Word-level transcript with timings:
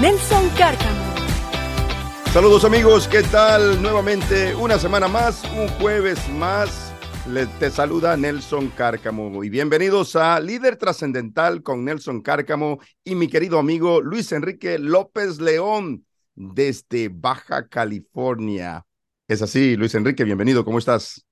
Nelson 0.00 0.48
Cárcamo. 0.58 1.14
Saludos 2.32 2.64
amigos, 2.64 3.06
¿qué 3.06 3.22
tal? 3.22 3.80
Nuevamente 3.80 4.52
una 4.56 4.76
semana 4.76 5.06
más, 5.06 5.44
un 5.56 5.68
jueves 5.68 6.18
más. 6.30 6.92
Le, 7.28 7.46
te 7.46 7.70
saluda 7.70 8.16
Nelson 8.16 8.70
Cárcamo 8.70 9.44
y 9.44 9.50
bienvenidos 9.50 10.16
a 10.16 10.40
Líder 10.40 10.76
Trascendental 10.76 11.62
con 11.62 11.84
Nelson 11.84 12.22
Cárcamo 12.22 12.80
y 13.04 13.14
mi 13.14 13.28
querido 13.28 13.60
amigo 13.60 14.00
Luis 14.02 14.32
Enrique 14.32 14.80
López 14.80 15.40
León 15.40 16.04
desde 16.34 17.08
Baja 17.08 17.68
California. 17.68 18.84
Es 19.28 19.42
así, 19.42 19.76
Luis 19.76 19.94
Enrique, 19.94 20.24
bienvenido, 20.24 20.64
¿cómo 20.64 20.78
estás? 20.80 21.24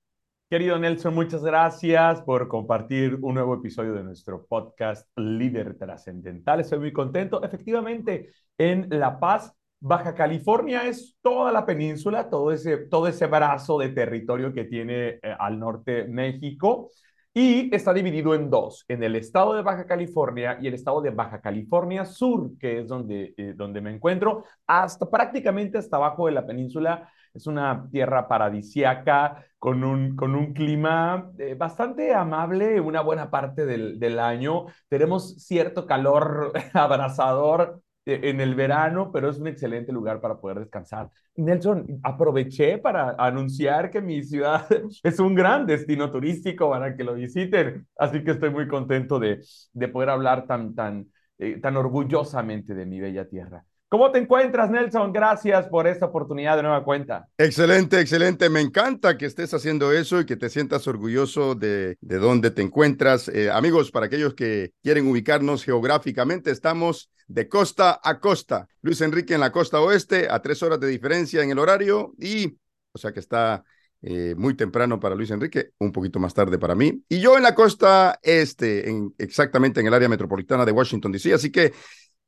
Querido 0.53 0.77
Nelson, 0.77 1.15
muchas 1.15 1.43
gracias 1.43 2.21
por 2.21 2.47
compartir 2.47 3.17
un 3.23 3.33
nuevo 3.33 3.55
episodio 3.55 3.93
de 3.93 4.03
nuestro 4.03 4.45
podcast 4.45 5.09
Líder 5.17 5.79
Trascendental. 5.79 6.59
Estoy 6.59 6.77
muy 6.77 6.93
contento. 6.93 7.41
Efectivamente, 7.41 8.29
en 8.55 8.85
La 8.91 9.19
Paz, 9.19 9.51
Baja 9.79 10.13
California 10.13 10.87
es 10.87 11.17
toda 11.23 11.51
la 11.51 11.65
península, 11.65 12.29
todo 12.29 12.51
ese, 12.51 12.77
todo 12.77 13.07
ese 13.07 13.25
brazo 13.25 13.79
de 13.79 13.89
territorio 13.89 14.53
que 14.53 14.65
tiene 14.65 15.07
eh, 15.23 15.35
al 15.39 15.57
norte 15.57 16.03
México. 16.07 16.91
Y 17.33 17.73
está 17.73 17.91
dividido 17.91 18.35
en 18.35 18.51
dos, 18.51 18.85
en 18.87 19.01
el 19.01 19.15
estado 19.15 19.55
de 19.55 19.63
Baja 19.63 19.87
California 19.87 20.59
y 20.61 20.67
el 20.67 20.75
estado 20.75 21.01
de 21.01 21.09
Baja 21.09 21.41
California 21.41 22.05
Sur, 22.05 22.51
que 22.59 22.81
es 22.81 22.87
donde, 22.87 23.33
eh, 23.37 23.55
donde 23.55 23.81
me 23.81 23.89
encuentro, 23.89 24.43
hasta 24.67 25.09
prácticamente 25.09 25.79
hasta 25.79 25.95
abajo 25.97 26.27
de 26.27 26.33
la 26.33 26.45
península. 26.45 27.09
Es 27.33 27.47
una 27.47 27.89
tierra 27.91 28.27
paradisiaca 28.27 29.43
con 29.57 29.83
un, 29.83 30.15
con 30.15 30.35
un 30.35 30.53
clima 30.53 31.31
eh, 31.39 31.55
bastante 31.55 32.13
amable 32.13 32.79
una 32.79 33.01
buena 33.01 33.31
parte 33.31 33.65
del, 33.65 33.99
del 33.99 34.19
año. 34.19 34.65
Tenemos 34.87 35.35
cierto 35.43 35.85
calor 35.87 36.51
abrasador 36.73 37.81
e-, 38.05 38.29
en 38.29 38.39
el 38.41 38.55
verano, 38.55 39.11
pero 39.11 39.29
es 39.29 39.39
un 39.39 39.47
excelente 39.47 39.91
lugar 39.91 40.21
para 40.21 40.37
poder 40.39 40.59
descansar. 40.59 41.09
Nelson, 41.35 41.99
aproveché 42.03 42.77
para 42.77 43.15
anunciar 43.17 43.89
que 43.89 44.01
mi 44.01 44.21
ciudad 44.23 44.67
es 45.03 45.19
un 45.19 45.33
gran 45.35 45.65
destino 45.65 46.11
turístico 46.11 46.69
para 46.69 46.95
que 46.95 47.03
lo 47.03 47.15
visiten, 47.15 47.87
así 47.97 48.23
que 48.23 48.31
estoy 48.31 48.49
muy 48.51 48.67
contento 48.67 49.19
de, 49.19 49.41
de 49.73 49.87
poder 49.87 50.09
hablar 50.09 50.45
tan, 50.45 50.75
tan, 50.75 51.07
eh, 51.37 51.59
tan 51.59 51.77
orgullosamente 51.77 52.75
de 52.75 52.85
mi 52.85 52.99
bella 52.99 53.27
tierra. 53.27 53.65
¿Cómo 53.93 54.11
te 54.11 54.17
encuentras, 54.17 54.71
Nelson? 54.71 55.13
Gracias 55.13 55.67
por 55.67 55.85
esta 55.85 56.07
oportunidad 56.07 56.55
de 56.57 56.63
nueva 56.63 56.83
cuenta. 56.83 57.27
Excelente, 57.37 58.01
excelente. 58.01 58.49
Me 58.49 58.59
encanta 58.59 59.19
que 59.19 59.27
estés 59.27 59.53
haciendo 59.53 59.91
eso 59.91 60.19
y 60.19 60.25
que 60.25 60.35
te 60.35 60.49
sientas 60.49 60.87
orgulloso 60.87 61.53
de, 61.53 61.97
de 62.01 62.17
dónde 62.17 62.49
te 62.49 62.63
encuentras. 62.63 63.27
Eh, 63.27 63.51
amigos, 63.51 63.91
para 63.91 64.07
aquellos 64.07 64.33
que 64.33 64.71
quieren 64.81 65.07
ubicarnos 65.07 65.63
geográficamente, 65.63 66.49
estamos 66.49 67.11
de 67.27 67.47
costa 67.47 67.99
a 68.03 68.19
costa. 68.19 68.67
Luis 68.81 68.99
Enrique 69.01 69.35
en 69.35 69.41
la 69.41 69.51
costa 69.51 69.79
oeste, 69.79 70.27
a 70.27 70.41
tres 70.41 70.63
horas 70.63 70.79
de 70.79 70.87
diferencia 70.87 71.43
en 71.43 71.51
el 71.51 71.59
horario 71.59 72.15
y, 72.17 72.57
o 72.93 72.97
sea 72.97 73.13
que 73.13 73.19
está 73.19 73.63
eh, 74.05 74.33
muy 74.35 74.53
temprano 74.53 74.99
para 74.99 75.15
Luis 75.15 75.31
Enrique, 75.31 75.69
un 75.77 75.93
poquito 75.93 76.19
más 76.19 76.33
tarde 76.33 76.57
para 76.57 76.75
mí. 76.75 77.01
Y 77.07 77.21
yo 77.21 77.37
en 77.37 77.43
la 77.43 77.55
costa 77.55 78.19
este, 78.21 78.89
en, 78.89 79.13
exactamente 79.17 79.79
en 79.79 79.87
el 79.87 79.93
área 79.93 80.09
metropolitana 80.09 80.65
de 80.65 80.73
Washington, 80.73 81.11
D.C. 81.11 81.33
Así 81.33 81.51
que 81.51 81.71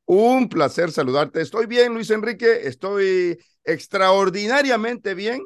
un 0.06 0.48
placer 0.48 0.90
saludarte. 0.92 1.40
Estoy 1.42 1.66
bien, 1.66 1.92
Luis 1.92 2.10
Enrique, 2.10 2.66
estoy 2.66 3.38
extraordinariamente 3.64 5.14
bien, 5.14 5.42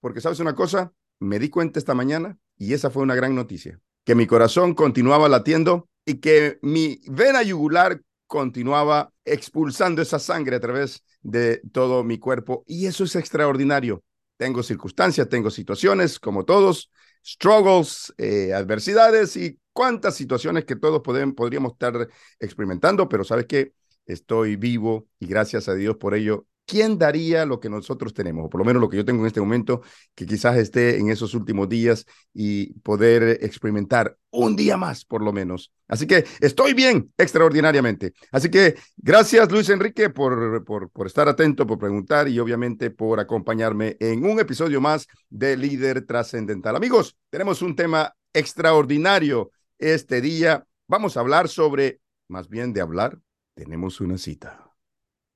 porque 0.00 0.20
sabes 0.20 0.40
una 0.40 0.54
cosa, 0.54 0.92
me 1.18 1.38
di 1.38 1.50
cuenta 1.50 1.78
esta 1.78 1.94
mañana 1.94 2.38
y 2.56 2.72
esa 2.72 2.90
fue 2.90 3.02
una 3.02 3.14
gran 3.14 3.34
noticia, 3.34 3.80
que 4.04 4.14
mi 4.14 4.26
corazón 4.26 4.74
continuaba 4.74 5.28
latiendo 5.28 5.88
y 6.06 6.20
que 6.20 6.58
mi 6.62 7.00
vena 7.08 7.42
yugular 7.42 8.00
continuaba 8.26 9.12
expulsando 9.24 10.02
esa 10.02 10.18
sangre 10.18 10.56
a 10.56 10.60
través 10.60 11.02
de 11.22 11.60
todo 11.72 12.04
mi 12.04 12.18
cuerpo 12.18 12.64
y 12.66 12.86
eso 12.86 13.04
es 13.04 13.16
extraordinario. 13.16 14.02
Tengo 14.36 14.62
circunstancias, 14.62 15.28
tengo 15.28 15.50
situaciones 15.50 16.18
como 16.18 16.44
todos, 16.44 16.90
struggles, 17.24 18.12
eh, 18.18 18.52
adversidades 18.52 19.36
y 19.36 19.58
cuántas 19.72 20.16
situaciones 20.16 20.64
que 20.64 20.76
todos 20.76 21.00
podríamos 21.02 21.72
estar 21.72 22.08
experimentando, 22.38 23.08
pero 23.08 23.24
sabes 23.24 23.46
que 23.46 23.72
estoy 24.06 24.56
vivo 24.56 25.06
y 25.18 25.26
gracias 25.26 25.68
a 25.68 25.74
Dios 25.74 25.96
por 25.96 26.14
ello. 26.14 26.46
¿Quién 26.66 26.96
daría 26.98 27.44
lo 27.44 27.60
que 27.60 27.68
nosotros 27.68 28.14
tenemos? 28.14 28.46
O 28.46 28.48
por 28.48 28.58
lo 28.58 28.64
menos 28.64 28.80
lo 28.80 28.88
que 28.88 28.96
yo 28.96 29.04
tengo 29.04 29.20
en 29.20 29.26
este 29.26 29.40
momento, 29.40 29.82
que 30.14 30.24
quizás 30.24 30.56
esté 30.56 30.98
en 30.98 31.10
esos 31.10 31.34
últimos 31.34 31.68
días 31.68 32.06
y 32.32 32.72
poder 32.80 33.38
experimentar 33.42 34.16
un 34.30 34.56
día 34.56 34.78
más, 34.78 35.04
por 35.04 35.22
lo 35.22 35.30
menos. 35.30 35.72
Así 35.88 36.06
que 36.06 36.24
estoy 36.40 36.72
bien, 36.72 37.12
extraordinariamente. 37.18 38.14
Así 38.32 38.48
que 38.48 38.76
gracias, 38.96 39.52
Luis 39.52 39.68
Enrique, 39.68 40.08
por, 40.08 40.64
por, 40.64 40.90
por 40.90 41.06
estar 41.06 41.28
atento, 41.28 41.66
por 41.66 41.78
preguntar 41.78 42.28
y 42.28 42.38
obviamente 42.38 42.90
por 42.90 43.20
acompañarme 43.20 43.98
en 44.00 44.24
un 44.24 44.40
episodio 44.40 44.80
más 44.80 45.06
de 45.28 45.58
Líder 45.58 46.06
Trascendental. 46.06 46.76
Amigos, 46.76 47.14
tenemos 47.28 47.60
un 47.60 47.76
tema 47.76 48.14
extraordinario 48.32 49.50
este 49.78 50.22
día. 50.22 50.66
Vamos 50.88 51.16
a 51.16 51.20
hablar 51.20 51.48
sobre, 51.48 52.00
más 52.28 52.48
bien 52.48 52.72
de 52.72 52.80
hablar, 52.80 53.18
tenemos 53.54 54.00
una 54.00 54.18
cita. 54.18 54.72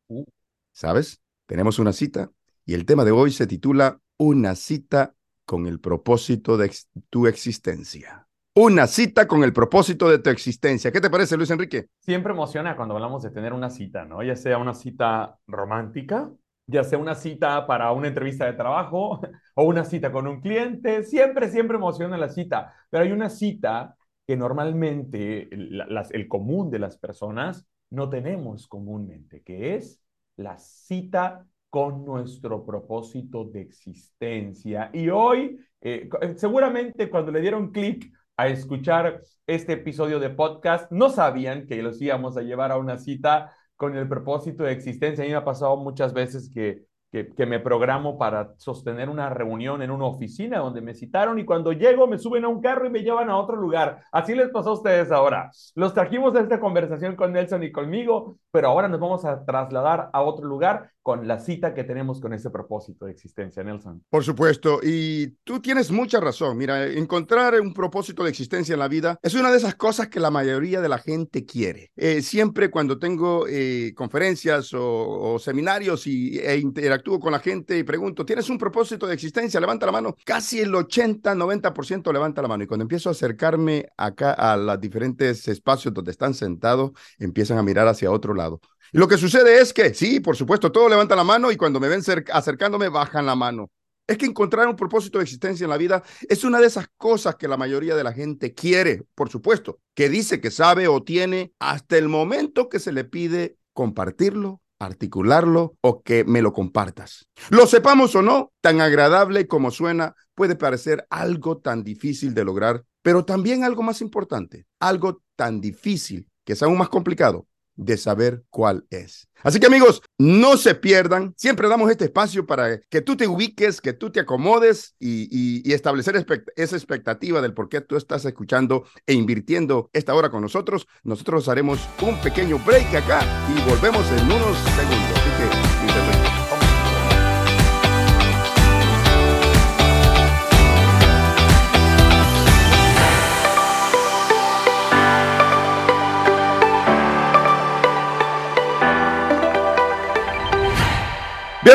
Uh. 0.09 0.25
¿Sabes? 0.73 1.21
Tenemos 1.47 1.79
una 1.79 1.93
cita 1.93 2.31
y 2.65 2.75
el 2.75 2.85
tema 2.85 3.05
de 3.05 3.13
hoy 3.13 3.33
se 3.33 3.47
titula 3.47 4.01
Una 4.19 4.55
cita 4.55 5.15
con 5.45 5.67
el 5.67 5.81
propósito 5.81 6.57
de 6.57 6.67
ex 6.67 6.89
tu 7.09 7.27
existencia. 7.27 8.27
Una 8.55 8.87
cita 8.87 9.27
con 9.29 9.45
el 9.45 9.53
propósito 9.53 10.11
de 10.11 10.19
tu 10.19 10.31
existencia. 10.31 10.91
¿Qué 10.91 11.01
te 11.01 11.11
parece, 11.11 11.37
Luis 11.37 11.51
Enrique? 11.51 11.87
Siempre 12.01 12.33
emociona 12.33 12.77
cuando 12.77 12.95
hablamos 12.95 13.23
de 13.23 13.31
tener 13.31 13.53
una 13.53 13.71
cita, 13.71 14.05
¿no? 14.05 14.23
Ya 14.23 14.35
sea 14.35 14.59
una 14.59 14.75
cita 14.75 15.39
romántica, 15.47 16.31
ya 16.67 16.83
sea 16.85 16.99
una 16.99 17.15
cita 17.15 17.67
para 17.67 17.93
una 17.93 18.09
entrevista 18.09 18.45
de 18.47 18.55
trabajo 18.55 19.21
o 19.55 19.63
una 19.63 19.85
cita 19.85 20.11
con 20.11 20.27
un 20.27 20.41
cliente. 20.41 21.05
Siempre, 21.05 21.49
siempre 21.49 21.77
emociona 21.77 22.19
la 22.19 22.29
cita. 22.29 22.75
Pero 22.91 23.05
hay 23.05 23.13
una 23.13 23.31
cita 23.31 23.97
que 24.27 24.37
normalmente 24.37 25.55
el, 25.55 25.79
las, 25.89 26.11
el 26.11 26.29
común 26.29 26.71
de 26.71 26.81
las 26.81 26.99
personas 26.99 27.67
no 27.91 28.09
tenemos 28.09 28.67
comúnmente, 28.67 29.43
que 29.43 29.77
es 29.77 30.01
la 30.37 30.59
cita 30.59 31.47
con 31.71 32.05
nuestro 32.05 32.65
propósito 32.65 33.45
de 33.45 33.61
existencia. 33.61 34.91
Y 34.93 35.09
hoy, 35.11 35.59
eh, 35.81 36.09
seguramente 36.37 37.11
cuando 37.11 37.31
le 37.33 37.41
dieron 37.41 37.71
clic 37.71 38.13
a 38.37 38.49
escuchar 38.49 39.23
este 39.47 39.75
episodio 39.75 40.21
de 40.21 40.31
podcast, 40.31 40.91
no 40.93 41.11
sabían 41.11 41.67
que 41.67 41.83
los 41.83 42.01
íbamos 42.01 42.37
a 42.37 42.43
llevar 42.43 42.73
a 42.73 42.79
una 42.79 42.99
cita 42.99 43.53
con 43.77 43.97
el 43.97 44.09
propósito 44.09 44.65
de 44.65 44.73
existencia. 44.73 45.25
A 45.25 45.27
mí 45.27 45.33
me 45.33 45.39
ha 45.39 45.45
pasado 45.45 45.77
muchas 45.77 46.13
veces 46.13 46.51
que 46.53 46.85
que, 47.11 47.29
que, 47.29 47.47
me 47.47 47.61
programo 47.61 48.19
para 48.19 48.53
sostener 48.59 49.09
una 49.09 49.31
reunión 49.31 49.83
en 49.83 49.91
una 49.91 50.05
oficina 50.05 50.59
donde 50.59 50.81
me 50.81 50.95
citaron 50.95 51.39
y 51.39 51.45
cuando 51.45 51.73
llego 51.73 52.07
me 52.07 52.19
suben 52.19 52.45
a 52.45 52.49
un 52.49 52.61
carro 52.61 52.87
y 52.87 52.91
me 52.91 53.03
llevan 53.03 53.31
a 53.31 53.39
otro 53.39 53.57
lugar. 53.57 54.01
Así 54.13 54.35
les 54.35 54.51
pasó 54.51 54.71
a 54.71 54.75
ustedes 54.75 55.11
ahora. 55.11 55.51
Los 55.75 55.95
trajimos 55.95 56.35
a 56.37 56.41
esta 56.41 56.61
conversación 56.61 57.17
con 57.17 57.33
Nelson 57.33 57.63
y 57.63 57.73
conmigo, 57.73 58.39
pero 58.51 58.69
ahora 58.69 58.89
nos 58.89 59.01
vamos 59.01 59.25
a 59.25 59.45
trasladar 59.45 60.11
a 60.13 60.23
otro 60.23 60.47
lugar 60.47 60.91
con 61.09 61.27
la 61.27 61.41
cita 61.41 61.73
que 61.73 61.85
tenemos 61.85 62.21
con 62.21 62.35
ese 62.35 62.51
propósito 62.51 63.07
de 63.07 63.13
existencia, 63.13 63.65
Nelson. 63.65 64.05
Por 64.11 64.23
supuesto, 64.25 64.81
y 64.83 65.29
tú 65.43 65.59
tienes 65.59 65.91
mucha 65.91 66.21
razón. 66.21 66.59
Mira, 66.59 66.87
encontrar 66.87 67.59
un 67.63 67.73
propósito 67.73 68.25
de 68.25 68.29
existencia 68.29 68.75
en 68.75 68.79
la 68.79 68.89
vida 68.89 69.19
es 69.23 69.35
una 69.35 69.51
de 69.51 69.57
esas 69.57 69.75
cosas 69.75 70.09
que 70.09 70.21
la 70.21 70.31
mayoría 70.31 70.83
de 70.83 70.89
la 70.91 70.99
gente 70.99 71.47
quiere. 71.47 71.91
Eh, 71.97 72.21
siempre 72.21 72.71
cuando 72.71 72.99
tengo 72.99 73.47
eh, 73.49 73.95
conferencias 73.97 74.75
o, 74.75 75.33
o, 75.33 75.39
seminarios 75.39 76.07
y, 76.07 76.39
e 76.41 76.59
interactúo 76.99 77.21
con 77.21 77.33
la 77.33 77.39
gente 77.39 77.79
y 77.79 77.85
pregunto, 77.85 78.25
¿tienes 78.25 78.49
un 78.51 78.59
propósito 78.59 79.07
de 79.07 79.15
existencia? 79.15 79.61
Levanta 79.61 79.87
la 79.87 79.93
mano. 79.93 80.17
Casi 80.25 80.61
el 80.61 80.75
80, 80.75 81.35
90% 81.35 82.13
levanta 82.13 82.43
la 82.43 82.49
mano. 82.49 82.65
Y 82.65 82.67
cuando 82.67 82.83
empiezo 82.83 83.09
a 83.09 83.13
acercarme 83.13 83.87
acá 83.97 84.33
a 84.33 84.57
los 84.57 84.81
diferentes 84.81 85.47
espacios 85.49 85.95
donde 85.95 86.11
están 86.11 86.35
sentados, 86.35 86.93
empiezan 87.19 87.59
a 87.59 87.63
mirar 87.63 87.87
hacia 87.87 88.11
otro 88.11 88.35
lado. 88.35 88.61
Lo 88.93 89.07
que 89.07 89.19
sucede 89.19 89.61
es 89.61 89.73
que, 89.73 89.95
sí, 89.95 90.21
por 90.21 90.37
supuesto, 90.37 90.73
todos 90.73 90.91
levantan 90.91 91.19
la 91.19 91.25
mano 91.25 91.53
y 91.53 91.57
cuando 91.57 91.79
me 91.79 91.89
ven 91.89 92.03
acercándome, 92.33 92.89
bajan 92.89 93.27
la 93.27 93.37
mano. 93.37 93.71
Es 94.07 94.17
que 94.17 94.27
encontrar 94.27 94.67
un 94.67 94.77
propósito 94.77 95.19
de 95.19 95.25
existencia 95.25 95.65
en 95.65 95.71
la 95.71 95.77
vida 95.77 96.03
es 96.29 96.43
una 96.43 96.61
de 96.61 96.67
esas 96.67 96.89
cosas 96.97 97.37
que 97.37 97.47
la 97.47 97.59
mayoría 97.59 97.95
de 97.95 98.05
la 98.05 98.15
gente 98.15 98.55
quiere, 98.55 99.05
por 99.15 99.29
supuesto, 99.29 99.81
que 99.95 100.09
dice 100.09 100.41
que 100.41 100.51
sabe 100.51 100.89
o 100.89 101.03
tiene 101.03 101.53
hasta 101.59 101.99
el 101.99 102.09
momento 102.09 102.71
que 102.71 102.79
se 102.79 102.91
le 102.91 103.05
pide 103.05 103.59
compartirlo 103.75 104.63
articularlo 104.79 105.77
o 105.81 106.03
que 106.03 106.25
me 106.25 106.43
lo 106.43 106.53
compartas. 106.53 107.27
Lo 107.51 107.67
sepamos 107.67 108.15
o 108.15 108.23
no, 108.23 108.53
tan 108.61 108.81
agradable 108.81 109.47
como 109.47 109.71
suena, 109.71 110.15
puede 110.35 110.57
parecer 110.57 111.07
algo 111.11 111.59
tan 111.59 111.83
difícil 111.83 112.35
de 112.35 112.45
lograr, 112.45 112.85
pero 113.03 113.25
también 113.25 113.65
algo 113.65 113.83
más 113.83 114.01
importante, 114.01 114.67
algo 114.81 115.23
tan 115.37 115.61
difícil 115.61 116.29
que 116.45 116.53
es 116.55 116.63
aún 116.63 116.79
más 116.79 116.89
complicado 116.89 117.47
de 117.79 117.97
saber 117.97 118.43
cuál 118.51 118.85
es. 118.91 119.29
Así 119.43 119.61
que 119.61 119.67
amigos, 119.67 120.03
no 120.19 120.57
se 120.57 120.75
pierdan. 120.75 121.33
Siempre 121.37 121.69
damos 121.69 121.91
este 121.91 122.07
espacio 122.07 122.45
para 122.45 122.81
que 122.81 123.01
tú 123.01 123.17
te 123.17 123.29
ubiques, 123.29 123.81
que 123.81 123.93
tú 123.93 124.11
te 124.11 124.21
acomodes 124.21 124.97
y, 124.99 125.73
establecer 125.73 126.17
esa 126.57 126.77
expectativa 126.77 127.41
del 127.41 127.55
por 127.55 127.69
qué 127.69 127.81
tú 127.81 127.97
estás 127.97 128.25
escuchando 128.25 128.85
e 129.07 129.15
invirtiendo 129.15 129.91
esta 129.93 130.15
hora 130.15 130.29
con 130.29 130.43
nosotros. 130.43 130.89
Nosotros 131.05 131.49
haremos 131.49 131.79
un 132.03 132.21
pequeño 132.21 132.59
break 132.67 132.95
acá 132.97 133.21
y 133.49 133.71
volvemos 133.71 134.05
en 134.11 134.25
unos 134.25 134.59
segundos. 134.59 135.19
Así 135.19 136.33
que, 136.33 136.38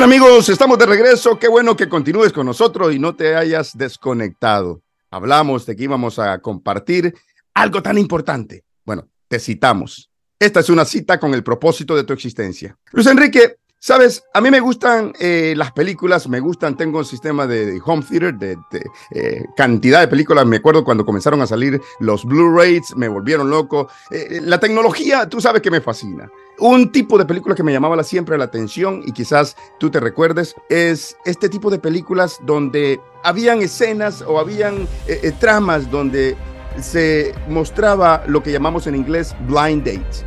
Amigos, 0.03 0.49
estamos 0.49 0.77
de 0.77 0.85
regreso. 0.85 1.39
Qué 1.39 1.47
bueno 1.47 1.77
que 1.77 1.87
continúes 1.87 2.33
con 2.33 2.45
nosotros 2.45 2.93
y 2.93 2.99
no 2.99 3.15
te 3.15 3.37
hayas 3.37 3.77
desconectado. 3.77 4.81
Hablamos 5.09 5.65
de 5.65 5.77
que 5.77 5.85
íbamos 5.85 6.19
a 6.19 6.39
compartir 6.39 7.15
algo 7.53 7.81
tan 7.81 7.97
importante. 7.97 8.65
Bueno, 8.83 9.07
te 9.29 9.39
citamos. 9.39 10.11
Esta 10.37 10.59
es 10.59 10.69
una 10.69 10.83
cita 10.83 11.17
con 11.21 11.33
el 11.33 11.41
propósito 11.41 11.95
de 11.95 12.03
tu 12.03 12.11
existencia. 12.11 12.77
Luis 12.91 13.07
Enrique, 13.07 13.59
Sabes, 13.85 14.23
a 14.33 14.39
mí 14.39 14.49
me 14.49 14.61
gustan 14.61 15.11
eh, 15.19 15.53
las 15.57 15.73
películas, 15.73 16.29
me 16.29 16.39
gustan, 16.39 16.77
tengo 16.77 16.99
un 16.99 17.05
sistema 17.05 17.45
de, 17.45 17.81
home 17.83 18.01
theater, 18.09 18.33
de, 18.39 18.57
eh, 19.11 19.43
cantidad 19.57 19.99
de 19.99 20.07
películas, 20.07 20.45
me 20.45 20.55
acuerdo 20.55 20.85
cuando 20.85 21.05
comenzaron 21.05 21.41
a 21.41 21.47
salir 21.47 21.81
los 21.99 22.23
Blu-rays, 22.23 22.95
me 22.95 23.09
volvieron 23.09 23.49
loco. 23.49 23.89
Eh, 24.09 24.39
la 24.41 24.57
tecnología, 24.57 25.27
tú 25.27 25.41
sabes 25.41 25.61
que 25.61 25.69
me 25.69 25.81
fascina. 25.81 26.31
Un 26.59 26.91
tipo 26.91 27.17
de 27.17 27.25
película 27.25 27.55
que 27.55 27.63
me 27.63 27.71
llamaba 27.71 28.01
siempre 28.03 28.37
la 28.37 28.45
atención 28.45 29.01
y 29.05 29.11
quizás 29.11 29.55
tú 29.79 29.89
te 29.89 29.99
recuerdes, 29.99 30.55
es 30.69 31.17
este 31.25 31.49
tipo 31.49 31.69
de 31.69 31.79
películas 31.79 32.39
donde 32.43 33.01
habían 33.23 33.61
escenas 33.61 34.21
o 34.21 34.39
habían 34.39 34.87
tramas 35.39 35.89
donde 35.89 36.35
se 36.79 37.33
mostraba 37.47 38.23
lo 38.27 38.43
que 38.43 38.51
llamamos 38.51 38.87
en 38.87 38.95
inglés 38.95 39.35
blind 39.47 39.83
dates, 39.83 40.25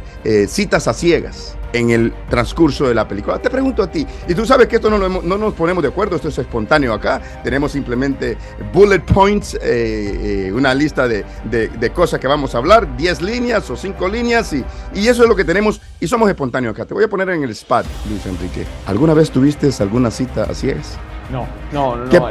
citas 0.48 0.88
a 0.88 0.94
ciegas 0.94 1.56
en 1.76 1.90
el 1.90 2.12
transcurso 2.28 2.88
de 2.88 2.94
la 2.94 3.06
película. 3.06 3.38
Te 3.38 3.50
pregunto 3.50 3.82
a 3.82 3.90
ti, 3.90 4.06
y 4.26 4.34
tú 4.34 4.46
sabes 4.46 4.66
que 4.66 4.76
esto 4.76 4.90
no, 4.90 4.98
no 5.08 5.38
nos 5.38 5.54
ponemos 5.54 5.82
de 5.82 5.88
acuerdo, 5.88 6.16
esto 6.16 6.28
es 6.28 6.38
espontáneo 6.38 6.92
acá, 6.92 7.20
tenemos 7.44 7.72
simplemente 7.72 8.38
bullet 8.72 9.00
points, 9.00 9.54
eh, 9.54 9.58
eh, 10.48 10.52
una 10.52 10.74
lista 10.74 11.06
de, 11.06 11.24
de, 11.44 11.90
cosas 11.90 12.18
que 12.18 12.26
vamos 12.26 12.54
a 12.54 12.58
hablar, 12.58 12.96
10 12.96 13.22
líneas 13.22 13.68
o 13.70 13.76
5 13.76 14.08
líneas, 14.08 14.52
y, 14.52 14.64
y 14.94 15.08
eso 15.08 15.22
es 15.22 15.28
lo 15.28 15.36
que 15.36 15.44
tenemos, 15.44 15.80
y 16.00 16.08
somos 16.08 16.28
espontáneos 16.28 16.74
acá. 16.74 16.84
Te 16.84 16.94
voy 16.94 17.04
a 17.04 17.08
poner 17.08 17.28
en 17.30 17.42
el 17.42 17.50
spot, 17.50 17.86
Luis 18.08 18.24
Enrique. 18.26 18.66
¿Alguna 18.86 19.14
vez 19.14 19.30
tuviste 19.30 19.70
alguna 19.80 20.10
cita 20.10 20.44
así 20.44 20.70
es? 20.70 20.96
No, 21.30 21.46
no, 21.72 21.96
no. 21.96 22.28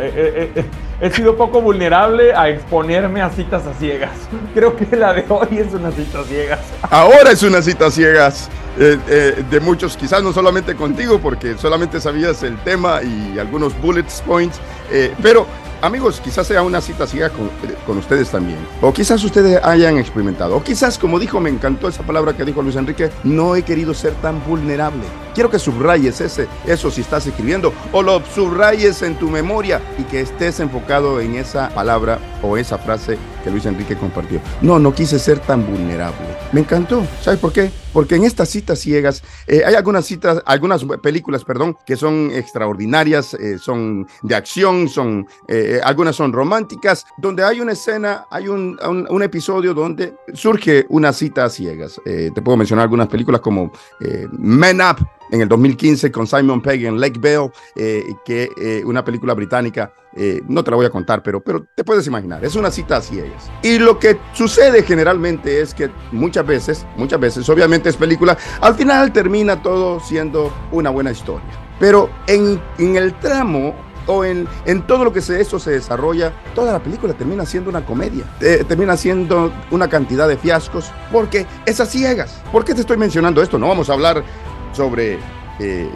He, 1.02 1.12
sido 1.12 1.36
poco 1.36 1.62
vulnerable 1.62 2.34
a 2.34 2.50
exponerme 2.50 3.22
a 3.22 3.30
citas 3.30 3.66
a 3.68 3.74
ciegas. 3.74 4.18
Creo 4.54 4.76
que 4.76 4.96
la 4.96 5.14
de 5.14 5.26
hoy 5.28 5.58
es 5.58 5.74
una 5.74 5.92
cita 5.92 6.22
a 6.22 6.24
ciegas. 6.24 6.60
Ahora 6.90 7.32
es 7.32 7.44
una 7.44 7.62
cita 7.62 7.88
a 7.88 7.92
ciegas. 7.92 8.50
Eh, 8.78 8.98
eh, 9.08 9.44
de 9.50 9.60
muchos, 9.62 9.96
quizás 9.96 10.22
no 10.22 10.34
solamente 10.34 10.76
contigo, 10.76 11.20
porque 11.20 11.58
solamente 11.58 12.02
sabías 12.02 12.44
el 12.44 12.58
tema 12.58 13.02
y 13.04 13.40
algunos 13.40 13.80
bullet 13.82 14.06
points, 14.26 14.60
eh, 14.92 15.14
pero 15.22 15.48
amigos, 15.81 16.22
quizás 16.22 16.48
sea 16.48 16.62
una 16.62 16.81
cita 16.81 17.07
ciega 17.07 17.30
con, 17.30 17.50
con, 17.86 17.98
ustedes 17.98 18.30
también. 18.30 18.57
O 18.81 18.94
quizás 18.94 19.24
ustedes 19.24 19.60
hayan 19.63 19.98
experimentado. 19.98 20.56
O 20.56 20.63
quizás, 20.63 20.98
como 20.98 21.19
dijo, 21.19 21.39
me 21.39 21.50
encantó 21.50 21.88
esa 21.88 22.04
palabra 22.04 22.33
que 22.33 22.45
dijo 22.45 22.62
Luis 22.62 22.75
Enrique, 22.75 23.10
no 23.24 23.56
he 23.56 23.63
querido 23.63 23.94
ser 23.94 24.13
tan 24.16 24.44
vulnerable. 24.45 25.04
Quiero 25.33 25.50
que 25.50 25.60
subrayes 25.60 26.22
ese, 26.22 26.48
eso 26.66 26.89
si 26.89 27.01
estás 27.01 27.27
escribiendo 27.27 27.74
o 27.92 28.01
lo 28.01 28.24
subrayes 28.25 29.01
en 29.01 29.16
tu 29.16 29.30
memoria 29.30 29.81
y 29.98 30.04
que 30.04 30.22
estés 30.22 30.60
enfocado 30.60 31.19
en 31.19 31.36
esa 31.36 31.69
palabra 31.69 32.19
o 32.42 32.57
esa 32.57 32.77
frase 32.77 33.18
que 33.44 33.51
Luis 33.51 33.66
Enrique 33.66 33.98
compartió. 33.98 34.39
No, 34.62 34.80
no 34.80 34.94
quise 34.94 35.19
ser 35.19 35.39
tan 35.39 35.66
vulnerable. 35.66 36.27
Me 36.51 36.62
encantó. 36.62 37.06
¿Sabes 37.22 37.39
por 37.39 37.51
qué? 37.51 37.85
Porque 37.96 38.16
en 38.16 38.26
estas 38.26 38.50
citas 38.50 38.80
ciegas 38.80 39.24
eh, 39.48 39.62
hay 39.66 39.74
algunas 39.74 40.06
citas, 40.06 40.44
algunas 40.46 40.84
películas, 41.02 41.46
perdón, 41.46 41.78
que 41.86 41.96
son 41.96 42.30
extraordinarias, 42.30 43.34
eh, 43.36 43.58
son 43.58 44.06
de 44.22 44.36
acción, 44.36 44.90
son 44.90 45.26
eh, 45.48 45.80
algunas 45.82 46.18
son 46.18 46.34
románticas, 46.34 47.06
donde 47.18 47.46
hay 47.46 47.62
una 47.62 47.72
escena, 47.72 48.26
hay 48.30 48.50
un, 48.50 48.78
episodio 49.24 49.74
donde 49.74 50.14
surge 50.34 50.86
una 50.90 51.14
cita 51.14 51.50
ciegas. 51.50 52.02
te 52.04 52.42
puedo 52.42 52.58
mencionar 52.58 52.84
algunas 52.84 53.08
películas 53.08 53.40
como 53.40 53.72
Men 54.34 54.82
Up, 54.82 54.98
en 55.32 55.42
el 55.42 55.48
2015 55.48 56.12
con 56.12 56.28
Simon 56.28 56.62
Pegg 56.62 56.84
en 56.84 57.00
Lake 57.00 57.18
Bell, 57.18 57.50
que 58.26 58.84
una 58.86 59.06
película 59.06 59.34
británica, 59.34 59.94
eh, 60.16 60.42
no 60.48 60.64
te 60.64 60.72
la 60.72 60.78
voy 60.78 60.86
a 60.86 60.90
contar, 60.90 61.22
pero, 61.22 61.44
pero 61.44 61.66
te 61.76 61.84
puedes 61.84 62.08
imaginar, 62.08 62.44
es 62.46 62.56
una 62.56 62.72
cita 62.72 62.98
a 62.98 63.02
ciegas. 63.02 63.52
Y 63.62 63.80
lo 63.80 64.00
que 64.00 64.18
sucede 64.34 64.84
generalmente 64.84 65.62
es 65.62 65.74
que 65.74 65.90
muchas 66.12 66.46
veces, 66.46 66.86
muchas 66.96 67.20
veces, 67.20 67.50
obviamente 67.50 67.90
es 67.90 67.98
película, 67.98 68.38
al 68.62 68.76
final 68.76 69.12
termina 69.12 69.62
todo 69.62 70.00
siendo 70.00 70.54
una 70.72 70.90
buena 70.90 71.12
historia. 71.12 71.48
Pero 71.80 72.10
en, 72.28 72.62
en 72.78 72.96
el 72.96 73.14
tramo 73.20 73.76
o 74.08 74.24
en, 74.24 74.48
en, 74.66 74.88
todo 74.88 75.04
lo 75.04 75.12
que 75.12 75.20
se, 75.20 75.42
eso 75.42 75.60
se 75.60 75.72
desarrolla, 75.72 76.32
toda 76.54 76.72
la 76.72 76.80
película 76.80 77.14
termina 77.14 77.46
siendo 77.46 77.70
una 77.70 77.86
comedia, 77.86 78.24
termina 78.40 78.96
siendo 78.96 79.52
una 79.72 79.90
cantidad 79.90 80.28
de 80.28 80.38
fiascos, 80.38 80.92
porque 81.12 81.46
es 81.66 81.82
a 81.82 81.86
ciegas. 81.86 82.42
¿Por 82.52 82.64
qué 82.64 82.74
te 82.74 82.82
estoy 82.82 82.98
mencionando 82.98 83.42
esto? 83.42 83.58
No 83.58 83.68
vamos 83.68 83.90
a 83.90 83.94
hablar 83.94 84.24
sobre 84.72 85.20
eh, 85.60 85.90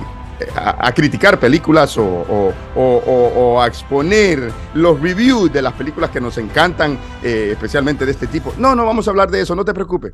a, 0.56 0.92
criticar 0.94 1.40
películas 1.40 1.98
o, 1.98 3.62
a 3.62 3.68
exponer 3.68 4.52
los 4.74 5.00
reviews 5.00 5.52
de 5.52 5.62
las 5.62 5.74
películas 5.74 6.10
que 6.10 6.22
nos 6.22 6.38
encantan, 6.38 6.98
eh, 7.24 7.50
especialmente 7.52 8.06
de 8.06 8.12
este 8.12 8.28
tipo. 8.28 8.54
No, 8.58 8.76
no 8.76 8.86
vamos 8.86 9.08
a 9.08 9.12
hablar 9.12 9.30
de 9.30 9.42
eso, 9.42 9.56
no 9.56 9.66
te 9.66 9.74
preocupes. 9.74 10.14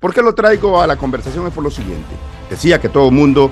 ¿Por 0.00 0.12
qué 0.12 0.22
lo 0.22 0.34
traigo 0.34 0.80
a 0.80 0.86
la 0.86 0.96
conversación? 0.96 1.46
Es 1.46 1.52
por 1.52 1.64
lo 1.64 1.70
siguiente. 1.70 2.14
Decía 2.50 2.80
que 2.80 2.88
todo 2.88 3.10
mundo 3.10 3.50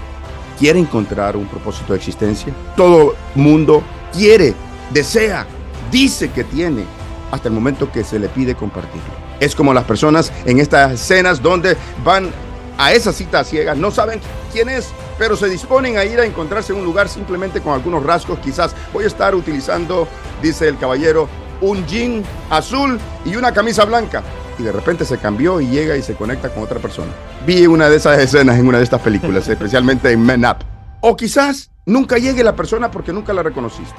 quiere 0.59 0.79
encontrar 0.79 1.37
un 1.37 1.47
propósito 1.47 1.93
de 1.93 1.99
existencia. 1.99 2.55
Todo 2.77 3.15
mundo 3.35 3.83
quiere, 4.13 4.55
desea, 4.93 5.47
dice 5.91 6.31
que 6.31 6.45
tiene, 6.45 6.85
hasta 7.31 7.49
el 7.49 7.55
momento 7.55 7.91
que 7.91 8.05
se 8.05 8.19
le 8.19 8.29
pide 8.29 8.55
compartirlo. 8.55 9.25
Es 9.41 9.55
como 9.55 9.75
las 9.75 9.85
personas 9.85 10.33
en 10.45 10.61
estas 10.61 10.93
escenas 10.93 11.43
donde 11.43 11.77
van 12.05 12.31
a 12.79 12.93
esa 12.93 13.13
cita 13.13 13.45
ciega, 13.45 13.75
no 13.75 13.91
saben 13.91 14.21
quién 14.53 14.69
es, 14.69 14.93
pero 15.19 15.37
se 15.37 15.49
disponen 15.49 15.97
a 15.97 16.05
ir 16.05 16.21
a 16.21 16.25
encontrarse 16.25 16.73
en 16.73 16.79
un 16.79 16.85
lugar 16.85 17.09
simplemente 17.09 17.61
con 17.61 17.75
algunos 17.75 18.03
rasgos. 18.03 18.39
Quizás 18.39 18.75
voy 18.93 19.05
a 19.05 19.07
estar 19.07 19.35
utilizando, 19.35 20.09
dice 20.43 20.69
el 20.69 20.79
caballero, 20.79 21.29
un 21.61 21.87
jean 21.87 22.23
azul 22.51 22.99
y 23.25 23.37
una 23.37 23.53
camisa 23.53 23.85
blanca. 23.85 24.23
Y 24.59 24.63
de 24.63 24.73
repente 24.73 25.05
se 25.05 25.19
cambió 25.19 25.61
y 25.61 25.67
llega 25.69 25.97
y 25.97 26.03
se 26.03 26.15
conecta 26.15 26.53
con 26.53 26.63
otra 26.63 26.79
persona. 26.79 27.13
Vi 27.47 27.67
una 27.67 27.89
de 27.89 27.97
esas 27.97 28.19
escenas 28.19 28.59
en 28.59 28.69
una 28.69 28.79
de 28.79 28.85
estas 28.85 29.01
películas, 29.01 29.49
especialmente 29.49 30.11
en 30.13 30.25
Men 30.25 30.45
Up. 30.45 30.59
O 31.01 31.17
quizás 31.17 31.71
nunca 31.87 32.19
llegue 32.19 32.45
la 32.45 32.57
persona 32.57 32.91
porque 32.91 33.13
nunca 33.13 33.33
la 33.33 33.43
reconociste. 33.43 33.99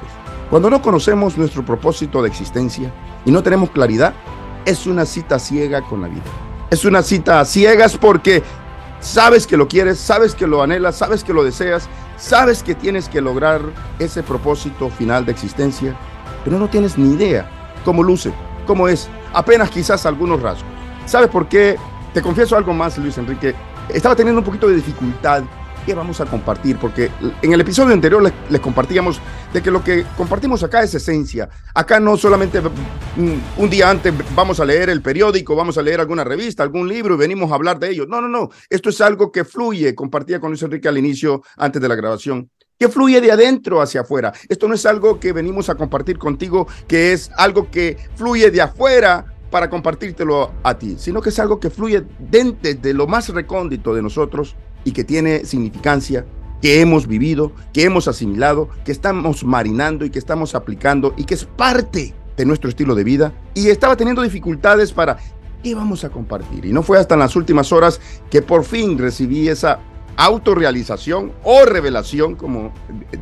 Cuando 0.50 0.70
no 0.70 0.80
conocemos 0.80 1.36
nuestro 1.36 1.64
propósito 1.64 2.22
de 2.22 2.28
existencia 2.28 2.92
y 3.24 3.30
no 3.30 3.42
tenemos 3.42 3.70
claridad, 3.70 4.14
es 4.64 4.86
una 4.86 5.04
cita 5.04 5.38
ciega 5.38 5.82
con 5.82 6.02
la 6.02 6.08
vida. 6.08 6.22
Es 6.70 6.84
una 6.84 7.02
cita 7.02 7.40
a 7.40 7.44
ciegas 7.44 7.96
porque 7.96 8.42
Sabes 9.06 9.46
que 9.46 9.56
lo 9.56 9.68
quieres, 9.68 10.00
sabes 10.00 10.34
que 10.34 10.48
lo 10.48 10.62
anhelas, 10.62 10.96
sabes 10.96 11.22
que 11.22 11.32
lo 11.32 11.44
deseas, 11.44 11.88
sabes 12.16 12.64
que 12.64 12.74
tienes 12.74 13.08
que 13.08 13.20
lograr 13.20 13.60
ese 14.00 14.24
propósito 14.24 14.90
final 14.90 15.24
de 15.24 15.30
existencia, 15.30 15.96
pero 16.44 16.58
no 16.58 16.68
tienes 16.68 16.98
ni 16.98 17.14
idea 17.14 17.48
cómo 17.84 18.02
luce, 18.02 18.32
cómo 18.66 18.88
es, 18.88 19.08
apenas 19.32 19.70
quizás 19.70 20.06
algunos 20.06 20.42
rasgos. 20.42 20.68
¿Sabes 21.06 21.30
por 21.30 21.46
qué? 21.48 21.76
Te 22.12 22.20
confieso 22.20 22.56
algo 22.56 22.74
más, 22.74 22.98
Luis 22.98 23.16
Enrique. 23.16 23.54
Estaba 23.88 24.16
teniendo 24.16 24.40
un 24.40 24.44
poquito 24.44 24.66
de 24.66 24.74
dificultad 24.74 25.44
¿Qué 25.86 25.94
vamos 25.94 26.20
a 26.20 26.26
compartir? 26.26 26.78
Porque 26.78 27.12
en 27.42 27.52
el 27.52 27.60
episodio 27.60 27.94
anterior 27.94 28.20
les, 28.50 28.60
compartíamos 28.60 29.20
de 29.52 29.62
que 29.62 29.70
lo 29.70 29.84
que 29.84 30.04
compartimos 30.16 30.64
acá 30.64 30.82
es 30.82 30.92
esencia. 30.92 31.48
Acá 31.74 32.00
no 32.00 32.16
solamente 32.16 32.60
un 33.56 33.70
día 33.70 33.88
antes 33.88 34.12
vamos 34.34 34.58
a 34.58 34.64
leer 34.64 34.90
el 34.90 35.00
periódico, 35.00 35.54
vamos 35.54 35.78
a 35.78 35.82
leer 35.82 36.00
alguna 36.00 36.24
revista, 36.24 36.64
algún 36.64 36.88
libro 36.88 37.14
y 37.14 37.18
venimos 37.18 37.52
a 37.52 37.54
hablar 37.54 37.78
de 37.78 37.90
ello. 37.90 38.04
No, 38.04 38.20
no, 38.20 38.26
no. 38.26 38.50
Esto 38.68 38.90
es 38.90 39.00
algo 39.00 39.30
que 39.30 39.44
fluye. 39.44 39.94
Compartía 39.94 40.40
con 40.40 40.50
Luis 40.50 40.62
Enrique 40.64 40.88
al 40.88 40.98
inicio, 40.98 41.42
antes 41.56 41.80
de 41.80 41.88
la 41.88 41.94
grabación 41.94 42.50
que 42.78 42.88
fluye 42.88 43.20
de 43.20 43.30
adentro 43.30 43.80
hacia 43.80 44.02
afuera. 44.02 44.34
Esto 44.48 44.68
no 44.68 44.74
es 44.74 44.84
algo 44.84 45.18
que 45.18 45.32
venimos 45.32 45.70
a 45.70 45.76
compartir 45.76 46.18
contigo, 46.18 46.66
que 46.86 47.12
es 47.12 47.30
algo 47.36 47.70
que 47.70 47.96
fluye 48.16 48.50
de 48.50 48.60
afuera 48.60 49.24
para 49.50 49.70
compartírtelo 49.70 50.52
a 50.62 50.76
ti, 50.76 50.96
sino 50.98 51.22
que 51.22 51.30
es 51.30 51.38
algo 51.38 51.58
que 51.58 51.70
fluye 51.70 52.04
desde 52.18 52.92
lo 52.92 53.06
más 53.06 53.30
recóndito 53.30 53.94
de 53.94 54.02
nosotros 54.02 54.56
y 54.86 54.92
que 54.92 55.04
tiene 55.04 55.44
significancia, 55.44 56.24
que 56.62 56.80
hemos 56.80 57.06
vivido, 57.08 57.52
que 57.72 57.82
hemos 57.82 58.06
asimilado, 58.08 58.70
que 58.84 58.92
estamos 58.92 59.44
marinando 59.44 60.04
y 60.04 60.10
que 60.10 60.20
estamos 60.20 60.54
aplicando 60.54 61.12
y 61.16 61.24
que 61.24 61.34
es 61.34 61.44
parte 61.44 62.14
de 62.36 62.46
nuestro 62.46 62.70
estilo 62.70 62.94
de 62.94 63.02
vida. 63.02 63.32
Y 63.52 63.68
estaba 63.68 63.96
teniendo 63.96 64.22
dificultades 64.22 64.92
para 64.92 65.18
qué 65.62 65.74
vamos 65.74 66.04
a 66.04 66.08
compartir. 66.10 66.64
Y 66.64 66.72
no 66.72 66.84
fue 66.84 66.98
hasta 66.98 67.14
en 67.14 67.20
las 67.20 67.34
últimas 67.34 67.72
horas 67.72 68.00
que 68.30 68.42
por 68.42 68.64
fin 68.64 68.96
recibí 68.96 69.48
esa 69.48 69.80
autorrealización 70.16 71.32
o 71.42 71.64
revelación, 71.64 72.36
como 72.36 72.72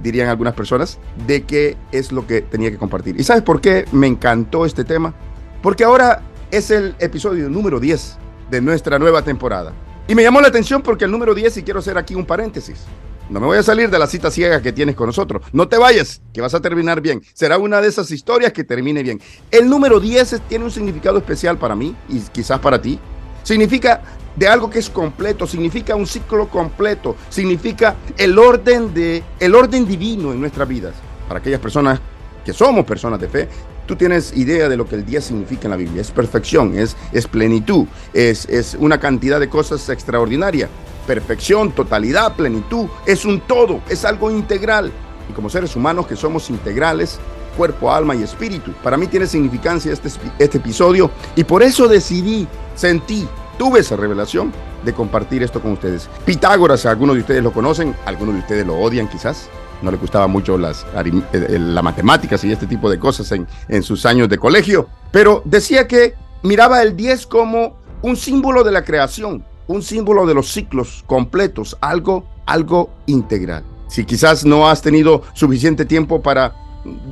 dirían 0.02 0.28
algunas 0.28 0.52
personas, 0.52 0.99
de 1.26 1.44
qué 1.44 1.78
es 1.92 2.12
lo 2.12 2.26
que 2.26 2.42
tenía 2.42 2.71
que 2.71 2.78
compartir. 2.78 3.18
¿Y 3.18 3.25
sabes 3.25 3.42
por 3.42 3.62
qué 3.62 3.87
me 3.90 4.06
encantó 4.06 4.66
este 4.66 4.85
tema? 4.85 5.14
Porque 5.62 5.83
ahora 5.83 6.23
es 6.50 6.71
el 6.71 6.94
episodio 6.99 7.49
número 7.49 7.80
10 7.80 8.18
de 8.50 8.61
nuestra 8.61 8.99
nueva 8.99 9.23
temporada. 9.23 9.73
Y 10.06 10.14
me 10.14 10.23
llamó 10.23 10.40
la 10.40 10.49
atención 10.49 10.82
porque 10.82 11.06
el 11.06 11.11
número 11.11 11.34
10, 11.34 11.56
y 11.56 11.62
quiero 11.62 11.80
hacer 11.80 11.96
aquí 11.96 12.14
un 12.14 12.26
paréntesis, 12.26 12.84
no 13.30 13.40
me 13.40 13.46
voy 13.46 13.56
a 13.56 13.62
salir 13.62 13.88
de 13.88 13.99
la 13.99 14.06
cita 14.06 14.30
ciega 14.30 14.61
que 14.61 14.73
tienes 14.73 14.94
con 14.94 15.06
nosotros. 15.06 15.42
No 15.52 15.66
te 15.66 15.78
vayas, 15.78 16.20
que 16.32 16.42
vas 16.42 16.52
a 16.52 16.61
terminar 16.61 17.00
bien. 17.00 17.23
Será 17.32 17.56
una 17.56 17.80
de 17.80 17.88
esas 17.88 18.11
historias 18.11 18.52
que 18.52 18.64
termine 18.64 19.02
bien. 19.02 19.18
El 19.50 19.70
número 19.70 19.99
10 19.99 20.42
tiene 20.46 20.66
un 20.66 20.70
significado 20.70 21.16
especial 21.16 21.56
para 21.56 21.75
mí 21.75 21.96
y 22.11 22.20
quizás 22.20 22.61
para 22.61 22.80
ti. 22.82 22.99
Significa 23.42 24.02
de 24.37 24.46
algo 24.46 24.68
que 24.68 24.78
es 24.78 24.90
completo, 24.90 25.46
significa 25.46 25.96
un 25.96 26.06
ciclo 26.06 26.49
completo, 26.49 27.16
significa 27.30 27.96
el 28.18 28.38
orden 28.38 28.92
de 28.92 29.23
el 29.40 29.54
orden 29.54 29.87
divino 29.87 30.32
en 30.32 30.40
nuestras 30.40 30.68
vidas. 30.68 30.94
Para 31.26 31.40
aquellas 31.40 31.61
personas 31.61 32.00
que 32.44 32.52
somos 32.52 32.84
personas 32.84 33.18
de 33.20 33.28
fe, 33.28 33.49
tú 33.86 33.96
tienes 33.96 34.36
idea 34.36 34.68
de 34.68 34.76
lo 34.76 34.86
que 34.86 34.96
el 34.96 35.04
10 35.04 35.24
significa 35.24 35.64
en 35.64 35.70
la 35.70 35.76
Biblia. 35.76 36.00
Es 36.00 36.10
perfección, 36.10 36.78
es, 36.78 36.96
es 37.12 37.26
plenitud, 37.26 37.86
es, 38.12 38.46
es 38.46 38.76
una 38.78 38.98
cantidad 38.98 39.40
de 39.40 39.48
cosas 39.48 39.88
extraordinarias 39.88 40.70
perfección, 41.04 41.72
totalidad, 41.72 42.34
plenitud, 42.34 42.86
es 43.06 43.24
un 43.24 43.40
todo, 43.40 43.80
es 43.88 44.04
algo 44.04 44.30
integral. 44.30 44.92
Y 45.28 45.32
como 45.32 45.48
seres 45.48 45.74
humanos 45.76 46.06
que 46.06 46.16
somos 46.16 46.50
integrales, 46.50 47.18
cuerpo, 47.56 47.92
alma 47.92 48.14
y 48.14 48.22
espíritu, 48.22 48.72
para 48.82 48.96
mí 48.96 49.06
tiene 49.06 49.26
significancia 49.26 49.92
este, 49.92 50.08
este 50.38 50.58
episodio 50.58 51.10
y 51.36 51.44
por 51.44 51.62
eso 51.62 51.86
decidí, 51.86 52.48
sentí, 52.74 53.28
tuve 53.58 53.80
esa 53.80 53.96
revelación 53.96 54.52
de 54.84 54.92
compartir 54.92 55.42
esto 55.42 55.60
con 55.60 55.72
ustedes. 55.72 56.08
Pitágoras, 56.24 56.84
algunos 56.84 57.14
de 57.14 57.20
ustedes 57.20 57.42
lo 57.42 57.52
conocen, 57.52 57.94
algunos 58.04 58.34
de 58.34 58.40
ustedes 58.40 58.66
lo 58.66 58.76
odian 58.76 59.08
quizás, 59.08 59.48
no 59.84 59.90
le 59.90 59.98
gustaba 59.98 60.26
mucho 60.26 60.58
las, 60.58 60.84
eh, 61.32 61.58
la 61.58 61.82
matemáticas 61.82 62.42
y 62.44 62.52
este 62.52 62.66
tipo 62.66 62.90
de 62.90 62.98
cosas 62.98 63.30
en, 63.32 63.46
en 63.68 63.82
sus 63.82 64.06
años 64.06 64.28
de 64.28 64.38
colegio, 64.38 64.88
pero 65.12 65.42
decía 65.44 65.86
que 65.86 66.14
miraba 66.42 66.82
el 66.82 66.96
10 66.96 67.26
como 67.26 67.76
un 68.02 68.16
símbolo 68.16 68.64
de 68.64 68.72
la 68.72 68.84
creación, 68.84 69.44
un 69.66 69.82
símbolo 69.82 70.26
de 70.26 70.34
los 70.34 70.52
ciclos 70.52 71.04
completos, 71.06 71.76
algo, 71.80 72.24
algo 72.46 72.90
integral. 73.06 73.64
Si 73.88 74.04
quizás 74.04 74.44
no 74.44 74.68
has 74.68 74.82
tenido 74.82 75.22
suficiente 75.34 75.84
tiempo 75.84 76.20
para 76.20 76.54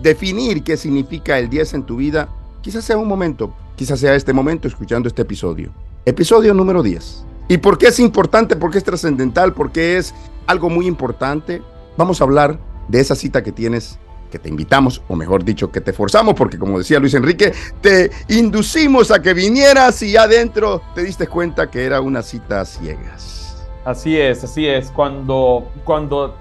definir 0.02 0.62
qué 0.62 0.76
significa 0.76 1.38
el 1.38 1.48
10 1.48 1.74
en 1.74 1.82
tu 1.84 1.96
vida, 1.96 2.28
quizás 2.60 2.84
sea 2.84 2.98
un 2.98 3.08
momento, 3.08 3.54
quizás 3.76 4.00
sea 4.00 4.14
este 4.14 4.32
momento 4.32 4.68
escuchando 4.68 5.08
este 5.08 5.22
episodio. 5.22 5.72
Episodio 6.04 6.52
número 6.52 6.82
10. 6.82 7.24
¿Y 7.48 7.58
por 7.58 7.78
qué 7.78 7.88
es 7.88 8.00
importante? 8.00 8.56
¿Por 8.56 8.70
qué 8.70 8.78
es 8.78 8.84
trascendental? 8.84 9.52
¿Por 9.52 9.72
qué 9.72 9.98
es 9.98 10.14
algo 10.46 10.68
muy 10.68 10.86
importante? 10.86 11.62
Vamos 11.96 12.20
a 12.20 12.24
hablar 12.24 12.58
de 12.88 13.00
esa 13.00 13.14
cita 13.14 13.42
que 13.42 13.52
tienes 13.52 13.98
que 14.32 14.38
te 14.38 14.48
invitamos, 14.48 15.02
o 15.08 15.14
mejor 15.14 15.44
dicho, 15.44 15.70
que 15.70 15.82
te 15.82 15.92
forzamos, 15.92 16.34
porque 16.34 16.58
como 16.58 16.78
decía 16.78 16.98
Luis 16.98 17.12
Enrique, 17.12 17.52
te 17.82 18.10
inducimos 18.28 19.10
a 19.10 19.20
que 19.20 19.34
vinieras 19.34 20.02
y 20.02 20.16
adentro 20.16 20.80
te 20.94 21.02
diste 21.02 21.26
cuenta 21.26 21.70
que 21.70 21.84
era 21.84 22.00
una 22.00 22.22
cita 22.22 22.64
ciegas. 22.64 23.62
Así 23.84 24.18
es, 24.18 24.42
así 24.42 24.66
es. 24.66 24.90
Cuando, 24.90 25.70
cuando 25.84 26.34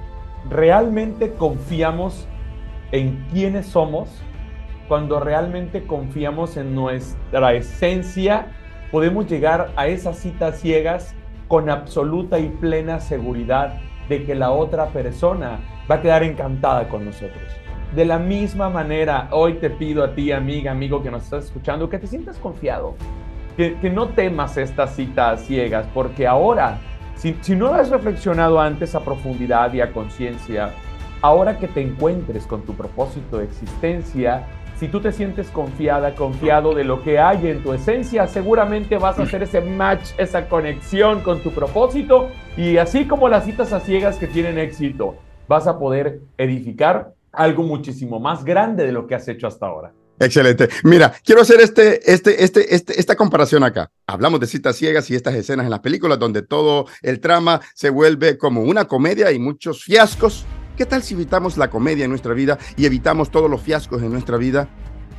realmente 0.50 1.34
confiamos 1.34 2.26
en 2.94 3.28
quiénes 3.30 3.68
somos, 3.68 4.08
cuando 4.88 5.20
realmente 5.20 5.86
confiamos 5.86 6.56
en 6.56 6.74
nuestra 6.74 7.54
esencia, 7.54 8.54
podemos 8.90 9.28
llegar 9.28 9.74
a 9.76 9.88
esas 9.88 10.18
citas 10.18 10.62
ciegas 10.62 11.14
con 11.50 11.70
absoluta 11.70 12.40
y 12.40 12.48
plena 12.48 13.02
seguridad 13.02 13.82
de 14.12 14.26
que 14.26 14.36
la 14.36 14.52
otra 14.52 14.88
persona 14.88 15.62
va 15.90 15.96
a 15.96 16.02
quedar 16.02 16.22
encantada 16.24 16.90
con 16.90 17.06
nosotros. 17.06 17.50
De 17.96 18.04
la 18.04 18.20
misma 18.20 18.70
manera, 18.70 19.30
hoy 19.32 19.54
te 19.54 19.70
pido 19.70 20.04
a 20.04 20.14
ti, 20.14 20.34
amiga, 20.34 20.72
amigo 20.72 21.02
que 21.02 21.10
nos 21.10 21.24
estás 21.24 21.46
escuchando, 21.46 21.90
que 21.90 21.98
te 21.98 22.08
sientas 22.08 22.38
confiado, 22.38 22.96
que, 23.56 23.90
no 23.90 24.10
temas 24.10 24.58
estas 24.58 24.96
citas 24.98 25.46
ciegas, 25.46 25.88
porque 25.94 26.28
ahora, 26.28 26.80
si, 27.16 27.34
no 27.56 27.74
has 27.74 27.90
reflexionado 27.90 28.60
antes 28.60 28.96
a 28.96 29.00
profundidad 29.00 29.72
y 29.74 29.80
a 29.80 29.94
conciencia, 29.94 30.72
ahora 31.22 31.58
que 31.58 31.70
te 31.70 31.82
encuentres 31.82 32.46
con 32.46 32.64
tu 32.64 32.74
propósito 32.74 33.38
de 33.38 33.46
existencia, 33.46 34.46
si 34.82 34.88
tú 34.88 35.00
te 35.00 35.12
sientes 35.12 35.50
confiada, 35.50 36.16
confiado 36.16 36.74
de 36.74 36.84
lo 36.84 37.04
que 37.04 37.20
hay 37.20 37.48
en 37.48 37.62
tu 37.62 37.72
esencia, 37.72 38.26
seguramente 38.26 38.98
vas 38.98 39.20
a 39.20 39.22
hacer 39.22 39.44
ese 39.44 39.62
match, 39.62 40.10
esa 40.18 40.50
conexión 40.50 41.22
con 41.22 41.44
tu 41.44 41.52
propósito 41.52 42.32
y 42.58 42.78
así 42.78 43.06
como 43.06 43.30
las 43.30 43.46
citas 43.46 43.74
a 43.74 43.80
ciegas 43.80 44.18
que 44.18 44.26
tienen 44.26 44.58
éxito, 44.58 45.18
vas 45.48 45.68
a 45.68 45.78
poder 45.78 46.22
edificar 46.36 47.14
algo 47.32 47.62
muchísimo 47.62 48.20
más 48.20 48.44
grande 48.44 48.84
de 48.84 48.92
lo 48.92 49.06
que 49.06 49.14
has 49.14 49.28
hecho 49.28 49.46
hasta 49.46 49.68
ahora. 49.68 49.94
Excelente. 50.20 50.68
Mira, 50.84 51.14
quiero 51.24 51.42
hacer 51.42 51.62
este, 51.62 52.12
este, 52.12 52.44
este, 52.44 52.74
este, 52.74 53.00
esta 53.00 53.16
comparación 53.16 53.64
acá. 53.64 53.92
Hablamos 54.08 54.40
de 54.40 54.48
citas 54.48 54.78
ciegas 54.78 55.12
y 55.12 55.16
estas 55.16 55.36
escenas 55.36 55.66
en 55.66 55.70
las 55.70 55.82
películas 55.82 56.18
donde 56.18 56.42
todo 56.42 56.88
el 57.04 57.20
trama 57.20 57.62
se 57.76 57.92
vuelve 57.92 58.36
como 58.40 58.64
una 58.64 58.86
comedia 58.86 59.32
y 59.32 59.38
muchos 59.38 59.84
fiascos. 59.84 60.44
¿Qué 60.78 60.86
tal 60.86 61.04
si 61.04 61.14
evitamos 61.14 61.58
la 61.58 61.70
comedia 61.70 62.06
en 62.06 62.10
nuestra 62.10 62.34
vida 62.34 62.58
y 62.78 62.86
evitamos 62.86 63.30
todos 63.30 63.50
los 63.50 63.62
fiascos 63.62 64.02
en 64.02 64.12
nuestra 64.12 64.38
vida? 64.38 64.70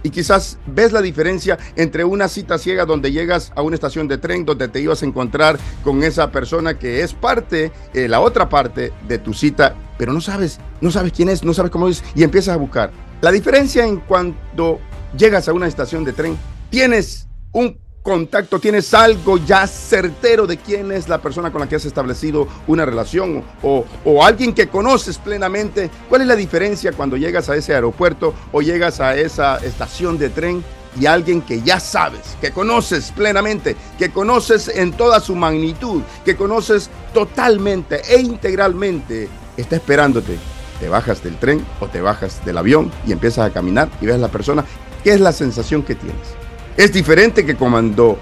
Y 0.02 0.10
quizás 0.10 0.58
ves 0.66 0.92
la 0.92 1.00
diferencia 1.00 1.58
entre 1.76 2.04
una 2.04 2.26
cita 2.26 2.58
ciega 2.58 2.84
donde 2.84 3.12
llegas 3.12 3.52
a 3.54 3.62
una 3.62 3.76
estación 3.76 4.08
de 4.08 4.18
tren 4.18 4.44
donde 4.44 4.68
te 4.68 4.80
ibas 4.80 5.02
a 5.02 5.06
encontrar 5.06 5.58
con 5.84 6.02
esa 6.02 6.32
persona 6.32 6.78
que 6.78 7.02
es 7.02 7.14
parte, 7.14 7.70
eh, 7.94 8.08
la 8.08 8.20
otra 8.20 8.48
parte 8.48 8.92
de 9.06 9.18
tu 9.18 9.32
cita, 9.32 9.76
pero 9.98 10.12
no 10.12 10.20
sabes, 10.20 10.58
no 10.80 10.90
sabes 10.90 11.12
quién 11.12 11.28
es, 11.28 11.44
no 11.44 11.54
sabes 11.54 11.70
cómo 11.70 11.88
es 11.88 12.02
y 12.16 12.24
empiezas 12.24 12.54
a 12.54 12.58
buscar. 12.58 12.90
La 13.20 13.30
diferencia 13.30 13.86
en 13.86 13.98
cuando 13.98 14.80
llegas 15.16 15.46
a 15.48 15.52
una 15.52 15.68
estación 15.68 16.04
de 16.04 16.12
tren, 16.12 16.36
tienes 16.70 17.28
un 17.52 17.78
contacto, 18.02 18.58
tienes 18.58 18.92
algo 18.94 19.38
ya 19.38 19.66
certero 19.66 20.46
de 20.46 20.56
quién 20.56 20.90
es 20.92 21.08
la 21.08 21.22
persona 21.22 21.52
con 21.52 21.60
la 21.60 21.68
que 21.68 21.76
has 21.76 21.84
establecido 21.84 22.48
una 22.66 22.84
relación 22.84 23.44
o, 23.62 23.84
o, 24.04 24.24
alguien 24.24 24.52
que 24.52 24.68
conoces 24.68 25.18
plenamente. 25.18 25.90
¿Cuál 26.08 26.22
es 26.22 26.26
la 26.26 26.36
diferencia 26.36 26.92
cuando 26.92 27.16
llegas 27.16 27.48
a 27.48 27.56
ese 27.56 27.74
aeropuerto 27.74 28.34
o 28.50 28.60
llegas 28.60 29.00
a 29.00 29.16
esa 29.16 29.56
estación 29.58 30.18
de 30.18 30.30
tren? 30.30 30.64
Y 31.00 31.06
alguien 31.06 31.40
que 31.40 31.62
ya 31.62 31.80
sabes, 31.80 32.36
que 32.38 32.50
conoces 32.50 33.12
plenamente, 33.12 33.76
que 33.98 34.10
conoces 34.10 34.68
en 34.68 34.92
toda 34.92 35.20
su 35.20 35.34
magnitud, 35.34 36.02
que 36.22 36.36
conoces 36.36 36.90
totalmente 37.14 38.02
e 38.14 38.20
integralmente, 38.20 39.26
está 39.56 39.76
esperándote. 39.76 40.36
Te 40.80 40.90
bajas 40.90 41.22
del 41.22 41.38
tren 41.38 41.64
o 41.80 41.86
te 41.86 42.02
bajas 42.02 42.44
del 42.44 42.58
avión 42.58 42.90
y 43.06 43.12
empiezas 43.12 43.48
a 43.48 43.52
caminar 43.54 43.88
y 44.02 44.06
ves 44.06 44.16
a 44.16 44.18
la 44.18 44.28
persona. 44.28 44.66
¿Qué 45.02 45.14
es 45.14 45.20
la 45.20 45.32
sensación 45.32 45.82
que 45.82 45.94
tienes? 45.94 46.41
Es 46.76 46.90
diferente 46.92 47.44
que 47.44 47.54
cuando, 47.54 48.18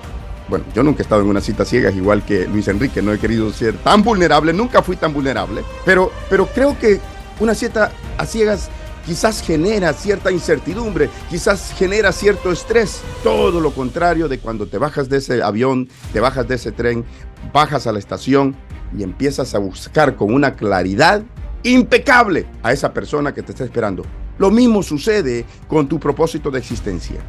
bueno, 0.49 0.64
yo 0.75 0.83
nunca 0.83 0.99
he 0.99 1.02
estado 1.02 1.23
en 1.23 1.28
una 1.28 1.40
cita 1.40 1.64
ciega, 1.64 1.90
igual 1.90 2.25
que 2.25 2.49
Luis 2.49 2.66
Enrique, 2.66 3.00
no 3.00 3.12
he 3.12 3.19
querido 3.19 3.52
ser 3.52 3.76
tan 3.78 4.02
vulnerable, 4.02 4.52
nunca 4.52 4.83
fui 4.83 4.97
tan 4.97 5.12
vulnerable, 5.12 5.62
pero, 5.85 6.11
pero 6.28 6.47
creo 6.47 6.76
que 6.76 6.99
una 7.38 7.54
cita 7.54 7.92
a 8.19 8.26
ciegas 8.26 8.69
quizás 9.07 9.40
genera 9.40 9.92
cierta 9.92 10.33
incertidumbre, 10.33 11.09
quizás 11.30 11.73
genera 11.78 12.11
cierto 12.11 12.50
estrés, 12.50 13.02
todo 13.23 13.61
lo 13.61 13.71
contrario 13.71 14.26
de 14.26 14.40
cuando 14.40 14.66
te 14.66 14.78
bajas 14.78 15.09
de 15.09 15.19
ese 15.19 15.42
avión, 15.42 15.88
te 16.12 16.19
bajas 16.19 16.49
de 16.49 16.57
ese 16.57 16.73
tren, 16.73 17.04
bajas 17.52 17.87
a 17.87 17.92
la 17.92 18.00
estación 18.00 18.57
y 18.97 19.04
empiezas 19.04 19.54
a 19.54 19.59
buscar 19.59 20.16
con 20.16 20.35
una 20.35 20.57
claridad 20.57 21.23
impecable 21.62 22.47
a 22.64 22.73
esa 22.73 22.92
persona 22.92 23.33
que 23.33 23.42
te 23.42 23.52
está 23.52 23.62
esperando. 23.62 24.04
Lo 24.38 24.50
mismo 24.50 24.83
sucede 24.83 25.45
con 25.69 25.88
tu 25.88 26.00
propósito 26.00 26.50
de 26.50 26.59
existencia. 26.59 27.21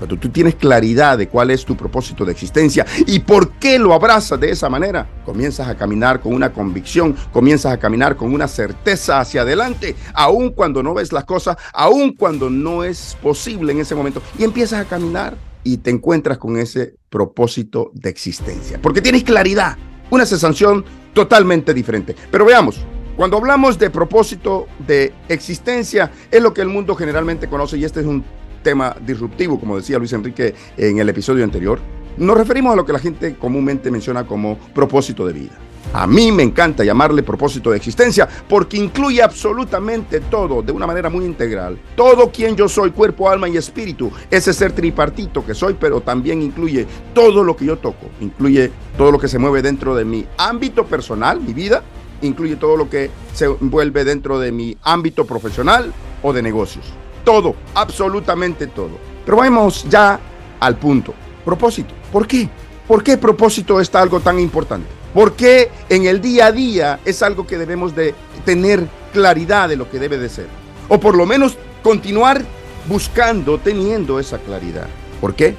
Cuando 0.00 0.16
tú 0.16 0.30
tienes 0.30 0.54
claridad 0.54 1.18
de 1.18 1.28
cuál 1.28 1.50
es 1.50 1.62
tu 1.62 1.76
propósito 1.76 2.24
de 2.24 2.32
existencia 2.32 2.86
y 3.06 3.20
por 3.20 3.50
qué 3.58 3.78
lo 3.78 3.92
abrazas 3.92 4.40
de 4.40 4.50
esa 4.50 4.70
manera, 4.70 5.06
comienzas 5.26 5.68
a 5.68 5.76
caminar 5.76 6.22
con 6.22 6.32
una 6.32 6.54
convicción, 6.54 7.14
comienzas 7.30 7.74
a 7.74 7.78
caminar 7.78 8.16
con 8.16 8.32
una 8.32 8.48
certeza 8.48 9.20
hacia 9.20 9.42
adelante, 9.42 9.94
aun 10.14 10.52
cuando 10.52 10.82
no 10.82 10.94
ves 10.94 11.12
las 11.12 11.26
cosas, 11.26 11.58
aun 11.74 12.14
cuando 12.14 12.48
no 12.48 12.82
es 12.82 13.14
posible 13.20 13.72
en 13.72 13.80
ese 13.80 13.94
momento, 13.94 14.22
y 14.38 14.44
empiezas 14.44 14.80
a 14.80 14.88
caminar 14.88 15.36
y 15.64 15.76
te 15.76 15.90
encuentras 15.90 16.38
con 16.38 16.56
ese 16.56 16.94
propósito 17.10 17.90
de 17.92 18.08
existencia, 18.08 18.80
porque 18.80 19.02
tienes 19.02 19.22
claridad, 19.22 19.76
una 20.08 20.24
sensación 20.24 20.82
totalmente 21.12 21.74
diferente. 21.74 22.16
Pero 22.30 22.46
veamos, 22.46 22.80
cuando 23.18 23.36
hablamos 23.36 23.78
de 23.78 23.90
propósito 23.90 24.66
de 24.78 25.12
existencia, 25.28 26.10
es 26.30 26.42
lo 26.42 26.54
que 26.54 26.62
el 26.62 26.68
mundo 26.68 26.94
generalmente 26.94 27.50
conoce 27.50 27.76
y 27.76 27.84
este 27.84 28.00
es 28.00 28.06
un 28.06 28.24
tema 28.62 28.96
disruptivo, 29.04 29.58
como 29.58 29.76
decía 29.76 29.98
Luis 29.98 30.12
Enrique 30.12 30.54
en 30.76 30.98
el 30.98 31.08
episodio 31.08 31.44
anterior, 31.44 31.80
nos 32.16 32.36
referimos 32.36 32.72
a 32.72 32.76
lo 32.76 32.84
que 32.84 32.92
la 32.92 32.98
gente 32.98 33.36
comúnmente 33.36 33.90
menciona 33.90 34.26
como 34.26 34.58
propósito 34.74 35.26
de 35.26 35.32
vida. 35.32 35.52
A 35.92 36.06
mí 36.06 36.30
me 36.30 36.44
encanta 36.44 36.84
llamarle 36.84 37.22
propósito 37.22 37.70
de 37.70 37.76
existencia 37.76 38.28
porque 38.48 38.76
incluye 38.76 39.22
absolutamente 39.22 40.20
todo 40.20 40.62
de 40.62 40.70
una 40.70 40.86
manera 40.86 41.10
muy 41.10 41.24
integral. 41.24 41.78
Todo 41.96 42.30
quien 42.30 42.54
yo 42.54 42.68
soy, 42.68 42.92
cuerpo, 42.92 43.28
alma 43.28 43.48
y 43.48 43.56
espíritu, 43.56 44.12
ese 44.30 44.52
ser 44.52 44.72
tripartito 44.72 45.44
que 45.44 45.54
soy, 45.54 45.74
pero 45.74 46.00
también 46.00 46.42
incluye 46.42 46.86
todo 47.12 47.42
lo 47.42 47.56
que 47.56 47.64
yo 47.64 47.78
toco, 47.78 48.06
incluye 48.20 48.70
todo 48.96 49.10
lo 49.10 49.18
que 49.18 49.26
se 49.26 49.38
mueve 49.38 49.62
dentro 49.62 49.96
de 49.96 50.04
mi 50.04 50.26
ámbito 50.36 50.84
personal, 50.84 51.40
mi 51.40 51.54
vida, 51.54 51.82
incluye 52.22 52.54
todo 52.54 52.76
lo 52.76 52.88
que 52.88 53.10
se 53.32 53.46
envuelve 53.46 54.04
dentro 54.04 54.38
de 54.38 54.52
mi 54.52 54.76
ámbito 54.82 55.24
profesional 55.24 55.92
o 56.22 56.32
de 56.32 56.42
negocios. 56.42 56.84
Todo, 57.24 57.54
absolutamente 57.74 58.66
todo. 58.66 58.98
Pero 59.24 59.36
vamos 59.36 59.86
ya 59.88 60.18
al 60.58 60.76
punto. 60.76 61.14
Propósito. 61.44 61.94
¿Por 62.12 62.26
qué? 62.26 62.48
¿Por 62.86 63.02
qué 63.02 63.16
propósito 63.16 63.80
está 63.80 64.02
algo 64.02 64.20
tan 64.20 64.38
importante? 64.40 64.88
Porque 65.14 65.70
en 65.88 66.06
el 66.06 66.20
día 66.20 66.46
a 66.46 66.52
día 66.52 67.00
es 67.04 67.22
algo 67.22 67.46
que 67.46 67.58
debemos 67.58 67.94
de 67.94 68.14
tener 68.44 68.86
claridad 69.12 69.68
de 69.68 69.76
lo 69.76 69.90
que 69.90 69.98
debe 69.98 70.18
de 70.18 70.28
ser. 70.28 70.46
O 70.88 70.98
por 70.98 71.16
lo 71.16 71.26
menos 71.26 71.56
continuar 71.82 72.42
buscando, 72.88 73.58
teniendo 73.58 74.18
esa 74.18 74.38
claridad. 74.38 74.86
¿Por 75.20 75.34
qué? 75.34 75.54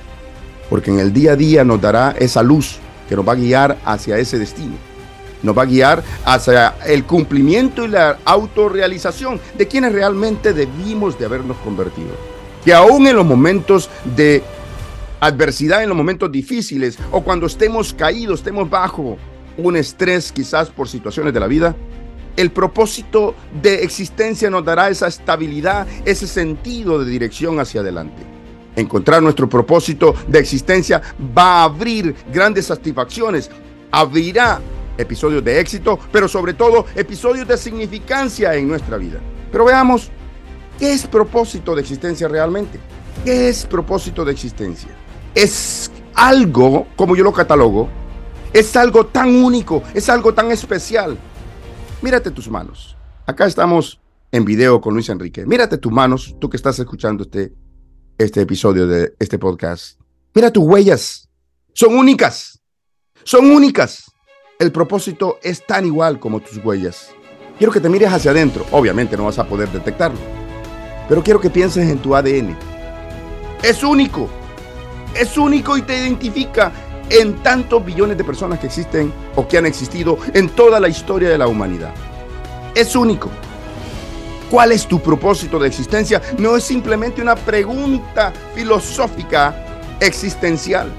Porque 0.70 0.92
en 0.92 1.00
el 1.00 1.14
día 1.14 1.34
a 1.34 1.36
día 1.36 1.64
nos 1.64 1.82
dará 1.82 2.16
esa 2.18 2.44
luz 2.44 2.80
que 3.08 3.16
nos 3.16 3.28
va 3.28 3.34
a 3.34 3.36
guiar 3.36 3.78
hacia 3.86 4.18
ese 4.18 4.40
destino. 4.40 4.76
Nos 5.44 5.58
va 5.58 5.64
a 5.64 5.66
guiar 5.66 6.04
hacia 6.26 6.76
el 6.86 7.06
cumplimiento 7.06 7.86
y 7.86 7.88
la 7.88 8.20
autorrealización 8.26 9.40
de 9.58 9.68
quienes 9.68 9.94
realmente 9.94 10.54
debimos 10.54 11.18
de 11.18 11.26
habernos 11.26 11.58
convertido. 11.58 12.10
Que 12.64 12.74
aún 12.74 13.08
en 13.08 13.16
los 13.16 13.26
momentos 13.26 13.90
de 14.16 14.44
adversidad, 15.20 15.84
en 15.84 15.90
los 15.90 15.98
momentos 15.98 16.32
difíciles 16.32 16.98
o 17.12 17.22
cuando 17.22 17.46
estemos 17.46 17.94
caídos, 17.94 18.40
estemos 18.40 18.70
bajo, 18.70 19.18
un 19.58 19.76
estrés 19.76 20.32
quizás 20.32 20.70
por 20.70 20.88
situaciones 20.88 21.34
de 21.34 21.40
la 21.40 21.48
vida, 21.48 21.76
el 22.38 22.52
propósito 22.52 23.36
de 23.62 23.84
existencia 23.84 24.50
nos 24.50 24.64
dará 24.64 24.90
esa 24.90 25.08
estabilidad, 25.08 25.88
ese 26.06 26.28
sentido 26.28 27.04
de 27.04 27.10
dirección 27.10 27.60
hacia 27.60 27.82
adelante. 27.82 28.24
Encontrar 28.76 29.22
nuestro 29.22 29.50
propósito 29.50 30.16
de 30.28 30.40
existencia 30.40 31.02
va 31.38 31.62
a 31.62 31.64
abrir 31.66 32.16
grandes 32.34 32.68
satisfacciones, 32.68 33.50
abrirá 33.92 34.62
episodios 35.02 35.44
de 35.44 35.60
éxito, 35.60 36.00
pero 36.12 36.28
sobre 36.28 36.54
todo 36.54 36.86
episodios 36.96 37.48
de 37.48 37.58
significancia 37.58 38.56
en 38.56 38.68
nuestra 38.68 38.98
vida. 38.98 39.20
Pero 39.52 39.66
veamos, 39.66 40.10
¿qué 40.80 40.94
es 40.94 41.06
propósito 41.08 41.76
de 41.76 41.82
existencia 41.82 42.28
realmente? 42.28 42.80
¿Qué 43.26 43.50
es 43.50 43.66
propósito 43.66 44.24
de 44.24 44.32
existencia? 44.32 44.90
Es 45.36 45.92
algo, 46.14 46.88
como 46.96 47.16
yo 47.16 47.24
lo 47.24 47.34
catalogo, 47.34 47.90
es 48.54 48.76
algo 48.76 49.06
tan 49.06 49.30
único, 49.30 49.84
es 49.94 50.10
algo 50.10 50.34
tan 50.34 50.52
especial. 50.52 51.18
Mírate 52.02 52.32
tus 52.32 52.50
manos. 52.50 52.98
Acá 53.26 53.46
estamos 53.46 54.02
en 54.32 54.46
video 54.46 54.82
con 54.82 54.94
Luis 54.94 55.10
Enrique. 55.10 55.46
Mírate 55.46 55.78
tus 55.78 55.92
manos, 55.92 56.36
tú 56.40 56.50
que 56.50 56.58
estás 56.58 56.80
escuchando 56.80 57.24
este, 57.24 57.54
este 58.18 58.42
episodio 58.42 58.88
de 58.88 59.14
este 59.20 59.38
podcast. 59.38 60.00
Mira 60.34 60.52
tus 60.52 60.64
huellas. 60.64 61.30
Son 61.74 61.96
únicas. 61.96 62.60
Son 63.24 63.50
únicas. 63.52 64.11
El 64.62 64.72
propósito 64.72 65.40
es 65.42 65.66
tan 65.66 65.88
igual 65.88 66.20
como 66.20 66.40
tus 66.40 66.64
huellas. 66.64 67.10
Quiero 67.58 67.74
que 67.74 67.80
te 67.80 67.90
mires 67.90 68.14
hacia 68.14 68.30
adentro. 68.30 68.64
Obviamente 68.70 69.18
no 69.18 69.26
vas 69.26 69.40
a 69.40 69.48
poder 69.48 69.70
detectarlo. 69.70 70.20
Pero 71.10 71.24
quiero 71.24 71.42
que 71.42 71.50
pienses 71.50 71.90
en 71.90 71.98
tu 71.98 72.16
ADN. 72.16 72.56
Es 73.64 73.82
único. 73.82 74.30
Es 75.20 75.36
único 75.36 75.76
y 75.78 75.82
te 75.82 75.98
identifica 75.98 76.72
en 77.10 77.42
tantos 77.42 77.84
billones 77.84 78.20
de 78.20 78.24
personas 78.24 78.60
que 78.60 78.68
existen 78.68 79.12
o 79.36 79.48
que 79.48 79.58
han 79.58 79.66
existido 79.66 80.20
en 80.32 80.48
toda 80.50 80.80
la 80.80 80.90
historia 80.90 81.30
de 81.30 81.40
la 81.40 81.48
humanidad. 81.48 81.96
Es 82.76 82.96
único. 82.96 83.32
¿Cuál 84.52 84.74
es 84.74 84.88
tu 84.88 85.02
propósito 85.02 85.58
de 85.58 85.70
existencia? 85.70 86.22
No 86.38 86.56
es 86.56 86.64
simplemente 86.64 87.20
una 87.20 87.36
pregunta 87.36 88.32
filosófica 88.54 89.56
existencial. 90.00 90.92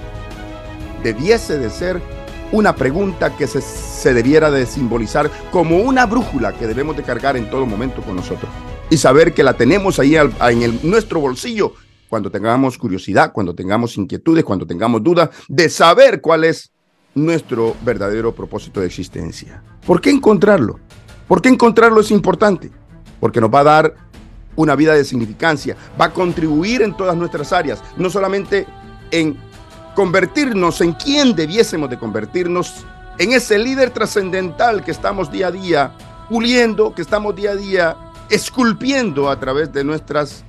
Debiese 1.05 1.59
de 1.59 1.71
ser 1.71 2.22
una 2.53 2.77
pregunta 2.77 3.35
que 3.37 3.47
se, 3.47 4.15
debiera 4.15 4.51
de 4.51 4.67
simbolizar 4.67 5.31
como 5.51 5.79
una 5.79 6.07
brújula 6.07 6.53
que 6.53 6.67
debemos 6.67 6.97
de 6.97 7.03
cargar 7.03 7.37
en 7.37 7.51
todo 7.51 7.67
momento 7.67 8.03
con 8.03 8.17
nosotros. 8.17 8.51
Y 8.91 8.99
saber 8.99 9.33
que 9.33 9.43
la 9.43 9.55
tenemos 9.55 9.99
ahí 9.99 10.17
en 10.17 10.81
nuestro 10.83 11.21
bolsillo 11.21 11.73
cuando 12.09 12.31
tengamos 12.31 12.77
curiosidad, 12.77 13.33
cuando 13.33 13.55
tengamos 13.55 13.97
inquietudes, 13.97 14.45
cuando 14.45 14.67
tengamos 14.67 15.03
dudas, 15.03 15.31
de 15.49 15.71
saber 15.71 16.21
cuál 16.21 16.45
es 16.45 16.71
nuestro 17.15 17.75
verdadero 17.83 18.35
propósito 18.35 18.81
de 18.81 18.87
existencia. 18.87 19.63
¿Por 19.87 20.01
qué 20.03 20.11
encontrarlo? 20.11 20.79
¿Por 21.27 21.41
qué 21.41 21.49
encontrarlo 21.49 22.01
es 22.01 22.11
importante? 22.11 22.71
Porque 23.19 23.41
nos 23.41 23.51
va 23.51 23.61
a 23.61 23.65
dar 23.65 23.95
una 24.57 24.77
vida 24.77 24.95
de 24.95 25.05
significancia, 25.05 25.75
va 25.99 26.07
a 26.07 26.13
contribuir 26.13 26.83
en 26.83 26.95
todas 26.95 27.17
nuestras 27.17 27.53
áreas, 27.53 27.83
no 27.97 28.11
solamente 28.11 28.67
en 29.11 29.39
convertirnos 29.95 30.81
en 30.81 30.93
quien 30.93 31.35
debiésemos 31.35 31.91
de 31.91 31.99
convertirnos, 31.99 32.85
en 33.19 33.33
ese 33.33 33.59
líder 33.59 33.91
trascendental 33.91 34.85
que 34.85 34.91
estamos 34.91 35.31
día 35.31 35.49
a 35.49 35.51
día 35.51 35.93
puliendo, 36.29 36.95
que 36.95 37.03
estamos 37.03 37.37
día 37.37 37.51
a 37.51 37.57
día 37.57 37.97
esculpiendo 38.31 39.29
a 39.29 39.39
través 39.39 39.73
de 39.73 39.85
nuestros 39.85 40.45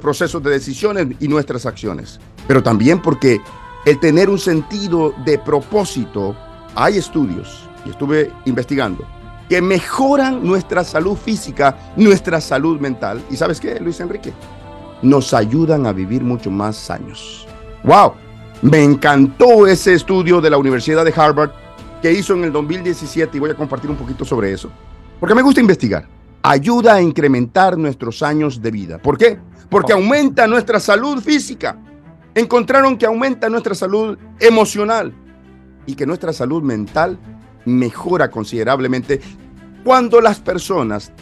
procesos 0.00 0.42
de 0.42 0.50
decisiones 0.50 1.16
y 1.18 1.28
nuestras 1.28 1.64
acciones. 1.64 2.20
Pero 2.46 2.62
también 2.62 3.00
porque 3.00 3.40
el 3.86 3.98
tener 3.98 4.28
un 4.28 4.38
sentido 4.38 5.14
de 5.24 5.38
propósito, 5.38 6.36
hay 6.74 6.98
estudios, 6.98 7.66
y 7.86 7.90
estuve 7.90 8.30
investigando, 8.44 9.06
que 9.48 9.62
mejoran 9.62 10.44
nuestra 10.44 10.84
salud 10.84 11.16
física, 11.16 11.78
nuestra 11.96 12.40
salud 12.40 12.78
mental. 12.80 13.22
¿Y 13.30 13.36
sabes 13.36 13.60
qué, 13.60 13.80
Luis 13.80 14.00
Enrique? 14.00 14.32
Nos 15.02 15.32
ayudan 15.32 15.86
a 15.86 15.92
vivir 15.92 16.22
mucho 16.22 16.50
más 16.50 16.90
años. 16.90 17.46
¡Wow! 17.84 18.14
Me 18.62 18.82
encantó 18.82 19.66
ese 19.66 19.94
estudio 19.94 20.40
de 20.40 20.50
la 20.50 20.58
Universidad 20.58 21.04
de 21.04 21.12
Harvard 21.14 21.50
que 22.02 22.12
hizo 22.12 22.34
en 22.34 22.44
el 22.44 22.52
2017 22.52 23.36
y 23.36 23.40
voy 23.40 23.50
a 23.50 23.54
compartir 23.54 23.90
un 23.90 23.96
poquito 23.96 24.24
sobre 24.24 24.52
eso. 24.52 24.70
Porque 25.20 25.34
me 25.34 25.42
gusta 25.42 25.60
investigar. 25.60 26.08
Ayuda 26.42 26.94
a 26.94 27.02
incrementar 27.02 27.76
nuestros 27.76 28.22
años 28.22 28.62
de 28.62 28.70
vida. 28.70 28.98
¿Por 28.98 29.18
qué? 29.18 29.38
porque 29.68 29.92
aumenta 29.92 30.46
nuestra 30.46 30.80
salud 30.80 31.20
física. 31.20 31.76
Encontraron 32.34 32.98
que 32.98 33.06
aumenta 33.06 33.48
nuestra 33.48 33.74
salud 33.74 34.18
emocional 34.38 35.12
y 35.86 35.94
que 35.94 36.06
nuestra 36.06 36.32
salud 36.32 36.62
mental 36.62 37.18
mejora 37.64 38.30
considerablemente 38.30 39.20
cuando 39.84 40.20
las 40.20 40.40
personas 40.40 41.12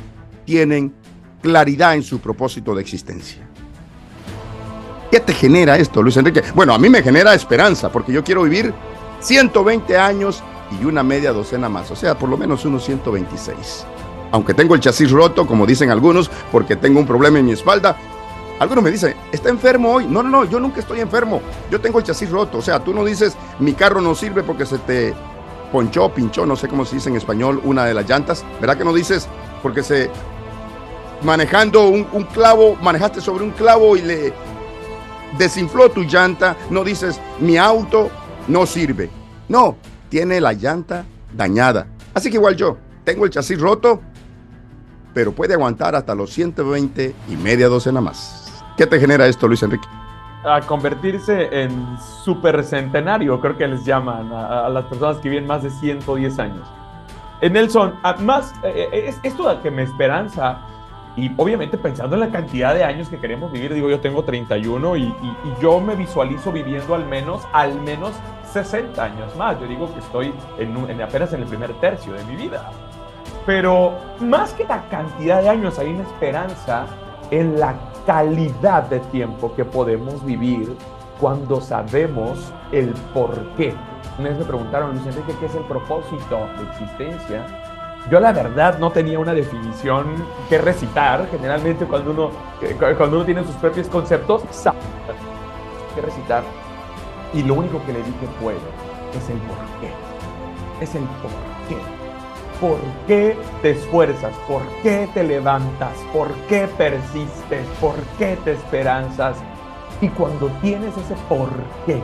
tienen 0.44 0.94
claridad 1.40 1.94
en 1.94 2.02
su 2.02 2.18
propósito 2.18 2.74
de 2.74 2.82
existencia. 2.82 3.48
¿Qué 5.14 5.20
te 5.20 5.32
genera 5.32 5.76
esto, 5.76 6.02
Luis 6.02 6.16
Enrique? 6.16 6.42
Bueno, 6.56 6.74
a 6.74 6.78
mí 6.80 6.88
me 6.88 7.00
genera 7.00 7.34
esperanza 7.34 7.88
porque 7.88 8.10
yo 8.10 8.24
quiero 8.24 8.42
vivir 8.42 8.74
120 9.20 9.96
años 9.96 10.42
y 10.72 10.84
una 10.86 11.04
media 11.04 11.32
docena 11.32 11.68
más, 11.68 11.88
o 11.92 11.94
sea, 11.94 12.18
por 12.18 12.28
lo 12.28 12.36
menos 12.36 12.64
unos 12.64 12.84
126. 12.84 13.86
Aunque 14.32 14.54
tengo 14.54 14.74
el 14.74 14.80
chasis 14.80 15.12
roto, 15.12 15.46
como 15.46 15.66
dicen 15.66 15.92
algunos, 15.92 16.28
porque 16.50 16.74
tengo 16.74 16.98
un 16.98 17.06
problema 17.06 17.38
en 17.38 17.46
mi 17.46 17.52
espalda, 17.52 17.96
algunos 18.58 18.82
me 18.82 18.90
dicen, 18.90 19.14
está 19.30 19.50
enfermo 19.50 19.92
hoy. 19.92 20.06
No, 20.08 20.20
no, 20.20 20.30
no, 20.30 20.44
yo 20.46 20.58
nunca 20.58 20.80
estoy 20.80 20.98
enfermo. 20.98 21.40
Yo 21.70 21.80
tengo 21.80 22.00
el 22.00 22.04
chasis 22.04 22.28
roto. 22.28 22.58
O 22.58 22.62
sea, 22.62 22.80
tú 22.80 22.92
no 22.92 23.04
dices, 23.04 23.36
mi 23.60 23.72
carro 23.74 24.00
no 24.00 24.16
sirve 24.16 24.42
porque 24.42 24.66
se 24.66 24.78
te 24.78 25.14
ponchó, 25.70 26.08
pinchó, 26.08 26.44
no 26.44 26.56
sé 26.56 26.66
cómo 26.66 26.84
se 26.84 26.96
dice 26.96 27.10
en 27.10 27.14
español, 27.14 27.60
una 27.62 27.84
de 27.84 27.94
las 27.94 28.08
llantas. 28.08 28.44
¿Verdad 28.60 28.76
que 28.76 28.84
no 28.84 28.92
dices 28.92 29.28
porque 29.62 29.84
se 29.84 30.10
manejando 31.22 31.86
un, 31.86 32.04
un 32.10 32.24
clavo, 32.24 32.76
manejaste 32.82 33.20
sobre 33.20 33.44
un 33.44 33.52
clavo 33.52 33.96
y 33.96 34.02
le 34.02 34.34
desinfló 35.38 35.90
tu 35.90 36.02
llanta? 36.02 36.56
No 36.70 36.84
dices, 36.84 37.20
mi 37.40 37.56
auto 37.56 38.10
no 38.48 38.66
sirve. 38.66 39.10
No, 39.48 39.76
tiene 40.08 40.40
la 40.40 40.52
llanta 40.52 41.04
dañada. 41.32 41.86
Así 42.14 42.30
que 42.30 42.36
igual 42.36 42.56
yo, 42.56 42.76
tengo 43.04 43.24
el 43.24 43.30
chasis 43.30 43.60
roto, 43.60 44.00
pero 45.12 45.32
puede 45.32 45.54
aguantar 45.54 45.94
hasta 45.94 46.14
los 46.14 46.30
120 46.30 47.14
y 47.28 47.36
media 47.36 47.68
docena 47.68 48.00
más. 48.00 48.52
¿Qué 48.76 48.86
te 48.86 48.98
genera 48.98 49.26
esto, 49.26 49.46
Luis 49.46 49.62
Enrique? 49.62 49.86
A 50.44 50.60
convertirse 50.60 51.48
en 51.62 51.96
supercentenario, 52.24 53.40
creo 53.40 53.56
que 53.56 53.66
les 53.66 53.84
llaman 53.84 54.30
a, 54.32 54.68
las 54.68 54.84
personas 54.86 55.16
que 55.18 55.30
viven 55.30 55.46
más 55.46 55.62
de 55.62 55.70
110 55.70 56.38
años. 56.38 56.68
En 57.40 57.54
Nelson, 57.54 57.94
además, 58.02 58.52
eh, 58.62 58.88
eh, 58.92 59.04
es, 59.08 59.20
esto 59.22 59.60
que 59.62 59.70
me 59.70 59.82
esperanza, 59.82 60.60
y 61.16 61.32
obviamente 61.36 61.78
pensando 61.78 62.16
en 62.16 62.20
la 62.20 62.30
cantidad 62.30 62.74
de 62.74 62.82
años 62.82 63.08
que 63.08 63.18
queremos 63.18 63.52
vivir, 63.52 63.72
digo, 63.72 63.88
yo 63.88 64.00
tengo 64.00 64.24
31 64.24 64.96
y, 64.96 65.02
y, 65.02 65.14
yo 65.60 65.80
me 65.80 65.94
visualizo 65.94 66.50
viviendo 66.50 66.94
al 66.94 67.06
menos, 67.06 67.46
al 67.52 67.80
menos 67.80 68.12
60 68.52 69.02
años 69.02 69.36
más. 69.36 69.58
Yo 69.60 69.66
digo 69.66 69.92
que 69.92 70.00
estoy 70.00 70.34
en, 70.58 70.76
en 70.90 71.02
apenas 71.02 71.32
en 71.32 71.42
el 71.42 71.46
primer 71.46 71.72
tercio 71.74 72.14
de 72.14 72.24
mi 72.24 72.34
vida. 72.34 72.70
Pero 73.46 73.92
más 74.20 74.54
que 74.54 74.64
la 74.64 74.88
cantidad 74.88 75.40
de 75.40 75.50
años, 75.50 75.78
hay 75.78 75.90
una 75.90 76.02
esperanza 76.02 76.86
en 77.30 77.60
la 77.60 77.74
calidad 78.06 78.84
de 78.84 79.00
tiempo 79.00 79.54
que 79.54 79.64
podemos 79.64 80.24
vivir 80.24 80.76
cuando 81.20 81.60
sabemos 81.60 82.52
el 82.72 82.88
por 83.14 83.34
qué 83.56 83.72
Una 84.18 84.30
vez 84.30 84.38
me 84.38 84.44
preguntaron, 84.44 84.90
Luis 84.90 85.06
Enrique, 85.06 85.34
¿qué 85.38 85.46
es 85.46 85.54
el 85.54 85.64
propósito 85.64 86.48
de 86.58 86.70
existencia? 86.70 87.63
Yo 88.10 88.20
la 88.20 88.32
verdad 88.32 88.78
no 88.78 88.90
tenía 88.90 89.18
una 89.18 89.32
definición 89.32 90.26
que 90.48 90.58
recitar. 90.58 91.26
Generalmente 91.30 91.86
cuando 91.86 92.10
uno, 92.10 92.30
cuando 92.98 93.16
uno 93.16 93.24
tiene 93.24 93.42
sus 93.44 93.54
propios 93.56 93.88
conceptos, 93.88 94.42
sabe 94.50 94.78
que 95.94 96.02
recitar. 96.02 96.42
Y 97.32 97.42
lo 97.42 97.54
único 97.54 97.84
que 97.86 97.92
le 97.94 97.98
dije 98.00 98.28
fue, 98.40 98.54
es 99.16 99.30
el 99.30 99.38
por 99.38 99.56
qué. 99.80 99.90
Es 100.82 100.94
el 100.94 101.02
por 101.02 101.30
qué. 101.68 101.76
¿Por 102.60 102.78
qué 103.06 103.36
te 103.62 103.70
esfuerzas? 103.70 104.34
¿Por 104.46 104.62
qué 104.82 105.08
te 105.14 105.24
levantas? 105.24 105.96
¿Por 106.12 106.30
qué 106.48 106.68
persistes? 106.76 107.66
¿Por 107.80 107.96
qué 108.18 108.36
te 108.44 108.52
esperanzas? 108.52 109.36
Y 110.00 110.08
cuando 110.08 110.48
tienes 110.60 110.96
ese 110.96 111.14
por 111.28 111.48
qué, 111.86 112.00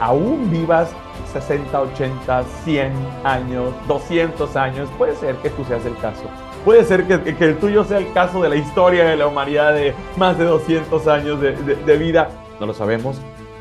aún 0.00 0.50
vivas 0.50 0.88
60, 1.32 1.80
80, 1.80 2.44
100 2.64 2.92
años, 3.24 3.74
200 3.88 4.56
años, 4.56 4.88
puede 4.96 5.14
ser 5.16 5.36
que 5.36 5.50
tú 5.50 5.64
seas 5.64 5.84
el 5.84 5.96
caso. 5.98 6.24
Puede 6.64 6.84
ser 6.84 7.06
que, 7.06 7.44
el 7.44 7.58
tuyo 7.58 7.84
sea 7.84 7.98
el 7.98 8.12
caso 8.12 8.42
de 8.42 8.48
la 8.48 8.56
historia 8.56 9.04
de 9.04 9.16
la 9.16 9.26
humanidad 9.26 9.74
de 9.74 9.94
más 10.16 10.38
de 10.38 10.44
200 10.44 11.06
años 11.06 11.40
de, 11.40 11.96
vida. 11.96 12.28
No 12.58 12.66
lo 12.66 12.74
sabemos. 12.74 13.20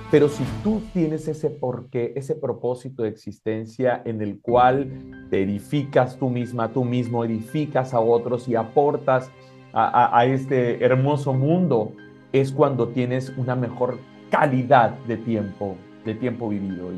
Pero 0.09 0.29
si 0.29 0.43
tú 0.63 0.81
tienes 0.93 1.27
ese 1.27 1.49
porqué, 1.49 2.13
ese 2.15 2.35
propósito 2.35 3.03
de 3.03 3.09
existencia 3.09 4.01
en 4.05 4.21
el 4.21 4.39
cual 4.39 5.27
te 5.29 5.43
edificas 5.43 6.17
tú 6.17 6.29
misma, 6.29 6.69
tú 6.69 6.83
mismo, 6.85 7.25
edificas 7.25 7.93
a 7.93 7.99
otros 7.99 8.47
y 8.47 8.55
aportas 8.55 9.31
a 9.73 10.25
este 10.25 10.83
hermoso 10.85 11.33
mundo, 11.33 11.91
es 12.31 12.51
cuando 12.51 12.89
tienes 12.89 13.33
una 13.37 13.55
mejor 13.55 13.99
calidad 14.29 14.91
de 15.07 15.17
tiempo 15.17 15.77
de 16.05 16.13
tiempo 16.13 16.47
vivido 16.49 16.91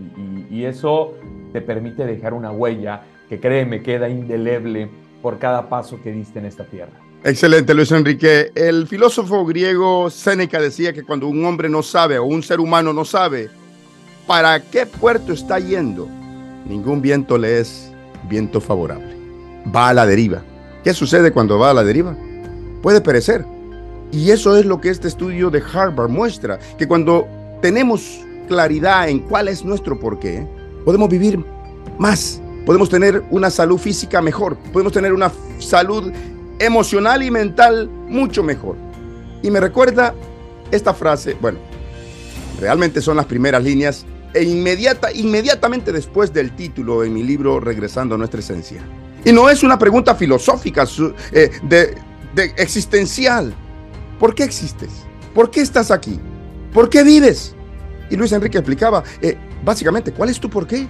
y, 0.52 0.66
eso 0.66 1.14
te 1.54 1.62
permite 1.62 2.06
dejar 2.06 2.34
una 2.34 2.52
huella 2.52 3.04
que 3.30 3.40
créeme 3.40 3.82
queda 3.82 4.10
indeleble 4.10 4.90
por 5.22 5.40
cada 5.40 5.70
paso 5.70 6.00
que 6.02 6.12
diste 6.12 6.40
en 6.40 6.46
esta 6.46 6.66
tierra. 6.66 6.92
Excelente, 7.24 7.74
Luis 7.74 7.92
Enrique. 7.92 8.52
El 8.54 8.86
filósofo 8.88 9.46
griego 9.46 10.10
Séneca 10.10 10.60
decía 10.60 10.94
que 10.94 11.04
cuando 11.04 11.28
un 11.28 11.44
hombre 11.46 11.70
no 11.70 11.82
sabe 11.84 12.20
o 12.20 12.26
un 12.26 12.44
ser 12.44 12.60
humano 12.60 12.92
no 12.92 13.06
sabe 13.06 13.50
para 14.28 14.60
qué 14.60 14.86
puerto 14.86 15.32
está 15.32 15.60
yendo, 15.60 16.08
ningún 16.68 17.02
viento 17.02 17.38
le 17.38 17.60
es 17.60 17.92
viento 18.30 18.60
favorable. 18.60 19.16
Va 19.74 19.90
a 19.90 19.94
la 19.94 20.06
deriva. 20.06 20.44
¿Qué 20.84 20.94
sucede 20.94 21.32
cuando 21.32 21.58
va 21.58 21.72
a 21.72 21.74
la 21.74 21.84
deriva? 21.84 22.16
Puede 22.82 23.02
perecer. 23.02 23.46
Y 24.12 24.32
eso 24.32 24.58
es 24.58 24.66
lo 24.66 24.80
que 24.82 24.90
este 24.90 25.08
estudio 25.08 25.50
de 25.50 25.62
Harvard 25.74 26.10
muestra, 26.10 26.60
que 26.78 26.88
cuando 26.88 27.28
tenemos 27.62 28.27
claridad 28.48 29.10
en 29.10 29.20
cuál 29.20 29.48
es 29.48 29.64
nuestro 29.64 30.00
porqué, 30.00 30.48
podemos 30.86 31.10
vivir 31.10 31.44
más, 32.00 32.42
podemos 32.66 32.90
tener 32.90 33.24
una 33.30 33.50
salud 33.50 33.78
física 33.78 34.22
mejor, 34.22 34.58
podemos 34.74 34.94
tener 34.94 35.14
una 35.14 35.32
salud 35.60 36.12
emocional 36.60 37.24
y 37.24 37.32
mental 37.32 37.90
mucho 38.08 38.44
mejor. 38.44 38.76
Y 39.44 39.52
me 39.52 39.60
recuerda 39.60 40.16
esta 40.72 40.94
frase, 40.94 41.36
bueno, 41.40 41.60
realmente 42.60 43.02
son 43.02 43.18
las 43.18 43.26
primeras 43.26 43.64
líneas 43.64 44.06
e 44.34 44.44
inmediata, 44.44 45.12
inmediatamente 45.12 45.92
después 45.92 46.34
del 46.34 46.56
título 46.56 47.04
en 47.04 47.14
mi 47.14 47.24
libro 47.24 47.60
Regresando 47.60 48.16
a 48.16 48.18
nuestra 48.18 48.40
esencia. 48.40 48.82
Y 49.24 49.32
no 49.32 49.50
es 49.50 49.64
una 49.64 49.78
pregunta 49.78 50.16
filosófica, 50.16 50.86
eh, 51.32 51.52
de, 51.64 51.98
de 52.34 52.44
existencial. 52.58 53.54
¿Por 54.20 54.34
qué 54.34 54.44
existes? 54.44 54.90
¿Por 55.34 55.52
qué 55.52 55.62
estás 55.62 55.92
aquí? 55.92 56.20
¿Por 56.74 56.90
qué 56.90 57.04
vives? 57.04 57.56
Y 58.10 58.16
Luis 58.16 58.32
Enrique 58.32 58.58
explicaba, 58.58 59.04
eh, 59.22 59.38
básicamente, 59.64 60.12
¿cuál 60.12 60.30
es 60.30 60.40
tu 60.40 60.50
por 60.50 60.66
qué? 60.66 60.88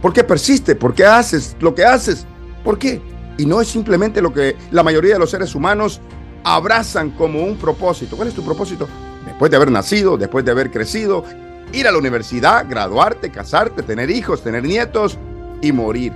¿Por 0.00 0.12
qué 0.12 0.24
persiste? 0.24 0.74
¿Por 0.74 0.94
qué 0.94 1.04
haces 1.04 1.56
lo 1.60 1.74
que 1.74 1.84
haces? 1.84 2.26
¿Por 2.64 2.78
qué? 2.78 3.00
Y 3.38 3.46
no 3.46 3.60
es 3.60 3.68
simplemente 3.68 4.20
lo 4.20 4.32
que 4.32 4.56
la 4.70 4.82
mayoría 4.82 5.14
de 5.14 5.20
los 5.20 5.30
seres 5.30 5.54
humanos 5.54 6.00
abrazan 6.44 7.10
como 7.12 7.42
un 7.42 7.56
propósito. 7.56 8.16
¿Cuál 8.16 8.28
es 8.28 8.34
tu 8.34 8.44
propósito? 8.44 8.88
Después 9.24 9.50
de 9.50 9.56
haber 9.56 9.70
nacido, 9.70 10.16
después 10.16 10.44
de 10.44 10.50
haber 10.50 10.70
crecido, 10.70 11.24
ir 11.72 11.86
a 11.86 11.92
la 11.92 11.98
universidad, 11.98 12.66
graduarte, 12.68 13.30
casarte, 13.30 13.82
tener 13.82 14.10
hijos, 14.10 14.42
tener 14.42 14.64
nietos 14.64 15.18
y 15.60 15.72
morir. 15.72 16.12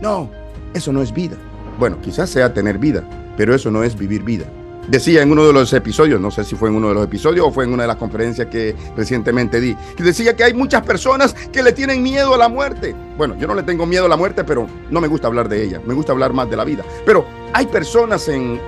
No, 0.00 0.30
eso 0.74 0.92
no 0.92 1.02
es 1.02 1.12
vida. 1.12 1.36
Bueno, 1.78 1.98
quizás 2.00 2.30
sea 2.30 2.52
tener 2.52 2.78
vida, 2.78 3.02
pero 3.36 3.54
eso 3.54 3.70
no 3.70 3.82
es 3.82 3.96
vivir 3.96 4.22
vida. 4.22 4.44
Decía 4.88 5.22
en 5.22 5.30
uno 5.30 5.46
de 5.46 5.52
los 5.52 5.72
episodios, 5.72 6.20
no 6.20 6.30
sé 6.30 6.42
si 6.42 6.56
fue 6.56 6.68
en 6.68 6.74
uno 6.74 6.88
de 6.88 6.94
los 6.94 7.04
episodios 7.04 7.46
o 7.46 7.52
fue 7.52 7.64
en 7.64 7.72
una 7.72 7.84
de 7.84 7.86
las 7.86 7.96
conferencias 7.96 8.48
que 8.48 8.74
recientemente 8.96 9.60
di, 9.60 9.76
que 9.96 10.02
decía 10.02 10.34
que 10.34 10.42
hay 10.42 10.54
muchas 10.54 10.82
personas 10.82 11.34
que 11.52 11.62
le 11.62 11.72
tienen 11.72 12.02
miedo 12.02 12.34
a 12.34 12.38
la 12.38 12.48
muerte. 12.48 12.94
Bueno, 13.16 13.36
yo 13.38 13.46
no 13.46 13.54
le 13.54 13.62
tengo 13.62 13.86
miedo 13.86 14.06
a 14.06 14.08
la 14.08 14.16
muerte, 14.16 14.42
pero 14.42 14.66
no 14.90 15.00
me 15.00 15.06
gusta 15.06 15.28
hablar 15.28 15.48
de 15.48 15.62
ella, 15.62 15.80
me 15.86 15.94
gusta 15.94 16.12
hablar 16.12 16.32
más 16.32 16.50
de 16.50 16.56
la 16.56 16.64
vida. 16.64 16.84
Pero 17.06 17.24
hay 17.52 17.66
personas 17.66 18.26
en, 18.28 18.60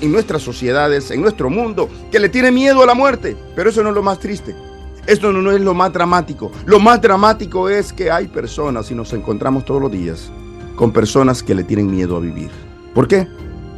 en 0.00 0.12
nuestras 0.12 0.42
sociedades, 0.42 1.10
en 1.10 1.20
nuestro 1.20 1.50
mundo, 1.50 1.88
que 2.10 2.18
le 2.18 2.30
tienen 2.30 2.54
miedo 2.54 2.82
a 2.82 2.86
la 2.86 2.94
muerte, 2.94 3.36
pero 3.54 3.68
eso 3.68 3.82
no 3.82 3.90
es 3.90 3.94
lo 3.94 4.02
más 4.02 4.18
triste. 4.18 4.54
Esto 5.06 5.32
no 5.32 5.50
es 5.50 5.60
lo 5.60 5.74
más 5.74 5.92
dramático. 5.92 6.50
Lo 6.64 6.78
más 6.78 7.02
dramático 7.02 7.68
es 7.68 7.92
que 7.92 8.10
hay 8.10 8.28
personas 8.28 8.90
y 8.90 8.94
nos 8.94 9.12
encontramos 9.12 9.64
todos 9.64 9.82
los 9.82 9.90
días 9.90 10.30
con 10.76 10.92
personas 10.92 11.42
que 11.42 11.54
le 11.54 11.64
tienen 11.64 11.90
miedo 11.90 12.16
a 12.16 12.20
vivir. 12.20 12.50
¿Por 12.94 13.08
qué? 13.08 13.26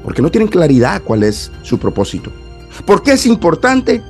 Porque 0.04 0.22
no 0.22 0.30
tienen 0.30 0.48
claridad 0.48 1.02
cuál 1.02 1.22
es 1.22 1.50
su 1.62 1.78
propósito. 1.78 2.30
¿Por 2.86 3.02
qué 3.02 3.12
es 3.12 3.26
importante? 3.26 4.02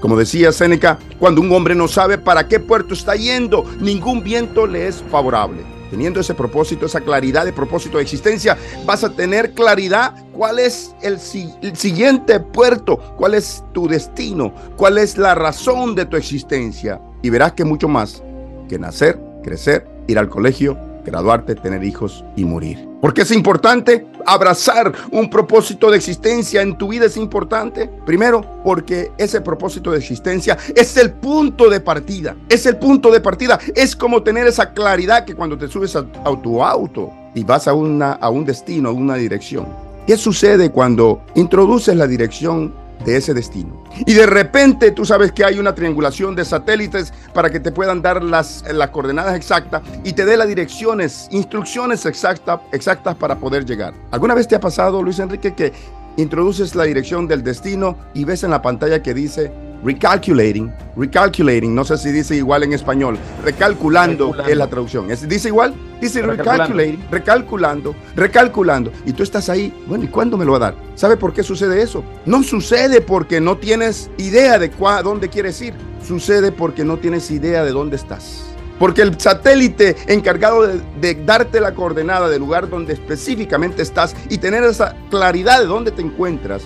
Como 0.00 0.16
decía 0.16 0.52
Séneca, 0.52 0.98
cuando 1.18 1.40
un 1.40 1.52
hombre 1.52 1.74
no 1.74 1.86
sabe 1.86 2.18
para 2.18 2.48
qué 2.48 2.60
puerto 2.60 2.94
está 2.94 3.14
yendo, 3.14 3.64
ningún 3.80 4.22
viento 4.22 4.66
le 4.66 4.88
es 4.88 5.02
favorable. 5.10 5.62
Teniendo 5.90 6.20
ese 6.20 6.34
propósito, 6.34 6.86
esa 6.86 7.00
claridad 7.00 7.44
de 7.44 7.52
propósito 7.52 7.98
de 7.98 8.02
existencia, 8.02 8.56
vas 8.84 9.04
a 9.04 9.10
tener 9.10 9.52
claridad 9.52 10.14
cuál 10.32 10.58
es 10.58 10.94
el, 11.02 11.18
el 11.62 11.76
siguiente 11.76 12.40
puerto, 12.40 12.98
cuál 13.16 13.34
es 13.34 13.62
tu 13.72 13.86
destino, 13.86 14.52
cuál 14.76 14.98
es 14.98 15.16
la 15.16 15.34
razón 15.34 15.94
de 15.94 16.06
tu 16.06 16.16
existencia. 16.16 17.00
Y 17.22 17.30
verás 17.30 17.52
que 17.52 17.64
mucho 17.64 17.86
más 17.86 18.22
que 18.68 18.78
nacer, 18.78 19.20
crecer, 19.42 19.86
ir 20.06 20.18
al 20.18 20.28
colegio, 20.28 20.76
graduarte, 21.04 21.54
tener 21.54 21.84
hijos 21.84 22.24
y 22.36 22.44
morir. 22.44 22.88
¿Por 23.00 23.12
qué 23.12 23.22
es 23.22 23.30
importante? 23.30 24.06
Abrazar 24.24 24.92
un 25.10 25.28
propósito 25.28 25.90
de 25.90 25.98
existencia 25.98 26.62
en 26.62 26.78
tu 26.78 26.88
vida 26.88 27.06
es 27.06 27.16
importante. 27.16 27.90
Primero, 28.06 28.40
porque 28.64 29.12
ese 29.18 29.40
propósito 29.40 29.90
de 29.90 29.98
existencia 29.98 30.56
es 30.74 30.96
el 30.96 31.12
punto 31.12 31.68
de 31.68 31.80
partida. 31.80 32.34
Es 32.48 32.64
el 32.66 32.78
punto 32.78 33.10
de 33.10 33.20
partida. 33.20 33.58
Es 33.74 33.94
como 33.94 34.22
tener 34.22 34.46
esa 34.46 34.72
claridad 34.72 35.24
que 35.24 35.34
cuando 35.34 35.58
te 35.58 35.68
subes 35.68 35.94
a, 35.96 36.06
a 36.24 36.40
tu 36.40 36.64
auto 36.64 37.12
y 37.34 37.44
vas 37.44 37.68
a, 37.68 37.74
una, 37.74 38.12
a 38.12 38.30
un 38.30 38.44
destino, 38.44 38.88
a 38.88 38.92
una 38.92 39.16
dirección. 39.16 39.66
¿Qué 40.06 40.16
sucede 40.16 40.70
cuando 40.70 41.22
introduces 41.34 41.96
la 41.96 42.06
dirección 42.06 42.72
de 43.04 43.16
ese 43.16 43.34
destino. 43.34 43.82
Y 44.06 44.14
de 44.14 44.26
repente 44.26 44.90
tú 44.90 45.04
sabes 45.04 45.32
que 45.32 45.44
hay 45.44 45.58
una 45.58 45.74
triangulación 45.74 46.34
de 46.34 46.44
satélites 46.44 47.12
para 47.32 47.50
que 47.50 47.60
te 47.60 47.72
puedan 47.72 48.02
dar 48.02 48.22
las, 48.22 48.64
las 48.72 48.90
coordenadas 48.90 49.36
exactas 49.36 49.82
y 50.04 50.12
te 50.12 50.24
dé 50.24 50.36
las 50.36 50.48
direcciones, 50.48 51.28
instrucciones 51.30 52.06
exactas, 52.06 52.60
exactas 52.72 53.14
para 53.16 53.38
poder 53.38 53.64
llegar. 53.64 53.94
¿Alguna 54.10 54.34
vez 54.34 54.48
te 54.48 54.56
ha 54.56 54.60
pasado, 54.60 55.02
Luis 55.02 55.18
Enrique, 55.18 55.54
que 55.54 55.72
introduces 56.16 56.74
la 56.74 56.84
dirección 56.84 57.26
del 57.26 57.42
destino 57.42 57.96
y 58.14 58.24
ves 58.24 58.44
en 58.44 58.50
la 58.50 58.62
pantalla 58.62 59.02
que 59.02 59.14
dice 59.14 59.52
recalculating, 59.84 60.72
recalculating, 60.96 61.74
no 61.74 61.84
sé 61.84 61.98
si 61.98 62.10
dice 62.10 62.34
igual 62.36 62.62
en 62.62 62.72
español, 62.72 63.18
recalculando, 63.44 64.26
recalculando. 64.26 64.50
es 64.50 64.56
la 64.56 64.66
traducción. 64.68 65.10
¿Es, 65.10 65.28
¿Dice 65.28 65.48
igual? 65.48 65.74
Dice 66.00 66.22
recalculating, 66.22 67.04
recalculando, 67.10 67.94
recalculando. 68.16 68.90
Y 69.04 69.12
tú 69.12 69.22
estás 69.22 69.48
ahí, 69.48 69.72
bueno, 69.86 70.04
¿y 70.04 70.08
cuándo 70.08 70.36
me 70.36 70.44
lo 70.44 70.52
va 70.52 70.56
a 70.56 70.60
dar? 70.60 70.74
¿Sabe 70.94 71.16
por 71.16 71.32
qué 71.32 71.42
sucede 71.42 71.82
eso? 71.82 72.02
No 72.24 72.42
sucede 72.42 73.00
porque 73.00 73.40
no 73.40 73.58
tienes 73.58 74.10
idea 74.16 74.58
de 74.58 74.70
cuá, 74.70 75.02
dónde 75.02 75.28
quieres 75.28 75.60
ir. 75.60 75.74
Sucede 76.06 76.52
porque 76.52 76.84
no 76.84 76.98
tienes 76.98 77.30
idea 77.30 77.64
de 77.64 77.72
dónde 77.72 77.96
estás. 77.96 78.44
Porque 78.78 79.02
el 79.02 79.18
satélite 79.20 79.96
encargado 80.08 80.66
de, 80.66 80.80
de, 81.00 81.14
darte 81.24 81.60
la 81.60 81.74
coordenada 81.74 82.28
del 82.28 82.40
lugar 82.40 82.68
donde 82.68 82.92
específicamente 82.92 83.82
estás 83.82 84.16
y 84.28 84.38
tener 84.38 84.64
esa 84.64 84.96
claridad 85.10 85.60
de 85.60 85.66
dónde 85.66 85.92
te 85.92 86.02
encuentras, 86.02 86.62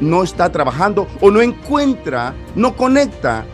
no 0.00 0.22
está 0.22 0.50
trabajando 0.50 1.06
o 1.20 1.30
no 1.30 1.40
encuentra, 1.40 2.34
no 2.54 2.76
conecta 2.76 3.44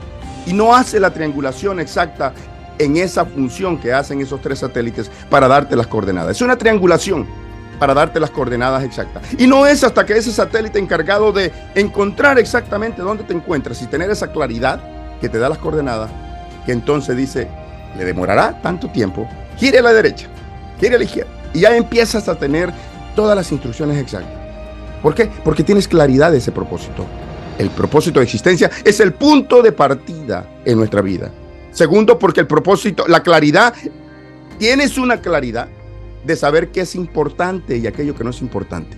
y 0.47 0.53
no 0.53 0.75
hace 0.75 1.01
la 1.01 1.11
triangulación 1.11 1.81
exacta 1.81 2.33
en 2.79 2.97
esa 2.97 3.25
función 3.25 3.79
que 3.79 3.93
hacen 3.93 4.21
esos 4.21 4.41
tres 4.41 4.61
satélites 4.61 5.11
para 5.31 5.49
darte 5.49 5.77
las 5.77 5.87
coordenadas. 5.87 6.37
Es 6.37 6.43
una 6.43 6.57
triangulación 6.57 7.27
para 7.79 7.95
darte 7.95 8.21
las 8.21 8.31
coordenadas 8.31 8.85
exactas. 8.85 9.23
Y 9.39 9.47
no 9.47 9.67
es 9.67 9.85
hasta 9.85 10.07
que 10.07 10.17
ese 10.17 10.33
satélite 10.33 10.79
encargado 10.79 11.33
de 11.33 11.53
encontrar 11.75 12.39
exactamente 12.39 13.03
dónde 13.03 13.25
te 13.25 13.35
encuentras 13.35 13.83
y 13.83 13.87
tener 13.87 14.11
esa 14.11 14.29
claridad 14.29 14.81
que 15.21 15.29
te 15.29 15.39
da 15.39 15.49
las 15.49 15.59
coordenadas, 15.59 16.11
que 16.65 16.73
entonces 16.73 17.17
dice, 17.17 17.49
le 17.97 18.05
demorará 18.05 18.61
tanto 18.63 18.89
tiempo, 18.89 19.29
gire 19.57 19.79
a 19.79 19.83
la 19.83 19.93
derecha, 19.93 20.27
gire 20.81 20.97
a 20.97 20.99
la 20.99 21.05
izquierda. 21.05 21.31
Y 21.55 21.61
ya 21.61 21.77
empiezas 21.77 22.29
a 22.29 22.35
tener 22.37 22.73
todas 23.15 23.37
las 23.37 23.51
instrucciones 23.53 23.99
exactas. 23.99 24.46
¿Por 25.03 25.15
qué? 25.15 25.31
Porque 25.45 25.63
tienes 25.63 25.89
claridad 25.89 26.33
de 26.33 26.39
ese 26.39 26.53
propósito. 26.53 27.05
El 27.59 27.71
propósito 27.71 28.21
de 28.21 28.25
existencia 28.25 28.71
es 28.85 29.01
el 29.01 29.15
punto 29.15 29.63
de 29.63 29.73
partida 29.73 30.61
en 30.65 30.79
nuestra 30.79 31.01
vida. 31.01 31.31
Segundo, 31.73 32.19
porque 32.19 32.41
el 32.41 32.47
propósito, 32.47 33.07
la 33.07 33.23
claridad, 33.23 33.75
tienes 34.59 34.99
una 34.99 35.21
claridad 35.21 35.69
de 36.25 36.37
saber 36.37 36.71
qué 36.71 36.83
es 36.83 36.95
importante 36.95 37.77
y 37.77 37.87
aquello 37.87 38.15
que 38.15 38.25
no 38.25 38.31
es 38.31 38.41
importante. 38.41 38.97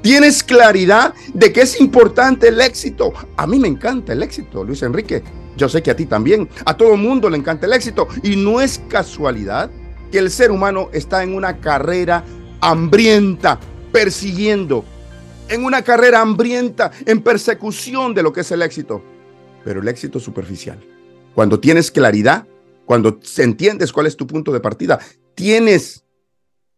Tienes 0.00 0.42
claridad 0.42 1.14
de 1.34 1.52
que 1.52 1.62
es 1.62 1.80
importante 1.80 2.48
el 2.48 2.60
éxito. 2.60 3.12
A 3.36 3.46
mí 3.46 3.58
me 3.58 3.68
encanta 3.68 4.12
el 4.12 4.22
éxito, 4.22 4.64
Luis 4.64 4.82
Enrique. 4.82 5.22
Yo 5.56 5.68
sé 5.68 5.82
que 5.82 5.90
a 5.90 5.96
ti 5.96 6.06
también. 6.06 6.48
A 6.64 6.76
todo 6.76 6.96
mundo 6.96 7.28
le 7.28 7.36
encanta 7.36 7.66
el 7.66 7.72
éxito. 7.72 8.08
Y 8.22 8.36
no 8.36 8.60
es 8.60 8.80
casualidad 8.88 9.70
que 10.10 10.18
el 10.18 10.30
ser 10.30 10.50
humano 10.50 10.88
está 10.92 11.22
en 11.22 11.34
una 11.34 11.58
carrera 11.58 12.24
hambrienta, 12.60 13.58
persiguiendo, 13.90 14.84
en 15.52 15.64
una 15.64 15.82
carrera 15.82 16.22
hambrienta, 16.22 16.90
en 17.04 17.20
persecución 17.20 18.14
de 18.14 18.22
lo 18.22 18.32
que 18.32 18.40
es 18.40 18.50
el 18.50 18.62
éxito. 18.62 19.02
Pero 19.64 19.80
el 19.80 19.88
éxito 19.88 20.18
superficial. 20.18 20.82
Cuando 21.34 21.60
tienes 21.60 21.90
claridad, 21.90 22.46
cuando 22.86 23.20
entiendes 23.36 23.92
cuál 23.92 24.06
es 24.06 24.16
tu 24.16 24.26
punto 24.26 24.52
de 24.52 24.60
partida, 24.60 24.98
tienes 25.34 26.04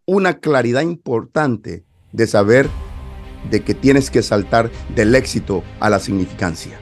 una 0.06 0.40
claridad 0.40 0.82
importante 0.82 1.84
de 2.12 2.26
saber 2.26 2.68
de 3.48 3.62
que 3.62 3.74
tienes 3.74 4.10
que 4.10 4.22
saltar 4.22 4.70
del 4.94 5.14
éxito 5.14 5.62
a 5.78 5.88
la 5.88 6.00
significancia. 6.00 6.78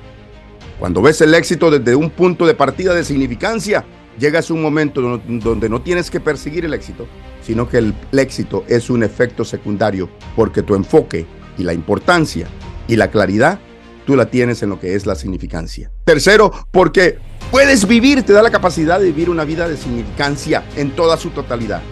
Cuando 0.79 1.03
ves 1.03 1.21
el 1.21 1.35
éxito 1.35 1.71
desde 1.71 1.95
un 1.95 2.11
punto 2.11 2.47
de 2.47 2.55
partida 2.55 2.95
de 2.95 3.05
significancia, 3.05 3.85
llegas 4.19 4.51
a 4.51 4.55
un 4.55 4.63
momento 4.63 5.01
donde 5.01 5.69
no 5.69 5.83
tienes 5.83 6.11
que 6.11 6.21
perseguir 6.21 6.65
el 6.65 6.75
éxito, 6.75 7.07
sino 7.43 7.69
que 7.69 7.79
el, 7.79 7.95
éxito 8.13 8.65
es 8.67 8.89
un 8.91 9.03
efecto 9.03 9.45
secundario, 9.45 10.09
porque 10.35 10.63
tu 10.63 10.75
enfoque 10.75 11.27
y 11.59 11.65
la 11.65 11.73
importancia 11.73 12.47
y 12.89 12.97
la 12.97 13.11
claridad, 13.11 13.59
tú 14.07 14.17
la 14.17 14.27
tienes 14.27 14.63
en 14.63 14.71
lo 14.71 14.81
que 14.81 14.95
es 14.95 15.07
la 15.07 15.15
significancia. 15.15 15.91
Tercero, 16.05 16.53
porque 16.71 17.19
puedes 17.51 17.87
vivir, 17.87 18.23
te 18.23 18.33
da 18.33 18.43
la 18.43 18.51
capacidad 18.51 18.99
de 18.99 19.07
vivir 19.07 19.31
una 19.31 19.45
vida 19.45 19.69
de 19.69 19.77
significancia 19.77 20.65
en 20.77 20.91
toda 20.91 21.17
su 21.17 21.31
totalidad. 21.31 21.83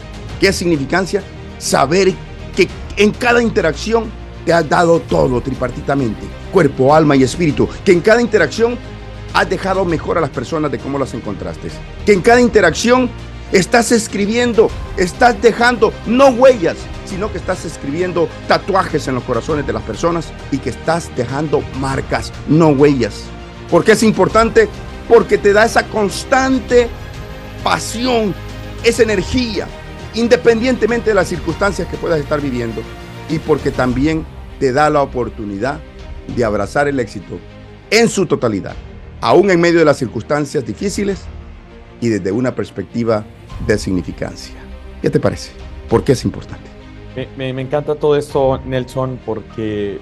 ¿Qué 0.40 0.48
es 0.48 0.56
significancia? 0.56 1.22
Saber 1.58 2.12
que 2.56 2.68
en 2.96 3.12
cada 3.12 3.42
interacción 3.42 4.10
te 4.44 4.52
has 4.52 4.68
dado 4.68 5.00
todo 5.00 5.40
tripartitamente, 5.40 6.26
cuerpo, 6.52 6.94
alma 6.94 7.16
y 7.16 7.22
espíritu, 7.22 7.68
que 7.84 7.92
en 7.92 8.00
cada 8.00 8.20
interacción 8.20 8.76
has 9.34 9.48
dejado 9.48 9.84
mejor 9.84 10.18
a 10.18 10.20
las 10.20 10.30
personas 10.30 10.72
de 10.72 10.78
cómo 10.78 10.98
las 10.98 11.14
encontraste, 11.14 11.68
que 12.04 12.12
en 12.12 12.20
cada 12.20 12.40
interacción 12.40 13.10
estás 13.52 13.92
escribiendo, 13.92 14.70
estás 14.96 15.40
dejando 15.40 15.92
no 16.06 16.28
huellas, 16.28 16.76
sino 17.10 17.32
que 17.32 17.38
estás 17.38 17.64
escribiendo 17.64 18.28
tatuajes 18.46 19.08
en 19.08 19.16
los 19.16 19.24
corazones 19.24 19.66
de 19.66 19.72
las 19.72 19.82
personas 19.82 20.32
y 20.52 20.58
que 20.58 20.70
estás 20.70 21.10
dejando 21.16 21.60
marcas, 21.80 22.32
no 22.46 22.68
huellas. 22.68 23.24
¿Por 23.68 23.84
qué 23.84 23.92
es 23.92 24.02
importante? 24.04 24.68
Porque 25.08 25.36
te 25.36 25.52
da 25.52 25.64
esa 25.64 25.82
constante 25.88 26.88
pasión, 27.64 28.32
esa 28.84 29.02
energía, 29.02 29.66
independientemente 30.14 31.10
de 31.10 31.14
las 31.14 31.26
circunstancias 31.26 31.88
que 31.88 31.96
puedas 31.96 32.20
estar 32.20 32.40
viviendo 32.40 32.80
y 33.28 33.40
porque 33.40 33.72
también 33.72 34.24
te 34.60 34.72
da 34.72 34.88
la 34.88 35.02
oportunidad 35.02 35.80
de 36.36 36.44
abrazar 36.44 36.86
el 36.86 37.00
éxito 37.00 37.40
en 37.90 38.08
su 38.08 38.26
totalidad, 38.26 38.76
aún 39.20 39.50
en 39.50 39.60
medio 39.60 39.80
de 39.80 39.84
las 39.84 39.98
circunstancias 39.98 40.64
difíciles 40.64 41.22
y 42.00 42.08
desde 42.08 42.30
una 42.30 42.54
perspectiva 42.54 43.24
de 43.66 43.76
significancia. 43.78 44.54
¿Qué 45.02 45.10
te 45.10 45.18
parece? 45.18 45.50
¿Por 45.88 46.04
qué 46.04 46.12
es 46.12 46.24
importante? 46.24 46.69
Me, 47.36 47.48
encanta 47.48 47.96
todo 47.96 48.16
esto, 48.16 48.60
Nelson, 48.64 49.18
porque 49.26 49.98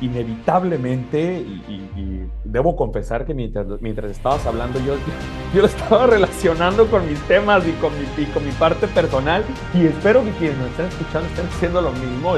inevitablemente, 0.00 1.44
y, 1.68 2.22
debo 2.44 2.76
confesar 2.76 3.26
que 3.26 3.34
mientras, 3.34 3.66
estabas 4.10 4.46
hablando, 4.46 4.78
yo, 4.80 4.94
yo 5.54 5.60
lo 5.60 5.66
estaba 5.66 6.06
relacionando 6.06 6.86
con 6.86 7.06
mis 7.08 7.20
temas 7.22 7.66
y 7.66 7.72
con 7.72 7.92
mi, 7.98 8.24
con 8.26 8.44
mi 8.44 8.52
parte 8.52 8.86
personal, 8.88 9.44
y 9.74 9.86
espero 9.86 10.24
que 10.24 10.30
quienes 10.32 10.58
nos 10.58 10.70
estén 10.70 10.86
escuchando 10.86 11.28
estén 11.28 11.46
haciendo 11.46 11.82
lo 11.82 11.92
mismo, 11.92 12.34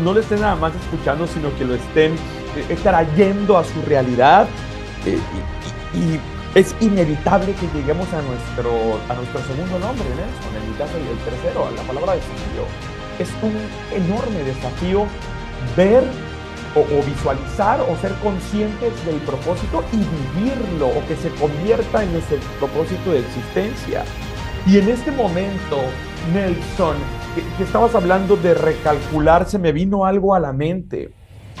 no 0.00 0.12
lo 0.12 0.20
estén 0.20 0.40
nada 0.40 0.56
más 0.56 0.72
escuchando, 0.76 1.26
sino 1.26 1.54
que 1.56 1.64
lo 1.64 1.74
estén 1.74 2.12
eh, 2.68 2.76
trayendo 2.82 3.58
a 3.58 3.64
su 3.64 3.82
realidad. 3.82 4.46
Eh, 5.06 5.18
y, 5.94 6.37
es 6.54 6.74
inevitable 6.80 7.52
que 7.54 7.66
lleguemos 7.78 8.06
a 8.12 8.22
nuestro, 8.22 8.98
a 9.08 9.14
nuestro 9.14 9.40
segundo 9.42 9.78
nombre, 9.78 10.04
Nelson, 10.08 10.56
en 10.56 10.70
mi 10.70 10.76
caso 10.76 10.92
y 10.98 11.08
el 11.08 11.18
tercero, 11.18 11.70
la 11.76 11.82
palabra 11.82 12.14
desafío. 12.14 12.64
Es 13.18 13.28
un 13.42 13.54
enorme 13.94 14.42
desafío 14.44 15.06
ver 15.76 16.04
o, 16.74 17.02
visualizar 17.04 17.80
o 17.80 17.96
ser 17.96 18.12
conscientes 18.22 18.92
del 19.04 19.16
propósito 19.16 19.84
y 19.92 19.96
vivirlo 20.40 20.88
o 20.88 21.06
que 21.06 21.16
se 21.16 21.30
convierta 21.30 22.04
en 22.04 22.14
ese 22.16 22.38
propósito 22.58 23.12
de 23.12 23.20
existencia. 23.20 24.04
Y 24.66 24.78
en 24.78 24.88
este 24.88 25.10
momento, 25.10 25.78
Nelson, 26.32 26.96
que, 27.56 27.64
estabas 27.64 27.94
hablando 27.94 28.36
de 28.36 28.54
recalcular, 28.54 29.48
se 29.48 29.58
me 29.58 29.72
vino 29.72 30.04
algo 30.04 30.34
a 30.34 30.40
la 30.40 30.52
mente. 30.52 31.10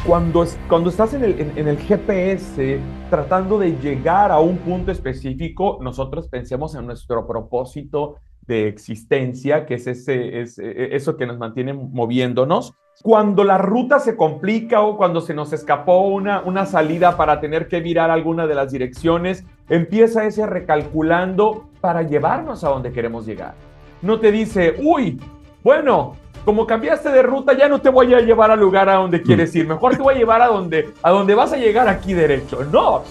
Cuando, 0.08 0.46
cuando 0.70 0.88
estás 0.88 1.12
en 1.12 1.22
el, 1.22 1.38
en, 1.54 1.68
el, 1.68 1.76
GPS 1.76 2.80
tratando 3.10 3.58
de 3.58 3.72
llegar 3.72 4.32
a 4.32 4.38
un 4.38 4.56
punto 4.56 4.90
específico, 4.90 5.78
nosotros 5.82 6.28
pensemos 6.28 6.74
en 6.74 6.86
nuestro 6.86 7.26
propósito 7.26 8.16
de 8.46 8.68
existencia, 8.68 9.66
que 9.66 9.74
es, 9.74 9.86
ese, 9.86 10.40
es 10.40 10.58
e, 10.58 10.96
eso 10.96 11.18
que 11.18 11.26
nos 11.26 11.36
mantiene 11.36 11.74
moviéndonos 11.74 12.72
cuando 13.02 13.44
la 13.44 13.58
ruta 13.58 14.00
se 14.00 14.16
complica 14.16 14.80
o 14.80 14.96
cuando 14.96 15.20
se 15.20 15.34
nos 15.34 15.52
escapó 15.52 16.00
una, 16.08 16.40
una 16.40 16.64
salida 16.64 17.18
para 17.18 17.38
tener 17.38 17.68
que 17.68 17.80
virar 17.80 18.10
alguna 18.10 18.46
de 18.46 18.54
las 18.54 18.72
direcciones, 18.72 19.44
empieza 19.68 20.24
ese 20.24 20.46
recalculando 20.46 21.68
para 21.82 22.02
llevarnos 22.02 22.64
a 22.64 22.70
donde 22.70 22.92
queremos 22.92 23.26
llegar. 23.26 23.56
No 24.00 24.18
te 24.18 24.32
dice, 24.32 24.74
uy, 24.82 25.20
bueno, 25.62 26.16
como 26.44 26.66
cambiaste 26.66 27.10
de 27.10 27.22
ruta, 27.22 27.56
ya 27.56 27.68
no 27.68 27.80
te 27.80 27.90
voy 27.90 28.14
a 28.14 28.20
llevar 28.20 28.50
al 28.50 28.60
lugar 28.60 28.88
a 28.88 28.94
donde 28.94 29.22
quieres 29.22 29.54
ir. 29.54 29.66
Mejor 29.66 29.96
te 29.96 30.02
voy 30.02 30.14
a 30.14 30.18
llevar 30.18 30.42
a 30.42 30.48
donde, 30.48 30.92
a 31.02 31.10
donde 31.10 31.34
vas 31.34 31.52
a 31.52 31.56
llegar 31.56 31.88
aquí 31.88 32.14
derecho. 32.14 32.64
No, 32.64 33.02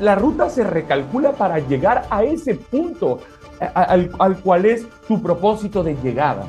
la 0.00 0.14
ruta 0.14 0.48
se 0.48 0.64
recalcula 0.64 1.32
para 1.32 1.58
llegar 1.58 2.06
a 2.10 2.22
ese 2.24 2.54
punto 2.54 3.18
al, 3.74 4.10
al 4.18 4.38
cual 4.40 4.64
es 4.66 4.86
tu 5.08 5.22
propósito 5.22 5.82
de 5.82 5.96
llegada. 6.02 6.46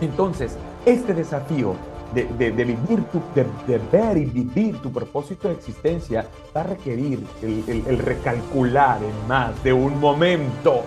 Entonces, 0.00 0.56
este 0.86 1.14
desafío 1.14 1.74
de, 2.14 2.50
vivir, 2.50 3.04
tu, 3.12 3.20
de, 3.34 3.80
ver 3.92 4.16
y 4.16 4.24
vivir 4.24 4.78
tu 4.78 4.90
propósito 4.90 5.48
de 5.48 5.54
existencia, 5.54 6.26
va 6.56 6.62
a 6.62 6.64
requerir 6.64 7.24
el, 7.42 7.84
el 7.86 7.98
recalcular 7.98 8.98
en 9.02 9.28
más 9.28 9.62
de 9.62 9.72
un 9.72 9.98
momento. 10.00 10.82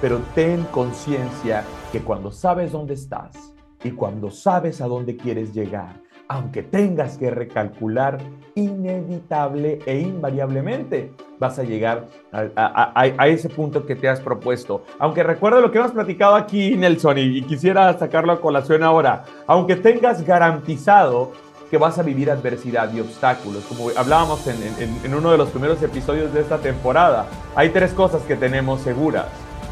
Pero 0.00 0.20
ten 0.34 0.62
conciencia 0.70 1.64
que 1.90 2.00
cuando 2.00 2.30
sabes 2.30 2.70
dónde 2.70 2.94
estás 2.94 3.52
y 3.84 3.92
cuando 3.92 4.30
sabes 4.30 4.80
a 4.80 4.86
dónde 4.86 5.16
quieres 5.16 5.54
llegar, 5.54 6.00
aunque 6.28 6.62
tengas 6.62 7.16
que 7.16 7.30
recalcular, 7.30 8.18
inevitable 8.54 9.78
e 9.86 10.00
invariablemente 10.00 11.12
vas 11.38 11.58
a 11.58 11.62
llegar 11.62 12.06
a, 12.32 13.28
ese 13.28 13.48
punto 13.48 13.86
que 13.86 13.96
te 13.96 14.08
has 14.08 14.20
propuesto. 14.20 14.84
Aunque 14.98 15.22
recuerda 15.22 15.60
lo 15.60 15.70
que 15.70 15.78
hemos 15.78 15.92
platicado 15.92 16.34
aquí, 16.34 16.76
Nelson, 16.76 17.16
y, 17.18 17.42
quisiera 17.42 17.96
sacarlo 17.98 18.32
a 18.32 18.40
colación 18.40 18.82
ahora, 18.82 19.24
aunque 19.46 19.76
tengas 19.76 20.22
garantizado 20.22 21.32
que 21.70 21.78
vas 21.78 21.98
a 21.98 22.02
vivir 22.02 22.30
adversidad 22.30 22.92
y 22.92 23.00
obstáculos, 23.00 23.64
como 23.64 23.90
hablábamos 23.96 24.46
en 24.46 25.14
uno 25.14 25.30
de 25.30 25.38
los 25.38 25.50
primeros 25.50 25.82
episodios 25.82 26.32
de 26.32 26.40
esta 26.40 26.58
temporada, 26.58 27.26
hay 27.54 27.70
tres 27.70 27.92
cosas 27.92 28.22
que 28.22 28.36
tenemos 28.36 28.80
seguras. 28.80 29.26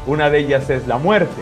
Una 0.05 0.29
de 0.29 0.39
ellas 0.39 0.69
es 0.69 0.87
la 0.87 0.97
muerte, 0.97 1.41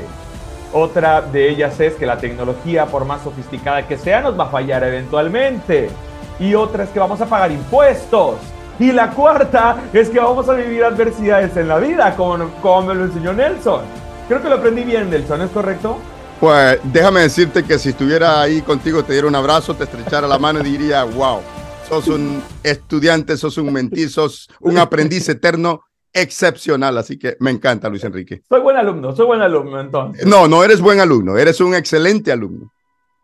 otra 0.76 1.22
de 1.22 1.50
ellas 1.50 1.80
es 1.80 1.94
que 1.94 2.06
la 2.06 2.18
tecnología, 2.18 2.86
por 2.86 3.06
más 3.06 3.24
sofisticada 3.24 3.88
que 3.88 3.98
sea, 3.98 4.20
nos 4.20 4.38
va 4.38 4.44
a 4.44 4.50
fallar 4.50 4.84
eventualmente. 4.84 5.90
Y 6.38 6.54
otra 6.54 6.84
es 6.84 6.90
que 6.90 7.00
vamos 7.00 7.22
a 7.22 7.26
pagar 7.28 7.50
impuestos. 7.50 8.36
Y 8.78 8.92
la 8.92 9.12
cuarta 9.12 9.78
es 9.94 10.10
que 10.10 10.20
vamos 10.20 10.50
a 10.50 10.54
vivir 10.54 10.84
adversidades 10.84 11.56
en 11.56 11.70
la 11.70 11.78
vida, 11.78 12.14
como, 12.18 12.38
me 12.82 12.94
lo 12.94 13.06
enseñó 13.06 13.32
Nelson. 13.32 13.84
Creo 14.28 14.42
que 14.42 14.50
lo 14.50 14.56
aprendí 14.56 14.84
bien, 14.84 15.10
Nelson, 15.10 15.44
¿es 15.44 15.52
correcto? 15.52 15.98
Pues 16.42 16.78
déjame 16.84 17.22
decirte 17.22 17.64
que 17.64 17.80
si 17.80 17.90
estuviera 17.90 18.42
ahí 18.42 18.62
contigo, 18.62 19.02
te 19.02 19.14
diera 19.14 19.30
un 19.30 19.36
abrazo, 19.36 19.76
te 19.76 19.86
estrechara 19.86 20.28
la 20.28 20.38
mano 20.38 20.60
y 20.60 20.64
diría, 20.64 21.06
wow, 21.06 21.40
sos 21.88 22.10
un 22.10 22.44
estudiante, 22.64 23.38
sos 23.38 23.58
un 23.58 23.72
mentir, 23.72 24.10
sos 24.10 24.50
un 24.60 24.78
aprendiz 24.78 25.30
eterno 25.30 25.86
excepcional, 26.16 26.98
así 26.98 27.20
que 27.20 27.36
me 27.42 27.52
encanta, 27.52 27.90
Luis 27.90 28.04
Enrique. 28.06 28.42
Soy 28.48 28.62
buen 28.62 28.78
alumno, 28.78 29.16
soy 29.16 29.26
buen 29.26 29.42
alumno 29.42 29.80
entonces. 29.80 30.26
No, 30.26 30.48
no 30.48 30.64
eres 30.64 30.80
buen 30.80 31.00
alumno, 31.00 31.38
eres 31.38 31.60
un 31.60 31.76
excelente 31.76 32.32
alumno. 32.32 32.72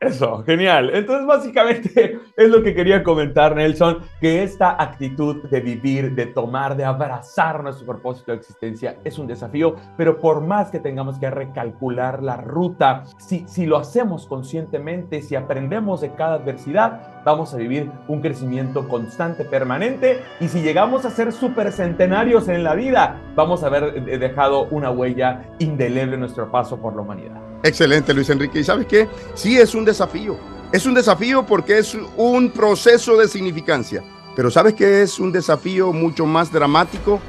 Eso, 0.01 0.43
genial. 0.45 0.89
Entonces, 0.95 1.27
básicamente 1.27 2.19
es 2.35 2.49
lo 2.49 2.63
que 2.63 2.73
quería 2.73 3.03
comentar, 3.03 3.55
Nelson, 3.55 3.99
que 4.19 4.41
esta 4.41 4.81
actitud 4.81 5.43
de 5.43 5.61
vivir, 5.61 6.15
de 6.15 6.25
tomar, 6.25 6.75
de 6.75 6.83
abrazar 6.83 7.61
nuestro 7.61 7.85
propósito 7.85 8.31
de 8.31 8.39
existencia 8.39 8.97
es 9.03 9.19
un 9.19 9.27
desafío, 9.27 9.75
pero 9.97 10.19
por 10.19 10.41
más 10.41 10.71
que 10.71 10.79
tengamos 10.79 11.19
que 11.19 11.29
recalcular 11.29 12.23
la 12.23 12.37
ruta, 12.37 13.03
si, 13.19 13.47
si 13.47 13.67
lo 13.67 13.77
hacemos 13.77 14.25
conscientemente, 14.25 15.21
si 15.21 15.35
aprendemos 15.35 16.01
de 16.01 16.15
cada 16.15 16.37
adversidad, 16.37 17.21
vamos 17.23 17.53
a 17.53 17.57
vivir 17.57 17.91
un 18.07 18.21
crecimiento 18.21 18.87
constante, 18.87 19.45
permanente, 19.45 20.19
y 20.39 20.47
si 20.47 20.63
llegamos 20.63 21.05
a 21.05 21.11
ser 21.11 21.31
supercentenarios 21.31 22.47
en 22.47 22.63
la 22.63 22.73
vida, 22.73 23.21
vamos 23.35 23.63
a 23.63 23.67
haber 23.67 24.03
dejado 24.17 24.63
una 24.71 24.89
huella 24.89 25.43
indeleble 25.59 26.15
en 26.15 26.21
nuestro 26.21 26.49
paso 26.49 26.81
por 26.81 26.95
la 26.95 27.03
humanidad. 27.03 27.50
Excelente, 27.63 28.13
Luis 28.13 28.29
Enrique. 28.29 28.59
¿Y 28.59 28.63
sabes 28.63 28.87
qué? 28.87 29.07
Sí, 29.35 29.57
es 29.57 29.75
un 29.75 29.85
desafío. 29.85 30.37
Es 30.71 30.85
un 30.85 30.93
desafío 30.93 31.45
porque 31.45 31.77
es 31.77 31.95
un 32.17 32.51
proceso 32.51 33.17
de 33.17 33.27
significancia. 33.27 34.03
Pero 34.35 34.49
¿sabes 34.49 34.73
qué 34.73 35.01
es 35.01 35.19
un 35.19 35.31
desafío 35.31 35.91
mucho 35.91 36.25
más 36.25 36.51
dramático 36.51 37.19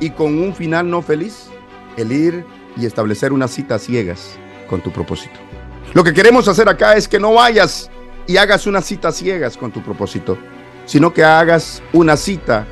y 0.00 0.10
con 0.10 0.38
un 0.38 0.54
final 0.54 0.88
no 0.88 1.02
feliz? 1.02 1.46
El 1.96 2.12
ir 2.12 2.44
y 2.76 2.86
establecer 2.86 3.32
unas 3.32 3.50
citas 3.50 3.82
ciegas 3.82 4.38
con 4.68 4.80
tu 4.80 4.92
propósito. 4.92 5.40
Lo 5.94 6.04
que 6.04 6.12
queremos 6.12 6.46
hacer 6.48 6.68
acá 6.68 6.96
es 6.96 7.08
que 7.08 7.18
no 7.18 7.34
vayas 7.34 7.90
y 8.26 8.36
hagas 8.36 8.66
unas 8.66 8.84
citas 8.84 9.16
ciegas 9.16 9.56
con 9.56 9.72
tu 9.72 9.82
propósito, 9.82 10.36
sino 10.86 11.12
que 11.12 11.24
hagas 11.24 11.82
una 11.92 12.16
cita 12.16 12.66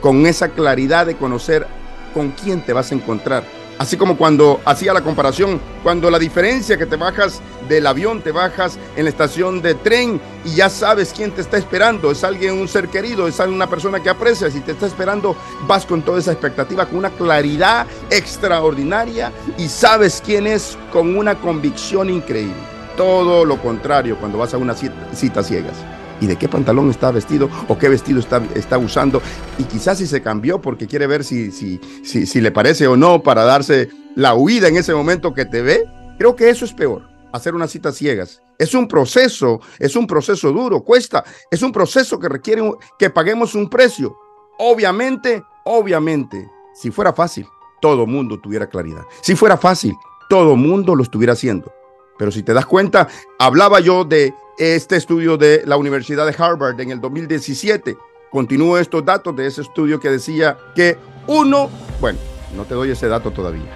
con 0.00 0.26
esa 0.26 0.48
claridad 0.48 1.06
de 1.06 1.16
conocer 1.16 1.66
con 2.12 2.30
quién 2.32 2.60
te 2.62 2.72
vas 2.72 2.92
a 2.92 2.94
encontrar 2.94 3.44
Así 3.78 3.96
como 3.96 4.16
cuando 4.16 4.60
hacía 4.64 4.92
la 4.92 5.00
comparación, 5.00 5.60
cuando 5.82 6.08
la 6.10 6.18
diferencia 6.18 6.76
que 6.76 6.86
te 6.86 6.96
bajas 6.96 7.40
del 7.68 7.86
avión, 7.86 8.22
te 8.22 8.30
bajas 8.30 8.78
en 8.96 9.04
la 9.04 9.10
estación 9.10 9.62
de 9.62 9.74
tren 9.74 10.20
y 10.44 10.54
ya 10.54 10.70
sabes 10.70 11.12
quién 11.14 11.32
te 11.32 11.40
está 11.40 11.58
esperando, 11.58 12.12
es 12.12 12.22
alguien, 12.22 12.54
un 12.54 12.68
ser 12.68 12.88
querido, 12.88 13.26
es 13.26 13.40
una 13.40 13.68
persona 13.68 14.00
que 14.00 14.10
aprecias 14.10 14.54
y 14.54 14.60
te 14.60 14.72
está 14.72 14.86
esperando, 14.86 15.36
vas 15.66 15.84
con 15.86 16.02
toda 16.02 16.20
esa 16.20 16.32
expectativa, 16.32 16.86
con 16.86 16.98
una 16.98 17.10
claridad 17.10 17.86
extraordinaria 18.10 19.32
y 19.58 19.68
sabes 19.68 20.22
quién 20.24 20.46
es 20.46 20.78
con 20.92 21.16
una 21.16 21.34
convicción 21.34 22.10
increíble. 22.10 22.54
Todo 22.96 23.44
lo 23.44 23.60
contrario 23.60 24.16
cuando 24.18 24.38
vas 24.38 24.54
a 24.54 24.58
una 24.58 24.74
cita, 24.74 24.94
cita 25.14 25.42
ciegas 25.42 25.76
y 26.20 26.26
de 26.26 26.36
qué 26.36 26.48
pantalón 26.48 26.90
está 26.90 27.10
vestido 27.10 27.48
o 27.68 27.78
qué 27.78 27.88
vestido 27.88 28.20
está, 28.20 28.42
está 28.54 28.78
usando. 28.78 29.20
Y 29.58 29.64
quizás 29.64 29.98
si 29.98 30.06
se 30.06 30.22
cambió 30.22 30.60
porque 30.60 30.86
quiere 30.86 31.06
ver 31.06 31.24
si, 31.24 31.50
si, 31.50 31.80
si, 32.02 32.26
si 32.26 32.40
le 32.40 32.50
parece 32.50 32.86
o 32.86 32.96
no 32.96 33.22
para 33.22 33.44
darse 33.44 33.90
la 34.14 34.34
huida 34.34 34.68
en 34.68 34.76
ese 34.76 34.94
momento 34.94 35.34
que 35.34 35.44
te 35.44 35.62
ve. 35.62 35.84
Creo 36.18 36.36
que 36.36 36.48
eso 36.48 36.64
es 36.64 36.72
peor, 36.72 37.08
hacer 37.32 37.54
unas 37.54 37.70
citas 37.70 37.96
ciegas. 37.96 38.40
Es 38.58 38.74
un 38.74 38.86
proceso, 38.86 39.60
es 39.78 39.96
un 39.96 40.06
proceso 40.06 40.52
duro, 40.52 40.82
cuesta, 40.82 41.24
es 41.50 41.62
un 41.62 41.72
proceso 41.72 42.20
que 42.20 42.28
requiere 42.28 42.62
que 42.98 43.10
paguemos 43.10 43.54
un 43.54 43.68
precio. 43.68 44.16
Obviamente, 44.58 45.42
obviamente, 45.64 46.48
si 46.72 46.92
fuera 46.92 47.12
fácil, 47.12 47.46
todo 47.80 48.06
mundo 48.06 48.40
tuviera 48.40 48.68
claridad. 48.68 49.02
Si 49.22 49.34
fuera 49.34 49.56
fácil, 49.56 49.94
todo 50.28 50.56
mundo 50.56 50.94
lo 50.94 51.02
estuviera 51.02 51.32
haciendo. 51.32 51.72
Pero 52.16 52.30
si 52.30 52.44
te 52.44 52.54
das 52.54 52.66
cuenta, 52.66 53.08
hablaba 53.38 53.80
yo 53.80 54.04
de 54.04 54.32
este 54.58 54.96
estudio 54.96 55.36
de 55.36 55.62
la 55.66 55.76
Universidad 55.76 56.26
de 56.26 56.34
Harvard 56.36 56.80
en 56.80 56.90
el 56.90 57.00
2017. 57.00 57.96
Continúo 58.30 58.78
estos 58.78 59.04
datos 59.04 59.34
de 59.36 59.46
ese 59.46 59.62
estudio 59.62 60.00
que 60.00 60.10
decía 60.10 60.56
que 60.74 60.96
uno, 61.26 61.70
bueno, 62.00 62.18
no 62.56 62.64
te 62.64 62.74
doy 62.74 62.90
ese 62.90 63.08
dato 63.08 63.30
todavía, 63.30 63.70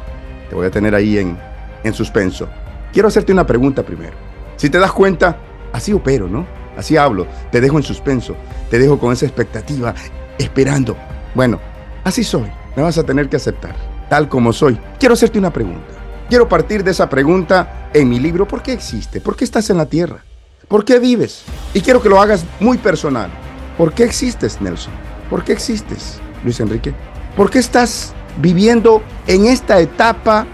te 0.48 0.54
voy 0.54 0.66
a 0.66 0.70
tener 0.70 0.94
ahí 0.94 1.18
en, 1.18 1.38
en 1.84 1.94
suspenso. 1.94 2.48
Quiero 2.92 3.08
hacerte 3.08 3.32
una 3.32 3.46
pregunta 3.46 3.82
primero. 3.82 4.16
Si 4.56 4.70
te 4.70 4.78
das 4.78 4.92
cuenta, 4.92 5.38
así 5.72 5.92
opero, 5.92 6.28
¿no? 6.28 6.46
Así 6.76 6.96
hablo, 6.96 7.26
te 7.50 7.60
dejo 7.60 7.76
en 7.76 7.82
suspenso, 7.82 8.36
te 8.70 8.78
dejo 8.78 8.98
con 8.98 9.12
esa 9.12 9.26
expectativa, 9.26 9.94
esperando. 10.38 10.96
Bueno, 11.34 11.60
así 12.04 12.22
soy, 12.22 12.48
me 12.76 12.82
vas 12.82 12.98
a 12.98 13.04
tener 13.04 13.28
que 13.28 13.36
aceptar, 13.36 13.74
tal 14.08 14.28
como 14.28 14.52
soy. 14.52 14.78
Quiero 14.98 15.14
hacerte 15.14 15.38
una 15.38 15.52
pregunta. 15.52 15.94
Quiero 16.28 16.48
partir 16.48 16.84
de 16.84 16.90
esa 16.90 17.08
pregunta 17.08 17.88
en 17.92 18.08
mi 18.08 18.20
libro, 18.20 18.46
¿por 18.46 18.62
qué 18.62 18.72
existe? 18.72 19.20
¿Por 19.20 19.34
qué 19.34 19.44
estás 19.44 19.70
en 19.70 19.78
la 19.78 19.86
Tierra? 19.86 20.24
¿Por 20.68 20.84
qué 20.84 20.98
vives? 20.98 21.44
Y 21.72 21.80
quiero 21.80 22.02
que 22.02 22.10
lo 22.10 22.20
hagas 22.20 22.44
muy 22.60 22.76
personal. 22.76 23.30
¿Por 23.78 23.94
qué 23.94 24.04
existes, 24.04 24.60
Nelson? 24.60 24.92
¿Por 25.30 25.42
qué 25.42 25.52
existes, 25.52 26.20
Luis 26.44 26.60
Enrique? 26.60 26.92
¿Por 27.34 27.50
qué 27.50 27.58
estás 27.58 28.12
viviendo 28.36 29.02
en 29.26 29.46
esta 29.46 29.80
etapa 29.80 30.46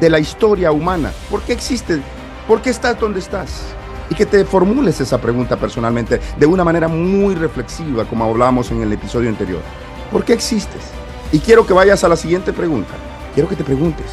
de 0.00 0.10
la 0.10 0.18
historia 0.18 0.72
humana? 0.72 1.12
¿Por 1.30 1.42
qué 1.42 1.52
existes? 1.52 2.00
¿Por 2.48 2.60
qué 2.62 2.70
estás 2.70 2.98
donde 2.98 3.20
estás? 3.20 3.62
Y 4.08 4.16
que 4.16 4.26
te 4.26 4.44
formules 4.44 5.00
esa 5.00 5.20
pregunta 5.20 5.56
personalmente 5.56 6.20
de 6.36 6.46
una 6.46 6.64
manera 6.64 6.88
muy 6.88 7.36
reflexiva, 7.36 8.04
como 8.06 8.24
hablábamos 8.24 8.72
en 8.72 8.82
el 8.82 8.92
episodio 8.92 9.28
anterior. 9.28 9.62
¿Por 10.10 10.24
qué 10.24 10.32
existes? 10.32 10.82
Y 11.30 11.38
quiero 11.38 11.64
que 11.64 11.74
vayas 11.74 12.02
a 12.02 12.08
la 12.08 12.16
siguiente 12.16 12.52
pregunta. 12.52 12.94
Quiero 13.34 13.48
que 13.48 13.54
te 13.54 13.62
preguntes 13.62 14.06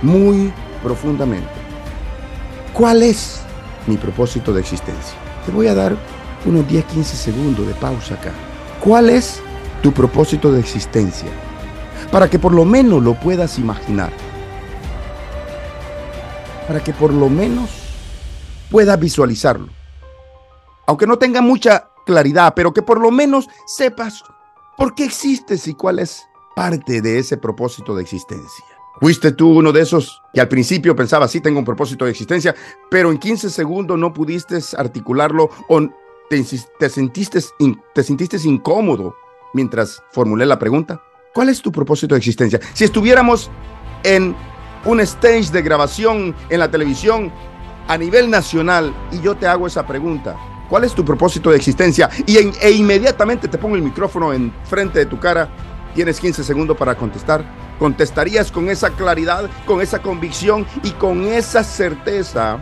muy 0.00 0.50
profundamente. 0.82 1.50
¿Cuál 2.72 3.02
es 3.02 3.42
mi 3.86 3.96
propósito 3.96 4.52
de 4.52 4.60
existencia. 4.60 5.16
Te 5.44 5.52
voy 5.52 5.66
a 5.66 5.74
dar 5.74 5.96
unos 6.44 6.66
10, 6.68 6.84
15 6.84 7.16
segundos 7.16 7.66
de 7.66 7.74
pausa 7.74 8.14
acá. 8.14 8.32
¿Cuál 8.82 9.10
es 9.10 9.40
tu 9.82 9.92
propósito 9.92 10.52
de 10.52 10.60
existencia? 10.60 11.28
Para 12.10 12.28
que 12.28 12.38
por 12.38 12.52
lo 12.52 12.64
menos 12.64 13.02
lo 13.02 13.14
puedas 13.14 13.58
imaginar. 13.58 14.12
Para 16.66 16.82
que 16.82 16.92
por 16.92 17.12
lo 17.12 17.28
menos 17.28 17.70
puedas 18.70 18.98
visualizarlo. 18.98 19.68
Aunque 20.86 21.06
no 21.06 21.18
tenga 21.18 21.40
mucha 21.40 21.88
claridad, 22.04 22.54
pero 22.54 22.72
que 22.72 22.82
por 22.82 23.00
lo 23.00 23.10
menos 23.10 23.48
sepas 23.66 24.24
por 24.76 24.94
qué 24.94 25.04
existes 25.04 25.66
y 25.68 25.74
cuál 25.74 25.98
es 25.98 26.26
parte 26.54 27.00
de 27.00 27.18
ese 27.18 27.36
propósito 27.36 27.94
de 27.94 28.02
existencia. 28.02 28.71
¿Fuiste 29.02 29.32
tú 29.32 29.58
uno 29.58 29.72
de 29.72 29.80
esos 29.80 30.22
que 30.32 30.40
al 30.40 30.46
principio 30.46 30.94
pensaba, 30.94 31.26
sí, 31.26 31.40
tengo 31.40 31.58
un 31.58 31.64
propósito 31.64 32.04
de 32.04 32.12
existencia, 32.12 32.54
pero 32.88 33.10
en 33.10 33.18
15 33.18 33.50
segundos 33.50 33.98
no 33.98 34.14
pudiste 34.14 34.60
articularlo 34.78 35.50
o 35.68 35.80
te, 36.30 36.46
te, 36.78 36.88
sentiste, 36.88 37.40
te 37.96 38.02
sentiste 38.04 38.36
incómodo 38.44 39.16
mientras 39.54 40.00
formulé 40.12 40.46
la 40.46 40.56
pregunta? 40.56 41.02
¿Cuál 41.34 41.48
es 41.48 41.60
tu 41.60 41.72
propósito 41.72 42.14
de 42.14 42.20
existencia? 42.20 42.60
Si 42.74 42.84
estuviéramos 42.84 43.50
en 44.04 44.36
un 44.84 45.00
stage 45.00 45.50
de 45.50 45.62
grabación 45.62 46.32
en 46.48 46.60
la 46.60 46.70
televisión 46.70 47.32
a 47.88 47.98
nivel 47.98 48.30
nacional 48.30 48.94
y 49.10 49.20
yo 49.20 49.34
te 49.34 49.48
hago 49.48 49.66
esa 49.66 49.84
pregunta, 49.84 50.36
¿cuál 50.68 50.84
es 50.84 50.94
tu 50.94 51.04
propósito 51.04 51.50
de 51.50 51.56
existencia? 51.56 52.08
Y 52.24 52.36
e 52.36 52.70
inmediatamente 52.70 53.48
te 53.48 53.58
pongo 53.58 53.74
el 53.74 53.82
micrófono 53.82 54.32
en 54.32 54.54
frente 54.62 55.00
de 55.00 55.06
tu 55.06 55.18
cara, 55.18 55.48
tienes 55.94 56.20
15 56.20 56.44
segundos 56.44 56.76
para 56.76 56.94
contestar 56.96 57.44
¿Contestarías 57.82 58.52
con 58.52 58.68
esa 58.68 58.90
claridad, 58.90 59.50
con 59.66 59.80
esa 59.80 60.00
convicción 60.00 60.64
y 60.84 60.92
con 60.92 61.24
esa 61.24 61.64
certeza 61.64 62.60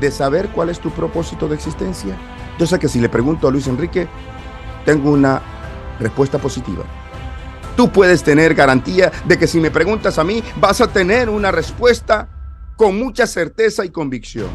de 0.00 0.08
saber 0.12 0.50
cuál 0.50 0.70
es 0.70 0.78
tu 0.78 0.90
propósito 0.90 1.48
de 1.48 1.56
existencia? 1.56 2.16
Yo 2.60 2.66
sé 2.68 2.78
que 2.78 2.86
si 2.86 3.00
le 3.00 3.08
pregunto 3.08 3.48
a 3.48 3.50
Luis 3.50 3.66
Enrique, 3.66 4.06
tengo 4.84 5.10
una 5.10 5.42
respuesta 5.98 6.38
positiva. 6.38 6.84
Tú 7.76 7.90
puedes 7.90 8.22
tener 8.22 8.54
garantía 8.54 9.10
de 9.24 9.36
que 9.36 9.48
si 9.48 9.58
me 9.58 9.72
preguntas 9.72 10.16
a 10.20 10.22
mí, 10.22 10.44
vas 10.60 10.80
a 10.80 10.86
tener 10.86 11.28
una 11.28 11.50
respuesta 11.50 12.28
con 12.76 12.96
mucha 12.96 13.26
certeza 13.26 13.84
y 13.84 13.90
convicción. 13.90 14.50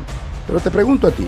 Pero 0.47 0.61
te 0.61 0.71
pregunto 0.71 1.07
a 1.07 1.11
ti, 1.11 1.27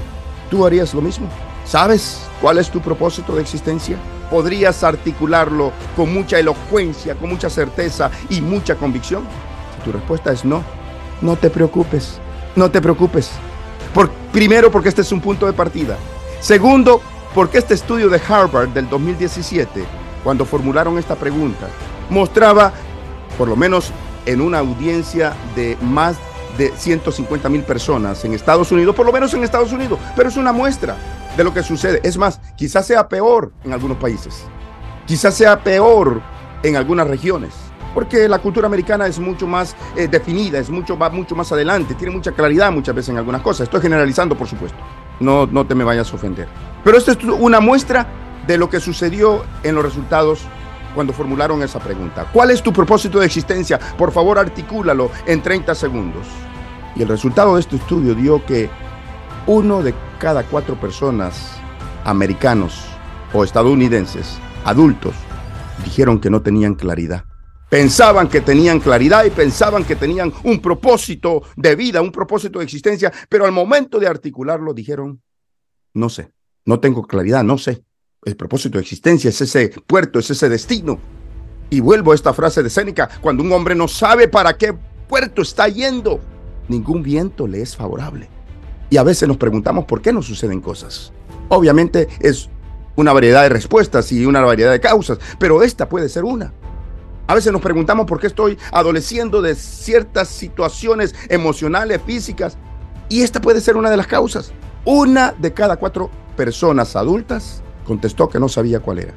¿tú 0.49 0.65
harías 0.65 0.93
lo 0.93 1.02
mismo? 1.02 1.28
¿Sabes 1.69 2.21
cuál 2.41 2.58
es 2.58 2.71
tu 2.71 2.82
propósito 2.82 3.36
de 3.36 3.43
existencia? 3.43 3.95
¿Podrías 4.32 4.84
articularlo 4.84 5.71
con 5.95 6.12
mucha 6.12 6.39
elocuencia, 6.39 7.13
con 7.13 7.29
mucha 7.29 7.47
certeza 7.47 8.10
y 8.27 8.41
mucha 8.41 8.73
convicción? 8.73 9.21
Si 9.75 9.86
tu 9.86 9.91
respuesta 9.91 10.32
es 10.32 10.43
no, 10.43 10.63
no 11.21 11.36
te 11.36 11.51
preocupes, 11.51 12.17
no 12.55 12.71
te 12.71 12.82
preocupes. 12.82 13.29
Por, 13.93 14.10
primero, 14.32 14.71
porque 14.71 14.89
este 14.89 15.01
es 15.01 15.12
un 15.12 15.21
punto 15.21 15.45
de 15.45 15.53
partida. 15.53 15.95
Segundo, 16.39 17.03
porque 17.36 17.60
este 17.60 17.75
estudio 17.75 18.10
de 18.10 18.19
Harvard 18.27 18.69
del 18.69 18.89
2017, 18.89 19.84
cuando 20.23 20.45
formularon 20.45 20.97
esta 20.97 21.13
pregunta, 21.13 21.67
mostraba, 22.10 22.73
por 23.38 23.47
lo 23.47 23.55
menos 23.55 23.91
en 24.25 24.41
una 24.41 24.58
audiencia 24.58 25.36
de 25.55 25.77
más 25.84 26.17
de 26.58 26.73
150 26.75 27.47
mil 27.47 27.62
personas 27.62 28.25
en 28.25 28.34
Estados 28.34 28.71
Unidos, 28.71 28.95
por 28.95 29.05
lo 29.05 29.12
menos 29.12 29.36
en 29.36 29.43
Estados 29.43 29.71
Unidos, 29.71 29.99
pero 30.15 30.29
es 30.29 30.36
una 30.36 30.51
muestra 30.51 30.97
de 31.39 31.45
lo 31.45 31.54
que 31.54 31.63
sucede. 31.63 32.02
Es 32.04 32.17
más, 32.17 32.41
quizás 32.58 32.86
sea 32.86 33.08
peor 33.08 33.54
en 33.63 33.71
algunos 33.71 33.95
países, 33.95 34.43
quizás 35.06 35.34
sea 35.34 35.63
peor 35.63 36.21
en 36.63 36.75
algunas 36.75 37.08
regiones, 37.08 37.54
porque 37.93 38.28
la 38.28 38.39
cultura 38.39 38.67
americana 38.67 39.08
es 39.08 39.19
mucho 39.19 39.47
más 39.47 39.74
eh, 39.95 40.09
definida, 40.09 40.59
es 40.59 40.70
mucho, 40.70 40.97
va 40.97 41.09
mucho 41.09 41.36
más 41.36 41.49
adelante, 41.53 41.95
tiene 41.95 42.13
mucha 42.13 42.34
claridad 42.34 42.74
muchas 42.74 42.93
veces 42.93 43.11
en 43.11 43.20
algunas 43.20 43.41
cosas. 43.41 43.68
Estoy 43.68 43.80
generalizando, 43.80 44.38
por 44.38 44.49
supuesto, 44.49 44.78
no, 45.22 45.45
no 45.45 45.66
te 45.66 45.76
me 45.76 45.86
vayas 45.86 46.11
a 46.11 46.16
ofender. 46.18 46.49
Pero 46.84 46.97
esto 46.97 47.13
es 47.13 47.24
una 47.24 47.61
muestra 47.61 48.05
de 48.45 48.57
lo 48.57 48.70
que 48.70 48.82
sucedió 48.82 49.45
en 49.63 49.76
los 49.76 49.86
resultados 49.86 50.41
cuando 50.93 51.13
formularon 51.13 51.63
esa 51.63 51.80
pregunta. 51.80 52.28
¿Cuál 52.34 52.51
es 52.51 52.61
tu 52.61 52.74
propósito 52.74 53.18
de 53.18 53.28
existencia? 53.28 53.80
Por 53.97 54.11
favor, 54.11 54.39
articúlalo 54.39 55.09
en 55.26 55.41
30 55.41 55.74
segundos. 55.74 56.28
Y 56.97 57.03
el 57.03 57.07
resultado 57.07 57.55
de 57.55 57.61
este 57.61 57.78
estudio 57.78 58.13
dio 58.13 58.45
que 58.45 58.70
uno 59.47 59.82
de 59.82 59.93
cada 60.20 60.43
cuatro 60.43 60.80
personas 60.80 61.53
americanos 62.03 62.86
o 63.34 63.43
estadounidenses, 63.43 64.38
adultos, 64.65 65.15
dijeron 65.84 66.20
que 66.20 66.30
no 66.30 66.41
tenían 66.41 66.76
claridad. 66.76 67.24
Pensaban 67.70 68.28
que 68.28 68.41
tenían 68.41 68.80
claridad 68.80 69.26
y 69.26 69.30
pensaban 69.30 69.86
que 69.86 69.95
tenían 69.95 70.34
un 70.43 70.59
propósito 70.59 71.43
de 71.55 71.76
vida, 71.76 72.01
un 72.01 72.11
propósito 72.11 72.59
de 72.59 72.65
existencia, 72.65 73.11
pero 73.30 73.45
al 73.45 73.51
momento 73.51 73.99
de 73.99 74.07
articularlo 74.07 74.74
dijeron, 74.74 75.22
no 75.93 76.09
sé, 76.09 76.32
no 76.65 76.80
tengo 76.80 77.05
claridad, 77.05 77.43
no 77.43 77.57
sé. 77.57 77.84
El 78.26 78.36
propósito 78.36 78.78
de 78.78 78.82
existencia 78.82 79.30
es 79.30 79.39
ese 79.39 79.70
puerto, 79.88 80.20
es 80.20 80.30
ese 80.30 80.49
destino. 80.49 80.99
Y 81.70 81.80
vuelvo 81.80 82.11
a 82.11 82.15
esta 82.15 82.34
frase 82.34 82.63
de 82.63 82.70
Séneca, 82.70 83.07
cuando 83.22 83.43
un 83.43 83.51
hombre 83.53 83.76
no 83.76 83.88
sabe 83.88 84.28
para 84.28 84.57
qué 84.57 84.76
puerto 85.07 85.43
está 85.43 85.67
yendo, 85.67 86.20
ningún 86.67 87.03
viento 87.03 87.47
le 87.47 87.61
es 87.61 87.78
favorable. 87.78 88.30
Y 88.89 88.97
a 88.97 89.03
veces 89.03 89.27
nos 89.27 89.37
preguntamos 89.37 89.85
por 89.85 90.01
qué 90.01 90.11
no 90.11 90.21
suceden 90.21 90.61
cosas. 90.61 91.11
Obviamente 91.49 92.07
es 92.19 92.49
una 92.95 93.13
variedad 93.13 93.43
de 93.43 93.49
respuestas 93.49 94.11
y 94.11 94.25
una 94.25 94.41
variedad 94.41 94.71
de 94.71 94.79
causas, 94.79 95.19
pero 95.37 95.63
esta 95.63 95.87
puede 95.87 96.09
ser 96.09 96.23
una. 96.25 96.53
A 97.27 97.35
veces 97.35 97.53
nos 97.53 97.61
preguntamos 97.61 98.07
por 98.07 98.19
qué 98.19 98.27
estoy 98.27 98.57
adoleciendo 98.71 99.41
de 99.41 99.53
ciertas 99.53 100.27
situaciones 100.27 101.13
emocionales, 101.29 102.01
físicas, 102.03 102.57
y 103.07 103.21
esta 103.21 103.39
puede 103.39 103.61
ser 103.61 103.77
una 103.77 103.89
de 103.89 103.97
las 103.97 104.07
causas. 104.07 104.51
Una 104.85 105.33
de 105.37 105.53
cada 105.53 105.77
cuatro 105.77 106.09
personas 106.35 106.95
adultas 106.95 107.61
contestó 107.85 108.29
que 108.29 108.39
no 108.39 108.49
sabía 108.49 108.79
cuál 108.79 108.99
era. 108.99 109.13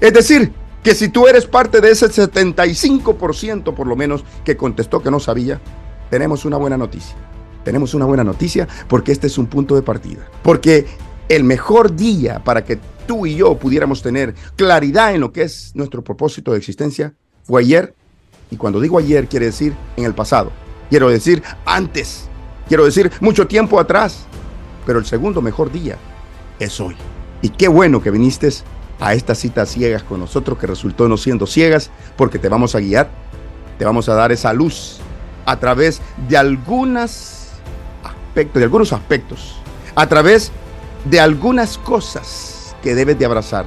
Es 0.00 0.12
decir, 0.12 0.52
que 0.82 0.94
si 0.94 1.08
tú 1.08 1.26
eres 1.26 1.46
parte 1.46 1.80
de 1.80 1.90
ese 1.90 2.06
75% 2.06 3.74
por 3.74 3.86
lo 3.88 3.96
menos 3.96 4.24
que 4.44 4.56
contestó 4.56 5.02
que 5.02 5.10
no 5.10 5.18
sabía, 5.18 5.60
tenemos 6.10 6.44
una 6.44 6.56
buena 6.56 6.76
noticia. 6.76 7.16
Tenemos 7.66 7.94
una 7.94 8.04
buena 8.04 8.22
noticia 8.22 8.68
porque 8.86 9.10
este 9.10 9.26
es 9.26 9.38
un 9.38 9.48
punto 9.48 9.74
de 9.74 9.82
partida. 9.82 10.24
Porque 10.44 10.86
el 11.28 11.42
mejor 11.42 11.96
día 11.96 12.38
para 12.44 12.64
que 12.64 12.78
tú 13.08 13.26
y 13.26 13.34
yo 13.34 13.58
pudiéramos 13.58 14.02
tener 14.02 14.36
claridad 14.54 15.12
en 15.12 15.20
lo 15.20 15.32
que 15.32 15.42
es 15.42 15.72
nuestro 15.74 16.04
propósito 16.04 16.52
de 16.52 16.58
existencia 16.58 17.14
fue 17.42 17.62
ayer. 17.62 17.92
Y 18.52 18.56
cuando 18.56 18.78
digo 18.78 19.00
ayer, 19.00 19.26
quiere 19.26 19.46
decir 19.46 19.74
en 19.96 20.04
el 20.04 20.14
pasado. 20.14 20.52
Quiero 20.90 21.08
decir 21.08 21.42
antes. 21.64 22.28
Quiero 22.68 22.84
decir 22.84 23.10
mucho 23.18 23.48
tiempo 23.48 23.80
atrás. 23.80 24.26
Pero 24.86 25.00
el 25.00 25.04
segundo 25.04 25.42
mejor 25.42 25.72
día 25.72 25.96
es 26.60 26.78
hoy. 26.78 26.94
Y 27.42 27.48
qué 27.48 27.66
bueno 27.66 28.00
que 28.00 28.12
viniste 28.12 28.48
a 29.00 29.14
estas 29.14 29.38
citas 29.38 29.70
ciegas 29.70 30.04
con 30.04 30.20
nosotros, 30.20 30.56
que 30.56 30.68
resultó 30.68 31.08
no 31.08 31.16
siendo 31.16 31.48
ciegas, 31.48 31.90
porque 32.16 32.38
te 32.38 32.48
vamos 32.48 32.76
a 32.76 32.78
guiar, 32.78 33.10
te 33.76 33.84
vamos 33.84 34.08
a 34.08 34.14
dar 34.14 34.30
esa 34.30 34.52
luz 34.52 35.00
a 35.44 35.58
través 35.58 36.00
de 36.28 36.36
algunos 36.36 37.35
de 38.44 38.64
algunos 38.64 38.92
aspectos, 38.92 39.56
a 39.94 40.06
través 40.06 40.52
de 41.06 41.18
algunas 41.18 41.78
cosas 41.78 42.76
que 42.82 42.94
debes 42.94 43.18
de 43.18 43.24
abrazar. 43.24 43.64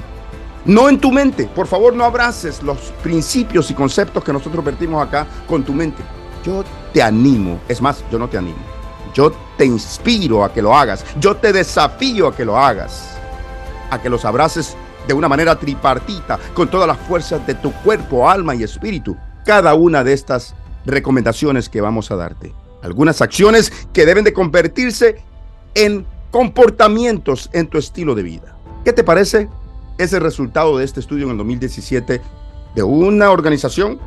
No 0.65 0.89
en 0.89 0.99
tu 0.99 1.11
mente, 1.11 1.45
por 1.47 1.65
favor 1.65 1.95
no 1.95 2.03
abraces 2.03 2.61
los 2.61 2.77
principios 3.01 3.71
y 3.71 3.73
conceptos 3.73 4.23
que 4.23 4.31
nosotros 4.31 4.63
vertimos 4.63 5.05
acá 5.05 5.25
con 5.47 5.63
tu 5.63 5.73
mente. 5.73 6.03
Yo 6.45 6.63
te 6.93 7.01
animo, 7.01 7.59
es 7.67 7.81
más, 7.81 8.03
yo 8.11 8.19
no 8.19 8.29
te 8.29 8.37
animo. 8.37 8.59
Yo 9.15 9.31
te 9.57 9.65
inspiro 9.65 10.43
a 10.43 10.53
que 10.53 10.61
lo 10.61 10.75
hagas. 10.75 11.03
Yo 11.19 11.35
te 11.35 11.51
desafío 11.51 12.27
a 12.27 12.35
que 12.35 12.45
lo 12.45 12.55
hagas. 12.55 13.17
A 13.89 13.99
que 13.99 14.09
los 14.09 14.23
abraces 14.23 14.77
de 15.07 15.15
una 15.15 15.27
manera 15.27 15.55
tripartita, 15.57 16.37
con 16.53 16.69
todas 16.69 16.87
las 16.87 16.99
fuerzas 16.99 17.45
de 17.47 17.55
tu 17.55 17.71
cuerpo, 17.71 18.29
alma 18.29 18.53
y 18.53 18.61
espíritu. 18.61 19.17
Cada 19.45 19.73
una 19.73 20.03
de 20.03 20.13
estas 20.13 20.53
recomendaciones 20.85 21.69
que 21.69 21.81
vamos 21.81 22.11
a 22.11 22.15
darte. 22.15 22.53
Algunas 22.81 23.21
acciones 23.21 23.71
que 23.93 24.05
deben 24.05 24.23
de 24.23 24.33
convertirse 24.33 25.17
en 25.75 26.05
comportamientos 26.31 27.49
en 27.53 27.67
tu 27.67 27.77
estilo 27.77 28.15
de 28.15 28.23
vida. 28.23 28.55
¿Qué 28.85 28.93
te 28.93 29.03
parece 29.03 29.49
ese 29.97 30.19
resultado 30.19 30.77
de 30.77 30.85
este 30.85 30.99
estudio 30.99 31.25
en 31.25 31.31
el 31.31 31.37
2017 31.37 32.21
de 32.75 32.83
una 32.83 33.31
organización 33.31 33.99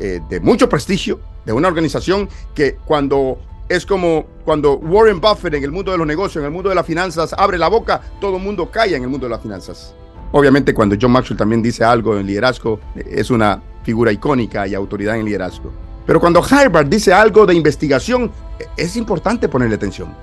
eh, 0.00 0.20
de 0.28 0.40
mucho 0.40 0.68
prestigio, 0.68 1.20
de 1.44 1.52
una 1.52 1.68
organización 1.68 2.28
que 2.54 2.76
cuando 2.84 3.38
es 3.68 3.84
como 3.84 4.26
cuando 4.44 4.74
Warren 4.74 5.20
Buffett 5.20 5.54
en 5.54 5.64
el 5.64 5.72
mundo 5.72 5.92
de 5.92 5.98
los 5.98 6.06
negocios, 6.06 6.36
en 6.42 6.46
el 6.46 6.50
mundo 6.50 6.68
de 6.68 6.74
las 6.74 6.86
finanzas, 6.86 7.34
abre 7.36 7.58
la 7.58 7.68
boca, 7.68 8.00
todo 8.20 8.36
el 8.36 8.42
mundo 8.42 8.70
calla 8.70 8.96
en 8.96 9.02
el 9.02 9.08
mundo 9.08 9.26
de 9.26 9.30
las 9.30 9.42
finanzas. 9.42 9.94
Obviamente 10.32 10.74
cuando 10.74 10.96
John 11.00 11.12
Maxwell 11.12 11.38
también 11.38 11.62
dice 11.62 11.84
algo 11.84 12.18
en 12.18 12.26
liderazgo, 12.26 12.80
es 12.94 13.30
una 13.30 13.62
figura 13.82 14.12
icónica 14.12 14.66
y 14.66 14.74
autoridad 14.74 15.16
en 15.16 15.24
liderazgo. 15.24 15.72
Pero 16.08 16.20
cuando 16.20 16.42
Harvard 16.42 16.86
dice 16.86 17.12
algo 17.12 17.44
de 17.44 17.54
investigación, 17.54 18.32
es 18.78 18.96
importante 18.96 19.46
ponerle 19.46 19.74
atención. 19.74 20.14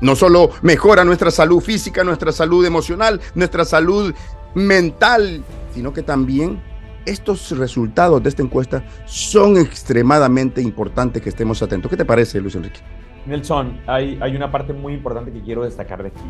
No 0.00 0.14
solo 0.14 0.50
mejora 0.62 1.04
nuestra 1.04 1.32
salud 1.32 1.60
física, 1.60 2.04
nuestra 2.04 2.30
salud 2.30 2.64
emocional, 2.64 3.20
nuestra 3.34 3.64
salud 3.64 4.14
mental, 4.54 5.42
sino 5.74 5.92
que 5.92 6.04
también 6.04 6.62
estos 7.06 7.50
resultados 7.58 8.22
de 8.22 8.28
esta 8.28 8.40
encuesta 8.40 8.84
son 9.04 9.56
extremadamente 9.56 10.62
importantes 10.62 11.20
que 11.20 11.30
estemos 11.30 11.60
atentos. 11.60 11.90
¿Qué 11.90 11.96
te 11.96 12.04
parece, 12.04 12.40
Luis 12.40 12.54
Enrique? 12.54 12.78
Nelson, 13.26 13.80
hay, 13.88 14.20
hay 14.22 14.36
una 14.36 14.52
parte 14.52 14.72
muy 14.72 14.94
importante 14.94 15.32
que 15.32 15.42
quiero 15.42 15.64
destacar 15.64 16.04
de 16.04 16.10
aquí. 16.10 16.22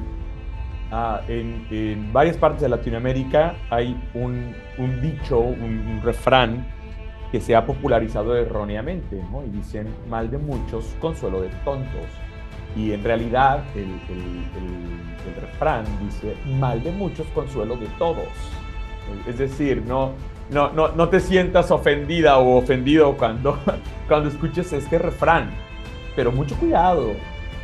Ah, 0.90 1.20
en, 1.28 2.10
varias 2.14 2.38
partes 2.38 2.62
de 2.62 2.70
Latinoamérica 2.70 3.56
hay 3.68 3.94
un, 4.14 4.54
un 4.78 5.02
dicho, 5.02 5.38
un, 5.38 6.00
refrán 6.02 6.66
que 7.32 7.40
se 7.40 7.56
ha 7.56 7.64
popularizado 7.64 8.36
erróneamente, 8.36 9.20
¿no? 9.32 9.42
Y 9.42 9.48
dicen, 9.48 9.88
mal 10.08 10.30
de 10.30 10.36
muchos, 10.36 10.94
consuelo 11.00 11.40
de 11.40 11.48
tontos. 11.64 12.06
Y 12.76 12.92
en 12.92 13.02
realidad 13.02 13.64
el, 13.74 13.84
el, 13.84 15.26
el 15.26 15.40
refrán 15.40 15.84
dice, 16.04 16.36
mal 16.58 16.82
de 16.82 16.92
muchos, 16.92 17.26
consuelo 17.28 17.76
de 17.76 17.86
todos. 17.98 18.28
Es 19.26 19.38
decir, 19.38 19.82
no, 19.86 20.12
no, 20.50 20.70
no, 20.72 20.88
no 20.88 21.08
te 21.08 21.20
sientas 21.20 21.70
ofendida 21.70 22.38
o 22.38 22.58
ofendido 22.58 23.16
cuando, 23.16 23.58
cuando 24.08 24.28
escuches 24.28 24.72
este 24.74 24.98
refrán. 24.98 25.50
Pero 26.14 26.30
mucho 26.32 26.54
cuidado, 26.56 27.12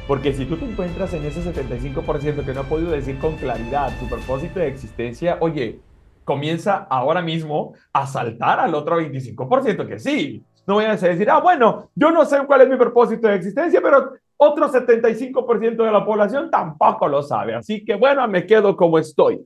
porque 0.06 0.32
si 0.32 0.46
tú 0.46 0.56
te 0.56 0.64
encuentras 0.64 1.12
en 1.12 1.26
ese 1.26 1.42
75% 1.42 2.44
que 2.44 2.54
no 2.54 2.60
ha 2.60 2.64
podido 2.64 2.92
decir 2.92 3.18
con 3.18 3.36
claridad 3.36 3.92
tu 3.98 4.08
propósito 4.08 4.60
de 4.60 4.68
existencia, 4.68 5.36
oye, 5.40 5.80
comienza 6.28 6.86
ahora 6.90 7.22
mismo 7.22 7.72
a 7.90 8.06
saltar 8.06 8.60
al 8.60 8.74
otro 8.74 9.00
25% 9.00 9.88
que 9.88 9.98
sí. 9.98 10.44
No 10.66 10.74
voy 10.74 10.84
a 10.84 10.94
decir, 10.94 11.30
ah, 11.30 11.40
bueno, 11.40 11.88
yo 11.94 12.10
no 12.10 12.26
sé 12.26 12.38
cuál 12.46 12.60
es 12.60 12.68
mi 12.68 12.76
propósito 12.76 13.28
de 13.28 13.36
existencia, 13.36 13.80
pero 13.80 14.12
otro 14.36 14.70
75% 14.70 15.82
de 15.82 15.90
la 15.90 16.04
población 16.04 16.50
tampoco 16.50 17.08
lo 17.08 17.22
sabe. 17.22 17.54
Así 17.54 17.82
que 17.82 17.94
bueno, 17.94 18.28
me 18.28 18.44
quedo 18.44 18.76
como 18.76 18.98
estoy. 18.98 19.42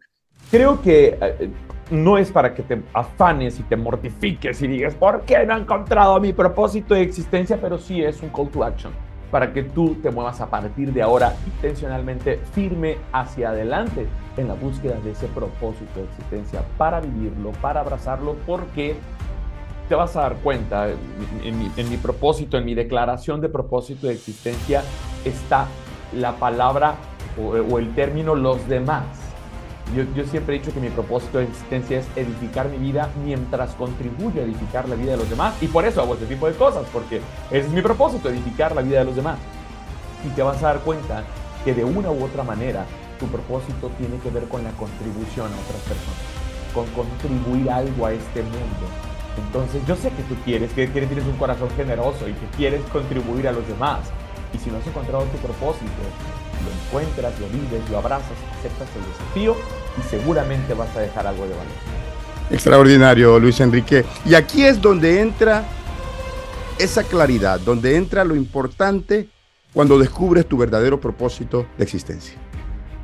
Creo 0.50 0.82
que 0.82 1.16
eh, 1.20 1.50
no 1.92 2.18
es 2.18 2.32
para 2.32 2.52
que 2.52 2.64
te 2.64 2.82
afanes 2.92 3.60
y 3.60 3.62
te 3.62 3.76
mortifiques 3.76 4.60
y 4.60 4.66
digas, 4.66 4.96
¿por 4.96 5.20
qué 5.20 5.46
no 5.46 5.56
he 5.56 5.60
encontrado 5.60 6.18
mi 6.18 6.32
propósito 6.32 6.94
de 6.94 7.02
existencia? 7.02 7.56
Pero 7.60 7.78
sí 7.78 8.02
es 8.02 8.20
un 8.24 8.30
call 8.30 8.48
to 8.48 8.64
action 8.64 8.92
para 9.32 9.52
que 9.52 9.62
tú 9.62 9.96
te 10.02 10.10
muevas 10.10 10.40
a 10.42 10.50
partir 10.50 10.92
de 10.92 11.02
ahora 11.02 11.34
intencionalmente 11.46 12.38
firme 12.52 12.98
hacia 13.12 13.48
adelante 13.48 14.06
en 14.36 14.46
la 14.46 14.54
búsqueda 14.54 15.00
de 15.00 15.12
ese 15.12 15.26
propósito 15.28 16.00
de 16.00 16.04
existencia 16.04 16.62
para 16.76 17.00
vivirlo, 17.00 17.50
para 17.62 17.80
abrazarlo, 17.80 18.36
porque 18.46 18.94
te 19.88 19.94
vas 19.94 20.14
a 20.16 20.20
dar 20.20 20.36
cuenta, 20.36 20.88
en 21.42 21.90
mi, 21.90 21.96
propósito, 21.96 22.58
en 22.58 22.66
mi 22.66 22.74
declaración 22.74 23.40
de 23.40 23.48
propósito 23.48 24.06
de 24.06 24.12
existencia, 24.12 24.82
está 25.24 25.66
la 26.14 26.36
palabra 26.36 26.96
o 27.38 27.78
el 27.78 27.94
término 27.94 28.34
los 28.34 28.68
demás 28.68 29.21
yo, 29.94 30.24
siempre 30.24 30.56
he 30.56 30.58
dicho 30.58 30.72
que 30.72 30.80
mi 30.80 30.88
propósito 30.88 31.38
de 31.38 31.44
existencia 31.44 31.98
es 31.98 32.06
edificar 32.16 32.68
mi 32.68 32.78
vida 32.78 33.10
mientras 33.24 33.74
contribuyo 33.74 34.40
a 34.40 34.44
edificar 34.44 34.88
la 34.88 34.94
vida 34.94 35.12
de 35.12 35.18
los 35.18 35.28
demás. 35.28 35.54
Y 35.60 35.66
por 35.66 35.84
eso 35.84 36.00
hago 36.00 36.14
este 36.14 36.26
tipo 36.26 36.46
de 36.46 36.54
cosas, 36.54 36.86
porque 36.92 37.20
ese 37.50 37.66
es 37.66 37.70
mi 37.70 37.82
propósito, 37.82 38.28
edificar 38.28 38.74
la 38.74 38.82
vida 38.82 39.00
de 39.00 39.04
los 39.04 39.16
demás. 39.16 39.38
Y 40.24 40.28
te 40.30 40.42
vas 40.42 40.62
a 40.62 40.68
dar 40.68 40.80
cuenta 40.80 41.24
que 41.64 41.74
de 41.74 41.84
una 41.84 42.10
u 42.10 42.24
otra 42.24 42.42
manera 42.42 42.86
tu 43.18 43.26
propósito 43.26 43.90
tiene 43.98 44.18
que 44.18 44.30
ver 44.30 44.44
con 44.44 44.64
la 44.64 44.70
contribución 44.72 45.46
a 45.46 45.60
otras 45.60 45.82
personas, 45.82 46.20
con 46.74 46.86
contribuir 46.90 47.70
algo 47.70 48.06
a 48.06 48.12
este 48.12 48.42
mundo. 48.42 48.86
Entonces 49.46 49.82
yo 49.86 49.96
sé 49.96 50.10
que 50.10 50.22
tú 50.24 50.34
quieres, 50.44 50.72
que 50.72 50.86
tienes 50.86 51.24
un 51.26 51.36
corazón 51.36 51.68
generoso 51.76 52.28
y 52.28 52.32
que 52.32 52.46
quieres 52.56 52.82
contribuir 52.92 53.48
a 53.48 53.52
los 53.52 53.66
demás. 53.66 54.00
Y 54.54 54.58
si 54.58 54.70
no 54.70 54.78
has 54.78 54.86
encontrado 54.86 55.24
tu 55.24 55.38
propósito, 55.38 55.86
lo 56.64 56.70
encuentras, 56.70 57.38
lo 57.40 57.48
vives, 57.48 57.88
lo 57.90 57.98
abrazas, 57.98 58.36
aceptas 58.58 58.88
el 58.94 59.04
desafío 59.12 59.81
y 59.98 60.08
seguramente 60.08 60.74
vas 60.74 60.94
a 60.96 61.00
dejar 61.00 61.26
algo 61.26 61.44
de 61.44 61.50
valor. 61.50 61.92
Extraordinario, 62.50 63.38
Luis 63.38 63.60
Enrique. 63.60 64.04
Y 64.26 64.34
aquí 64.34 64.64
es 64.64 64.80
donde 64.80 65.20
entra 65.20 65.64
esa 66.78 67.04
claridad, 67.04 67.60
donde 67.60 67.96
entra 67.96 68.24
lo 68.24 68.34
importante 68.34 69.28
cuando 69.72 69.98
descubres 69.98 70.46
tu 70.46 70.58
verdadero 70.58 71.00
propósito 71.00 71.66
de 71.78 71.84
existencia. 71.84 72.34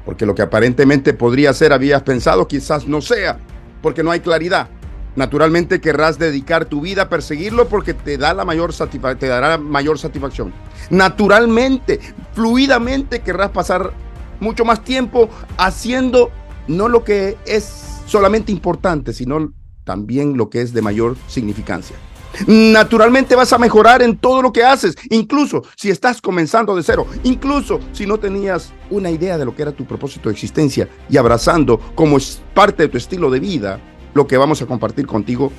Porque 0.04 0.26
lo 0.26 0.34
que 0.34 0.42
aparentemente 0.42 1.14
podría 1.14 1.52
ser, 1.54 1.72
habías 1.72 2.02
pensado, 2.02 2.46
quizás 2.48 2.86
no 2.86 3.00
sea, 3.00 3.38
porque 3.82 4.02
no 4.02 4.10
hay 4.10 4.20
claridad. 4.20 4.68
Naturalmente 5.16 5.80
querrás 5.80 6.18
dedicar 6.18 6.66
tu 6.66 6.80
vida 6.80 7.02
a 7.02 7.08
perseguirlo 7.08 7.68
porque 7.68 7.94
te, 7.94 8.18
da 8.18 8.34
la 8.34 8.44
mayor 8.44 8.72
te 9.18 9.26
dará 9.26 9.58
mayor 9.58 9.98
satisfacción. 9.98 10.52
Naturalmente, 10.90 11.98
fluidamente 12.34 13.20
querrás 13.20 13.50
pasar 13.50 13.92
mucho 14.40 14.64
más 14.64 14.84
tiempo 14.84 15.28
haciendo 15.56 16.30
no 16.68 16.88
lo 16.88 17.04
que 17.04 17.36
es 17.46 17.64
solamente 18.06 18.52
importante, 18.52 19.12
sino 19.12 19.52
también 19.84 20.36
lo 20.36 20.50
que 20.50 20.60
es 20.60 20.72
de 20.72 20.82
mayor 20.82 21.16
significancia. 21.26 21.96
Naturalmente 22.46 23.34
vas 23.34 23.52
a 23.52 23.58
mejorar 23.58 24.02
en 24.02 24.16
todo 24.16 24.42
lo 24.42 24.52
que 24.52 24.62
haces, 24.62 24.94
incluso 25.10 25.64
si 25.76 25.90
estás 25.90 26.20
comenzando 26.20 26.76
de 26.76 26.82
cero, 26.82 27.06
incluso 27.24 27.80
si 27.92 28.06
no 28.06 28.18
tenías 28.18 28.72
una 28.90 29.10
idea 29.10 29.38
de 29.38 29.44
lo 29.44 29.56
que 29.56 29.62
era 29.62 29.72
tu 29.72 29.86
propósito 29.86 30.28
de 30.28 30.34
existencia 30.34 30.88
y 31.08 31.16
abrazando 31.16 31.78
como 31.94 32.18
parte 32.54 32.84
de 32.84 32.88
tu 32.90 32.98
estilo 32.98 33.30
de 33.30 33.40
vida 33.40 33.80
lo 34.14 34.26
que 34.26 34.36
vamos 34.36 34.60
a 34.62 34.66
compartir 34.66 35.06
contigo. 35.06 35.50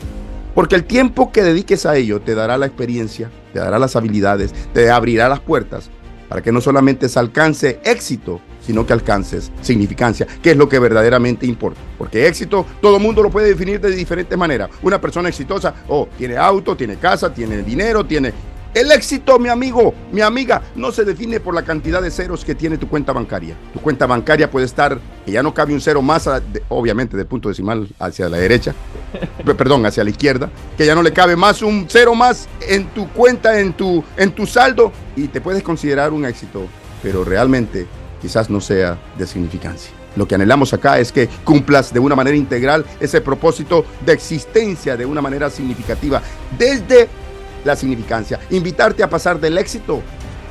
Porque 0.55 0.75
el 0.75 0.85
tiempo 0.85 1.31
que 1.31 1.43
dediques 1.43 1.85
a 1.85 1.95
ello 1.95 2.21
te 2.21 2.35
dará 2.35 2.57
la 2.57 2.65
experiencia, 2.65 3.29
te 3.53 3.59
dará 3.59 3.79
las 3.79 3.95
habilidades, 3.95 4.53
te 4.73 4.89
abrirá 4.89 5.29
las 5.29 5.39
puertas 5.39 5.89
para 6.27 6.41
que 6.41 6.51
no 6.51 6.61
solamente 6.61 7.09
se 7.09 7.19
alcance 7.19 7.79
éxito, 7.83 8.39
sino 8.69 8.85
que 8.85 8.93
alcances 8.93 9.51
significancia, 9.61 10.27
que 10.43 10.51
es 10.51 10.55
lo 10.55 10.69
que 10.69 10.77
verdaderamente 10.77 11.47
importa. 11.47 11.79
Porque 11.97 12.27
éxito, 12.27 12.67
todo 12.79 12.99
mundo 12.99 13.23
lo 13.23 13.31
puede 13.31 13.47
definir 13.47 13.81
de 13.81 13.89
diferentes 13.89 14.37
maneras. 14.37 14.69
Una 14.83 15.01
persona 15.01 15.27
exitosa, 15.27 15.73
oh, 15.87 16.07
tiene 16.15 16.37
auto, 16.37 16.77
tiene 16.77 16.97
casa, 16.97 17.33
tiene 17.33 17.63
dinero, 17.63 18.05
tiene 18.05 18.31
el 18.75 18.91
éxito, 18.91 19.39
mi 19.39 19.49
amigo, 19.49 19.95
mi 20.11 20.21
amiga, 20.21 20.61
no 20.75 20.91
se 20.91 21.03
define 21.03 21.39
por 21.39 21.55
la 21.55 21.63
cantidad 21.63 21.99
de 21.99 22.11
ceros 22.11 22.45
que 22.45 22.53
tiene 22.53 22.77
tu 22.77 22.87
cuenta 22.87 23.11
bancaria. 23.11 23.55
Tu 23.73 23.79
cuenta 23.79 24.05
bancaria 24.05 24.51
puede 24.51 24.67
estar, 24.67 24.99
que 25.25 25.31
ya 25.31 25.41
no 25.41 25.51
cabe 25.51 25.73
un 25.73 25.81
cero 25.81 26.03
más, 26.03 26.29
obviamente 26.67 27.17
del 27.17 27.25
punto 27.25 27.49
decimal 27.49 27.89
hacia 27.97 28.29
la 28.29 28.37
derecha, 28.37 28.75
perdón, 29.57 29.83
hacia 29.87 30.03
la 30.03 30.11
izquierda, 30.11 30.51
que 30.77 30.85
ya 30.85 30.93
no 30.93 31.01
le 31.01 31.11
cabe 31.11 31.35
más 31.35 31.63
un 31.63 31.87
cero 31.89 32.13
más 32.13 32.47
en 32.67 32.85
tu 32.89 33.09
cuenta, 33.09 33.59
en 33.59 33.73
tu, 33.73 34.03
en 34.15 34.29
tu 34.29 34.45
saldo, 34.45 34.91
y 35.15 35.27
te 35.27 35.41
puedes 35.41 35.63
considerar 35.63 36.13
un 36.13 36.23
éxito, 36.23 36.67
pero 37.01 37.23
realmente 37.23 37.87
quizás 38.21 38.49
no 38.49 38.61
sea 38.61 38.97
de 39.17 39.25
significancia. 39.25 39.91
Lo 40.15 40.27
que 40.27 40.35
anhelamos 40.35 40.73
acá 40.73 40.99
es 40.99 41.11
que 41.11 41.29
cumplas 41.43 41.93
de 41.93 41.99
una 41.99 42.15
manera 42.15 42.35
integral 42.35 42.85
ese 42.99 43.21
propósito 43.21 43.85
de 44.05 44.13
existencia 44.13 44.97
de 44.97 45.05
una 45.05 45.21
manera 45.21 45.49
significativa 45.49 46.21
desde 46.57 47.07
la 47.63 47.75
significancia, 47.75 48.39
invitarte 48.49 49.03
a 49.03 49.09
pasar 49.09 49.39
del 49.39 49.57
éxito 49.57 50.01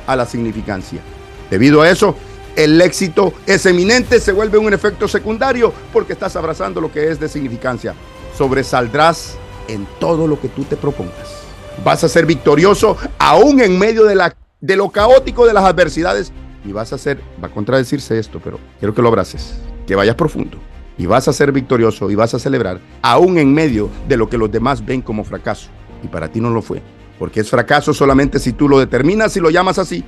a 0.07 0.15
la 0.15 0.25
significancia. 0.25 1.01
Debido 1.49 1.81
a 1.81 1.89
eso, 1.89 2.15
el 2.55 2.79
éxito 2.81 3.33
es 3.45 3.65
eminente, 3.65 4.19
se 4.19 4.31
vuelve 4.31 4.57
un 4.57 4.73
efecto 4.73 5.07
secundario 5.07 5.73
porque 5.91 6.13
estás 6.13 6.35
abrazando 6.35 6.81
lo 6.81 6.91
que 6.91 7.09
es 7.09 7.19
de 7.19 7.29
significancia. 7.29 7.93
Sobresaldrás 8.37 9.35
en 9.67 9.87
todo 9.99 10.27
lo 10.27 10.39
que 10.39 10.49
tú 10.49 10.63
te 10.63 10.75
propongas. 10.75 11.43
Vas 11.83 12.03
a 12.03 12.09
ser 12.09 12.25
victorioso 12.25 12.97
aún 13.17 13.61
en 13.61 13.77
medio 13.77 14.03
de, 14.05 14.15
la, 14.15 14.35
de 14.59 14.75
lo 14.75 14.89
caótico 14.89 15.45
de 15.45 15.53
las 15.53 15.63
adversidades 15.63 16.31
y 16.65 16.71
vas 16.71 16.93
a 16.93 16.97
ser, 16.97 17.21
va 17.43 17.47
a 17.47 17.51
contradecirse 17.51 18.19
esto, 18.19 18.39
pero 18.43 18.59
quiero 18.79 18.93
que 18.93 19.01
lo 19.01 19.07
abraces, 19.07 19.59
que 19.87 19.95
vayas 19.95 20.15
profundo 20.15 20.57
y 20.97 21.05
vas 21.05 21.27
a 21.27 21.33
ser 21.33 21.51
victorioso 21.51 22.11
y 22.11 22.15
vas 22.15 22.33
a 22.33 22.39
celebrar 22.39 22.79
aún 23.01 23.37
en 23.37 23.53
medio 23.53 23.89
de 24.07 24.17
lo 24.17 24.29
que 24.29 24.37
los 24.37 24.51
demás 24.51 24.85
ven 24.85 25.01
como 25.01 25.23
fracaso 25.23 25.69
y 26.03 26.07
para 26.07 26.29
ti 26.29 26.41
no 26.41 26.49
lo 26.49 26.61
fue 26.61 26.81
porque 27.19 27.41
es 27.41 27.49
fracaso 27.49 27.93
solamente 27.93 28.39
si 28.39 28.53
tú 28.53 28.69
lo 28.69 28.79
determinas 28.79 29.35
y 29.35 29.41
lo 29.41 29.49
llamas 29.49 29.77
así, 29.77 30.03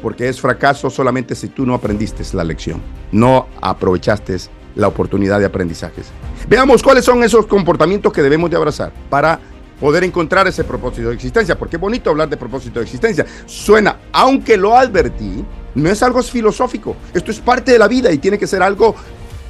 porque 0.00 0.28
es 0.28 0.40
fracaso 0.40 0.88
solamente 0.88 1.34
si 1.34 1.48
tú 1.48 1.66
no 1.66 1.74
aprendiste 1.74 2.22
la 2.34 2.44
lección, 2.44 2.80
no 3.10 3.48
aprovechaste 3.60 4.36
la 4.76 4.88
oportunidad 4.88 5.40
de 5.40 5.46
aprendizajes. 5.46 6.06
Veamos 6.48 6.82
cuáles 6.82 7.04
son 7.04 7.22
esos 7.24 7.46
comportamientos 7.46 8.12
que 8.12 8.22
debemos 8.22 8.48
de 8.48 8.56
abrazar 8.56 8.92
para 9.10 9.40
poder 9.82 10.04
encontrar 10.04 10.46
ese 10.46 10.62
propósito 10.62 11.08
de 11.08 11.14
existencia, 11.16 11.58
porque 11.58 11.74
es 11.74 11.80
bonito 11.80 12.08
hablar 12.08 12.28
de 12.28 12.36
propósito 12.36 12.78
de 12.78 12.84
existencia. 12.84 13.26
Suena, 13.46 13.98
aunque 14.12 14.56
lo 14.56 14.76
advertí, 14.76 15.44
no 15.74 15.90
es 15.90 16.00
algo 16.04 16.22
filosófico, 16.22 16.94
esto 17.12 17.32
es 17.32 17.40
parte 17.40 17.72
de 17.72 17.80
la 17.80 17.88
vida 17.88 18.12
y 18.12 18.18
tiene 18.18 18.38
que 18.38 18.46
ser 18.46 18.62
algo 18.62 18.94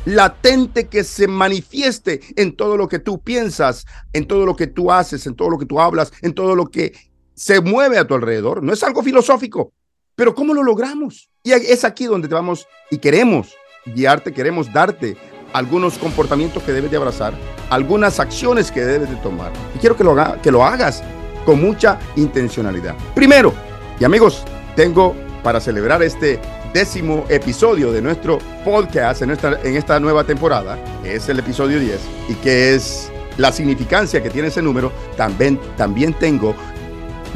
latente 0.07 0.89
que 0.89 1.05
se 1.05 1.29
manifieste 1.29 2.23
en 2.37 2.57
todo 2.57 2.79
lo 2.79 2.89
que 2.89 2.99
tú 2.99 3.21
piensas, 3.21 3.85
en 4.15 4.27
todo 4.27 4.47
lo 4.47 4.57
que 4.57 4.69
tú 4.69 4.91
haces, 4.91 5.27
en 5.27 5.37
todo 5.37 5.51
lo 5.51 5.59
que 5.59 5.67
tú 5.67 5.79
hablas, 5.79 6.11
en 6.23 6.33
todo 6.33 6.57
lo 6.57 6.71
que 6.71 6.95
se 7.35 7.61
mueve 7.61 7.99
a 7.99 8.07
tu 8.07 8.15
alrededor. 8.15 8.63
No 8.63 8.73
es 8.73 8.83
algo 8.83 9.03
filosófico, 9.03 9.75
pero 10.15 10.35
¿cómo 10.35 10.55
lo 10.55 10.63
logramos? 10.63 11.29
Y 11.43 11.53
es 11.53 11.85
aquí 11.85 12.07
donde 12.07 12.29
te 12.29 12.35
vamos 12.35 12.67
y 12.91 12.97
queremos 12.97 13.55
guiarte, 13.85 14.33
queremos 14.33 14.73
darte 14.73 15.15
algunos 15.53 15.99
comportamientos 15.99 16.63
que 16.63 16.73
debes 16.73 16.91
de 16.91 16.97
abrazar, 16.97 17.35
algunas 17.71 18.21
acciones 18.21 18.71
que 18.71 18.81
debes 18.81 19.11
de 19.11 19.17
tomar. 19.17 19.53
Y 19.75 19.79
quiero 19.79 19.97
que 19.97 20.05
lo, 20.05 20.17
que 20.43 20.51
lo 20.51 20.65
hagas 20.65 21.03
con 21.45 21.61
mucha 21.61 21.99
intencionalidad. 22.17 22.95
Primero, 23.15 23.53
y 23.99 24.05
amigos, 24.05 24.45
tengo 24.77 25.15
para 25.43 25.61
celebrar 25.61 26.03
este 26.03 26.41
décimo 26.73 27.27
episodio 27.29 27.93
de 27.93 28.01
nuestro 28.01 28.39
podcast 28.65 29.23
en, 29.23 29.31
en 29.31 29.77
esta 29.77 30.01
nueva 30.01 30.25
temporada, 30.25 30.79
que 31.03 31.17
es 31.17 31.29
el 31.29 31.39
episodio 31.39 31.79
10, 31.79 32.01
y 32.31 32.35
que 32.37 32.75
es 32.75 33.11
la 33.37 33.53
significancia 33.53 34.23
que 34.23 34.31
tiene 34.31 34.49
ese 34.49 34.63
número, 34.63 34.93
también, 35.17 35.59
también 35.77 36.15
tengo 36.15 36.55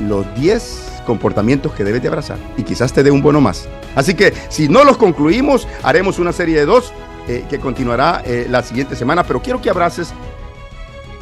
los 0.07 0.27
10 0.35 0.87
comportamientos 1.07 1.73
que 1.73 1.85
debes 1.85 2.03
de 2.03 2.09
abrazar 2.09 2.37
y 2.57 2.65
quizás 2.65 2.93
te 2.93 3.03
dé 3.03 3.11
un 3.11 3.23
bono 3.23 3.41
más. 3.41 3.69
Así 3.95 4.15
que 4.15 4.35
si 4.49 4.69
no 4.69 4.85
los 4.85 4.97
concluimos, 4.97 5.67
haremos 5.83 6.19
una 6.19 6.33
serie 6.33 6.59
de 6.59 6.67
dos 6.67 6.93
eh, 7.29 7.45
que 7.49 7.59
continuará 7.59 8.23
eh, 8.25 8.47
la 8.49 8.63
siguiente 8.63 8.97
semana, 8.97 9.25
pero 9.25 9.41
quiero 9.41 9.61
que 9.61 9.71
abraces 9.71 10.13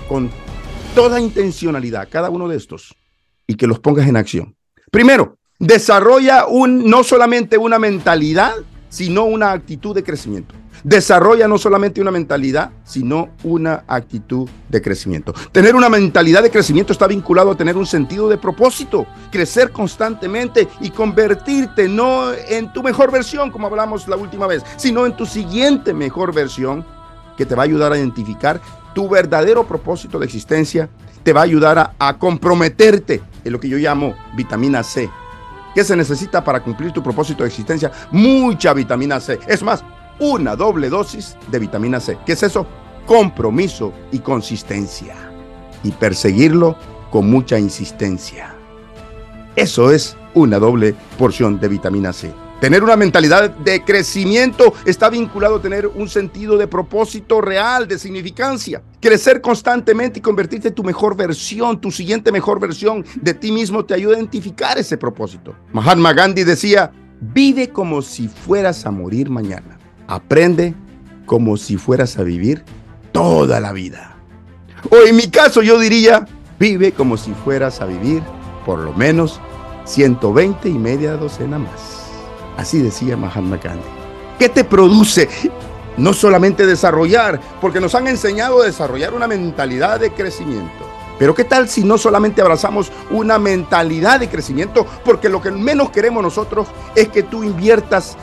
con 0.09 0.31
toda 0.95 1.21
intencionalidad 1.21 2.09
cada 2.11 2.31
uno 2.31 2.49
de 2.49 2.57
estos 2.57 2.95
y 3.47 3.55
que 3.55 3.67
los 3.67 3.79
pongas 3.81 4.07
en 4.07 4.17
acción. 4.17 4.57
Primero, 4.91 5.39
Desarrolla 5.59 6.47
un, 6.47 6.91
no 6.91 7.05
solamente 7.05 7.57
una 7.57 7.79
mentalidad, 7.79 8.55
sino 8.89 9.25
una 9.25 9.53
actitud 9.53 9.95
de 9.95 10.03
crecimiento. 10.03 10.55
Desarrolla 10.85 11.49
no 11.49 11.57
solamente 11.57 12.03
una 12.03 12.11
mentalidad, 12.11 12.71
sino 12.85 13.31
una 13.43 13.85
actitud 13.89 14.47
de 14.69 14.83
crecimiento. 14.83 15.33
Tener 15.51 15.75
una 15.75 15.89
mentalidad 15.89 16.43
de 16.43 16.51
crecimiento 16.51 16.93
está 16.93 17.07
vinculado 17.07 17.53
a 17.53 17.57
tener 17.57 17.75
un 17.79 17.87
sentido 17.87 18.29
de 18.29 18.37
propósito, 18.37 19.07
crecer 19.33 19.71
constantemente 19.71 20.69
y 20.83 20.91
convertirte 20.91 21.89
no 21.89 22.35
en 22.35 22.71
tu 22.75 22.83
mejor 22.83 23.11
versión, 23.11 23.51
como 23.51 23.67
hablamos 23.67 24.07
la 24.09 24.17
última 24.17 24.47
vez, 24.47 24.63
sino 24.77 25.07
en 25.07 25.17
tu 25.17 25.25
siguiente 25.25 25.95
mejor 25.95 26.35
versión 26.35 26.85
que 27.39 27.47
te 27.47 27.55
va 27.55 27.63
a 27.63 27.65
ayudar 27.65 27.93
a 27.93 27.97
identificar 27.97 28.61
tu 28.95 29.09
verdadero 29.09 29.67
propósito 29.67 30.19
de 30.19 30.27
existencia, 30.27 30.91
te 31.23 31.33
va 31.33 31.41
a 31.41 31.45
ayudar 31.45 31.95
a, 31.99 32.19
comprometerte 32.19 33.23
en 33.43 33.53
lo 33.53 33.59
que 33.59 33.71
yo 33.71 33.79
llamo 33.79 34.15
vitamina 34.37 34.83
C, 34.83 35.09
¿Qué 35.75 35.83
se 35.83 35.97
necesita 35.97 36.45
para 36.45 36.63
cumplir 36.63 36.93
tu 36.93 37.03
propósito 37.03 37.43
de 37.43 37.49
existencia? 37.49 37.91
Mucha 38.13 38.73
vitamina 38.73 39.19
C. 39.19 39.41
Es 39.49 39.61
más, 39.61 39.83
una 40.19 40.57
doble 40.57 40.89
dosis 40.89 41.37
de 41.51 41.59
vitamina 41.59 42.01
C. 42.01 42.19
¿Qué 42.25 42.33
es 42.33 42.43
eso? 42.43 42.67
Compromiso 43.07 43.93
y 44.13 44.21
consistencia. 44.21 45.15
Y 45.83 45.93
perseguirlo 45.93 46.77
con 47.11 47.31
mucha 47.31 47.59
insistencia. 47.59 48.55
Eso 49.57 49.91
es 49.91 50.17
una 50.35 50.59
doble 50.59 50.95
porción 51.19 51.61
de 51.61 51.69
vitamina 51.69 52.13
C. 52.13 52.33
Tener 52.61 52.83
una 52.83 52.97
mentalidad 52.97 53.51
de 53.51 53.85
crecimiento 53.85 54.73
está 54.87 55.11
vinculado 55.11 55.57
a 55.57 55.61
tener 55.61 55.87
un 55.87 56.09
sentido 56.09 56.57
de 56.57 56.67
propósito 56.67 57.41
real, 57.41 57.87
de 57.87 57.99
significancia. 57.99 58.83
Crecer 59.01 59.41
constantemente 59.41 60.21
y 60.21 60.23
convertirte 60.23 60.69
en 60.69 60.75
tu 60.75 60.83
mejor 60.83 61.15
versión, 61.15 61.81
tu 61.81 61.91
siguiente 61.91 62.33
mejor 62.33 62.59
versión 62.61 63.05
de 63.21 63.35
ti 63.35 63.53
mismo 63.53 63.85
te 63.85 63.93
ayuda 63.95 64.15
a 64.15 64.19
identificar 64.19 64.79
ese 64.79 64.97
propósito. 64.97 65.55
Mahatma 65.73 66.15
Gandhi 66.15 66.45
decía, 66.45 66.91
vive 67.21 67.69
como 67.69 68.01
si 68.01 68.29
fueras 68.29 68.87
a 68.87 68.91
morir 68.91 69.29
mañana. 69.29 69.74
Aprende 70.07 70.75
como 71.27 71.57
si 71.57 71.77
fueras 71.77 72.19
a 72.19 72.23
vivir 72.23 72.65
toda 73.13 73.61
la 73.61 73.73
vida. 73.73 74.17
O 74.91 74.97
en 75.07 75.17
mi 75.17 75.29
caso 75.29 75.63
yo 75.63 75.79
diría, 75.79 76.27
vive 76.59 76.93
como 76.93 77.17
si 77.17 77.33
fueras 77.33 77.81
a 77.81 77.87
vivir 77.87 78.23
por 78.67 78.79
lo 78.81 78.93
menos 78.93 79.41
120 79.85 80.69
y 80.69 80.79
media 80.79 81.17
docena 81.17 81.59
más. 81.59 82.11
Así 82.57 82.81
decía 82.81 83.17
Mahatma 83.17 83.57
Gandhi. 83.57 83.85
¿Qué 84.39 84.49
te 84.49 84.65
produce? 84.65 85.29
No 85.97 86.13
solamente 86.13 86.67
desarrollar, 86.67 87.41
porque 87.61 87.81
nos 87.81 87.95
han 87.95 88.09
enseñado 88.09 88.63
a 88.63 88.67
desarrollar 88.67 89.15
una 89.15 89.29
mentalidad 89.29 90.01
de 90.01 90.11
crecimiento. 90.13 90.85
Pero 91.19 91.35
¿qué 91.35 91.45
tal 91.45 91.69
si 91.69 91.85
no 91.85 91.97
solamente 91.97 92.43
abrazamos 92.43 92.91
una 93.11 93.39
mentalidad 93.39 94.19
de 94.19 94.29
crecimiento? 94.29 94.85
Porque 95.05 95.29
lo 95.29 95.41
que 95.41 95.53
menos 95.53 95.91
queremos 95.91 96.23
nosotros 96.23 96.67
es 96.97 97.09
que 97.09 97.23
tú 97.23 97.45
inviertas 97.45 98.17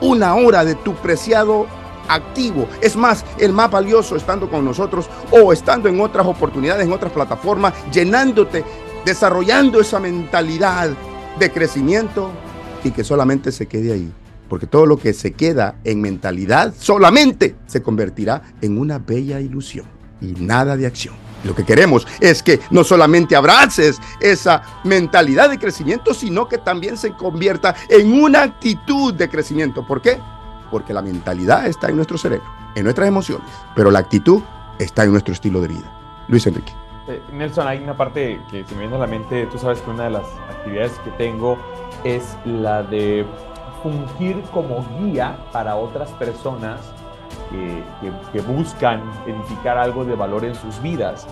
una 0.00 0.34
hora 0.36 0.64
de 0.64 0.74
tu 0.74 0.94
preciado 0.94 1.66
activo. 2.08 2.68
Es 2.80 2.96
más, 2.96 3.24
el 3.38 3.52
más 3.52 3.70
valioso 3.70 4.16
estando 4.16 4.50
con 4.50 4.64
nosotros 4.64 5.08
o 5.30 5.52
estando 5.52 5.88
en 5.88 6.00
otras 6.00 6.26
oportunidades, 6.26 6.86
en 6.86 6.92
otras 6.92 7.12
plataformas, 7.12 7.74
llenándote, 7.92 8.64
desarrollando 9.04 9.80
esa 9.80 10.00
mentalidad 10.00 10.90
de 11.38 11.52
crecimiento 11.52 12.30
y 12.82 12.90
que 12.90 13.04
solamente 13.04 13.52
se 13.52 13.66
quede 13.66 13.92
ahí. 13.92 14.12
Porque 14.48 14.66
todo 14.66 14.86
lo 14.86 14.96
que 14.96 15.12
se 15.12 15.32
queda 15.32 15.76
en 15.84 16.00
mentalidad 16.00 16.72
solamente 16.78 17.54
se 17.66 17.82
convertirá 17.82 18.42
en 18.62 18.78
una 18.78 18.98
bella 18.98 19.40
ilusión 19.40 19.86
y 20.22 20.32
nada 20.32 20.76
de 20.76 20.86
acción. 20.86 21.27
Lo 21.44 21.54
que 21.54 21.64
queremos 21.64 22.06
es 22.20 22.42
que 22.42 22.60
no 22.70 22.84
solamente 22.84 23.36
abraces 23.36 24.00
esa 24.20 24.62
mentalidad 24.84 25.50
de 25.50 25.58
crecimiento, 25.58 26.14
sino 26.14 26.48
que 26.48 26.58
también 26.58 26.96
se 26.96 27.12
convierta 27.12 27.74
en 27.88 28.12
una 28.12 28.42
actitud 28.42 29.14
de 29.14 29.28
crecimiento. 29.28 29.86
¿Por 29.86 30.02
qué? 30.02 30.20
porque 30.70 30.92
la 30.92 31.02
mentalidad 31.02 31.66
está 31.66 31.88
en 31.88 31.96
nuestro 31.96 32.18
cerebro, 32.18 32.46
en 32.74 32.84
nuestras 32.84 33.08
emociones, 33.08 33.46
pero 33.74 33.90
la 33.90 34.00
actitud 34.00 34.42
está 34.78 35.04
en 35.04 35.12
nuestro 35.12 35.32
estilo 35.32 35.60
de 35.60 35.68
vida. 35.68 35.92
Luis 36.28 36.46
Enrique. 36.46 36.72
Eh, 37.08 37.22
Nelson, 37.32 37.66
hay 37.66 37.82
una 37.82 37.96
parte 37.96 38.40
que 38.50 38.64
se 38.64 38.74
me 38.74 38.82
viene 38.82 38.96
a 38.96 38.98
la 38.98 39.06
mente, 39.06 39.46
tú 39.46 39.58
sabes 39.58 39.80
que 39.80 39.90
una 39.90 40.04
de 40.04 40.10
las 40.10 40.26
actividades 40.50 40.92
que 41.04 41.10
tengo 41.12 41.58
es 42.04 42.36
la 42.44 42.82
de 42.82 43.24
fungir 43.82 44.42
como 44.52 44.86
guía 44.98 45.38
para 45.52 45.76
otras 45.76 46.10
personas 46.12 46.80
que, 47.50 48.40
buscan 48.40 49.02
edificar 49.26 49.78
algo 49.78 50.04
de 50.04 50.14
valor 50.14 50.44
en 50.44 50.54
sus 50.54 50.80
vidas. 50.80 51.26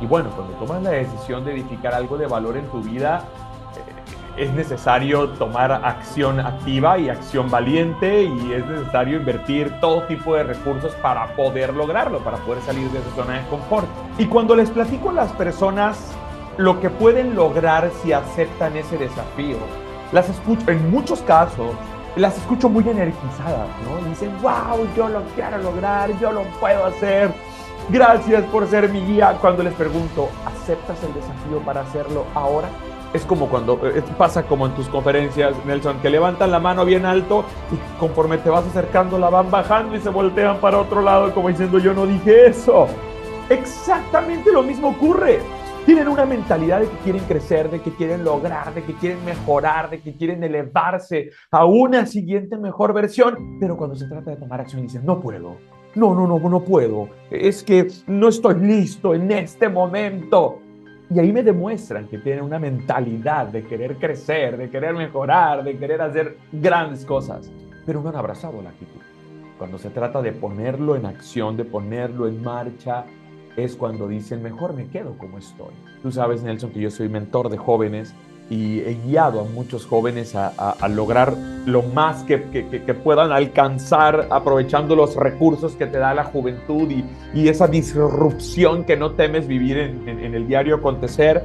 Y 0.00 0.06
bueno, 0.06 0.30
cuando 0.30 0.54
tomas 0.54 0.82
la 0.82 0.90
decisión 0.90 1.44
de 1.44 1.52
edificar 1.52 1.94
algo 1.94 2.18
de 2.18 2.26
valor 2.26 2.56
en 2.56 2.66
tu 2.66 2.82
vida, 2.82 3.24
eh, 4.36 4.44
es 4.44 4.52
necesario 4.52 5.28
tomar 5.30 5.72
acción 5.72 6.40
activa 6.40 6.98
y 6.98 7.08
acción 7.08 7.50
valiente 7.50 8.24
y 8.24 8.52
es 8.52 8.66
necesario 8.66 9.18
invertir 9.18 9.72
todo 9.80 10.02
tipo 10.04 10.34
de 10.34 10.42
recursos 10.44 10.92
para 10.96 11.34
poder 11.34 11.74
lograrlo, 11.74 12.18
para 12.18 12.38
poder 12.38 12.62
salir 12.62 12.90
de 12.90 12.98
esa 12.98 13.10
zona 13.14 13.38
de 13.38 13.46
confort. 13.48 13.86
Y 14.18 14.26
cuando 14.26 14.56
les 14.56 14.70
platico 14.70 15.10
a 15.10 15.14
las 15.14 15.32
personas 15.32 16.12
lo 16.56 16.80
que 16.80 16.90
pueden 16.90 17.34
lograr 17.34 17.90
si 18.02 18.12
aceptan 18.12 18.76
ese 18.76 18.98
desafío, 18.98 19.56
las 20.12 20.28
escucho, 20.28 20.70
en 20.70 20.90
muchos 20.90 21.22
casos, 21.22 21.74
las 22.16 22.36
escucho 22.36 22.68
muy 22.68 22.86
energizadas, 22.88 23.68
¿no? 23.84 24.08
dicen, 24.08 24.30
wow, 24.42 24.86
yo 24.96 25.08
lo 25.08 25.22
quiero 25.34 25.58
lograr, 25.58 26.10
yo 26.18 26.32
lo 26.32 26.42
puedo 26.60 26.86
hacer. 26.86 27.30
Gracias 27.88 28.44
por 28.44 28.66
ser 28.68 28.88
mi 28.90 29.00
guía. 29.00 29.36
Cuando 29.40 29.62
les 29.62 29.74
pregunto, 29.74 30.28
¿aceptas 30.46 31.02
el 31.02 31.14
desafío 31.14 31.58
para 31.64 31.80
hacerlo 31.80 32.24
ahora? 32.34 32.68
Es 33.12 33.24
como 33.26 33.48
cuando 33.48 33.78
eh, 33.84 34.02
pasa 34.16 34.44
como 34.44 34.66
en 34.66 34.74
tus 34.74 34.88
conferencias, 34.88 35.54
Nelson, 35.66 35.98
que 36.00 36.08
levantan 36.08 36.50
la 36.50 36.60
mano 36.60 36.84
bien 36.84 37.04
alto 37.04 37.44
y 37.70 37.98
conforme 37.98 38.38
te 38.38 38.48
vas 38.48 38.64
acercando 38.66 39.18
la 39.18 39.28
van 39.28 39.50
bajando 39.50 39.96
y 39.96 40.00
se 40.00 40.08
voltean 40.08 40.58
para 40.58 40.78
otro 40.78 41.02
lado 41.02 41.34
como 41.34 41.48
diciendo 41.48 41.78
yo 41.78 41.92
no 41.92 42.06
dije 42.06 42.46
eso. 42.46 42.86
Exactamente 43.50 44.50
lo 44.52 44.62
mismo 44.62 44.88
ocurre. 44.90 45.40
Tienen 45.84 46.06
una 46.06 46.24
mentalidad 46.24 46.80
de 46.80 46.88
que 46.88 46.96
quieren 46.98 47.24
crecer, 47.24 47.68
de 47.68 47.80
que 47.80 47.90
quieren 47.90 48.22
lograr, 48.22 48.72
de 48.72 48.84
que 48.84 48.94
quieren 48.94 49.24
mejorar, 49.24 49.90
de 49.90 50.00
que 50.00 50.14
quieren 50.14 50.44
elevarse 50.44 51.30
a 51.50 51.64
una 51.64 52.06
siguiente 52.06 52.56
mejor 52.56 52.92
versión, 52.92 53.58
pero 53.58 53.76
cuando 53.76 53.96
se 53.96 54.06
trata 54.06 54.30
de 54.30 54.36
tomar 54.36 54.60
acción 54.60 54.82
dicen, 54.82 55.04
no 55.04 55.20
puedo, 55.20 55.56
no, 55.96 56.14
no, 56.14 56.28
no, 56.28 56.38
no 56.38 56.60
puedo, 56.60 57.08
es 57.32 57.64
que 57.64 57.88
no 58.06 58.28
estoy 58.28 58.60
listo 58.60 59.12
en 59.12 59.32
este 59.32 59.68
momento. 59.68 60.60
Y 61.10 61.18
ahí 61.18 61.32
me 61.32 61.42
demuestran 61.42 62.06
que 62.06 62.18
tienen 62.18 62.44
una 62.44 62.60
mentalidad 62.60 63.48
de 63.48 63.64
querer 63.64 63.96
crecer, 63.96 64.56
de 64.56 64.70
querer 64.70 64.94
mejorar, 64.94 65.64
de 65.64 65.76
querer 65.76 66.00
hacer 66.00 66.38
grandes 66.52 67.04
cosas, 67.04 67.50
pero 67.84 68.00
no 68.00 68.08
han 68.08 68.16
abrazado 68.16 68.62
la 68.62 68.70
actitud. 68.70 69.00
Cuando 69.58 69.78
se 69.78 69.90
trata 69.90 70.22
de 70.22 70.30
ponerlo 70.30 70.94
en 70.94 71.06
acción, 71.06 71.56
de 71.56 71.64
ponerlo 71.64 72.28
en 72.28 72.40
marcha, 72.40 73.04
es 73.56 73.76
cuando 73.76 74.08
dicen, 74.08 74.42
mejor 74.42 74.74
me 74.74 74.86
quedo 74.88 75.16
como 75.18 75.38
estoy. 75.38 75.72
Tú 76.02 76.10
sabes, 76.10 76.42
Nelson, 76.42 76.70
que 76.70 76.80
yo 76.80 76.90
soy 76.90 77.08
mentor 77.08 77.48
de 77.48 77.58
jóvenes 77.58 78.14
y 78.50 78.80
he 78.80 78.98
guiado 79.06 79.40
a 79.40 79.44
muchos 79.44 79.86
jóvenes 79.86 80.34
a, 80.34 80.88
lograr 80.88 81.34
lo 81.64 81.82
más 81.82 82.22
que, 82.24 82.38
puedan 83.02 83.32
alcanzar 83.32 84.26
aprovechando 84.30 84.94
los 84.94 85.16
recursos 85.16 85.74
que 85.74 85.86
te 85.86 85.98
da 85.98 86.12
la 86.12 86.24
juventud 86.24 86.90
y, 86.90 87.48
esa 87.48 87.66
disrupción 87.66 88.84
que 88.84 88.96
no 88.96 89.12
temes 89.12 89.46
vivir 89.46 89.78
en, 89.78 90.34
el 90.34 90.46
diario 90.46 90.76
acontecer. 90.76 91.42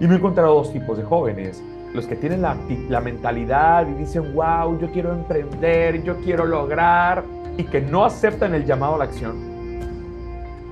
Y 0.00 0.06
me 0.06 0.14
he 0.14 0.16
encontrado 0.18 0.54
dos 0.54 0.72
tipos 0.72 0.96
de 0.96 1.04
jóvenes. 1.04 1.62
Los 1.94 2.06
que 2.06 2.16
tienen 2.16 2.40
la, 2.40 2.56
la 2.88 3.00
mentalidad 3.00 3.86
y 3.86 3.94
dicen, 3.94 4.34
wow, 4.34 4.78
yo 4.80 4.90
quiero 4.90 5.12
emprender, 5.12 6.02
yo 6.02 6.16
quiero 6.20 6.46
lograr, 6.46 7.24
y 7.58 7.64
que 7.64 7.82
no 7.82 8.06
aceptan 8.06 8.54
el 8.54 8.64
llamado 8.64 8.94
a 8.94 8.98
la 8.98 9.04
acción 9.04 9.51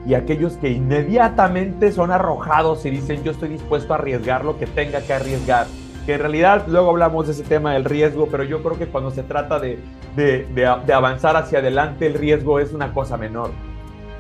y 0.07 0.15
aquellos 0.15 0.57
que 0.57 0.71
inmediatamente 0.71 1.93
son 1.93 2.11
arrojados 2.11 2.85
y 2.87 2.91
dicen 2.91 3.23
yo 3.23 3.33
estoy 3.33 3.51
dispuesto 3.51 3.93
a 3.93 3.97
arriesgar 3.97 4.45
lo 4.45 4.59
que 4.59 4.67
tenga 4.67 5.01
que 5.03 5.13
arriesgar. 5.13 5.67
Que 6.07 6.15
en 6.15 6.21
realidad 6.21 6.65
luego 6.67 6.91
hablamos 6.91 7.27
de 7.27 7.33
ese 7.33 7.43
tema 7.43 7.75
del 7.75 7.85
riesgo, 7.85 8.29
pero 8.31 8.43
yo 8.45 8.63
creo 8.63 8.79
que 8.79 8.87
cuando 8.87 9.11
se 9.11 9.23
trata 9.23 9.59
de, 9.59 9.79
de, 10.17 10.47
de, 10.55 10.93
avanzar 10.93 11.37
hacia 11.37 11.59
adelante 11.59 12.07
el 12.07 12.15
riesgo 12.15 12.59
es 12.59 12.73
una 12.73 12.95
cosa 12.95 13.17
menor. 13.17 13.51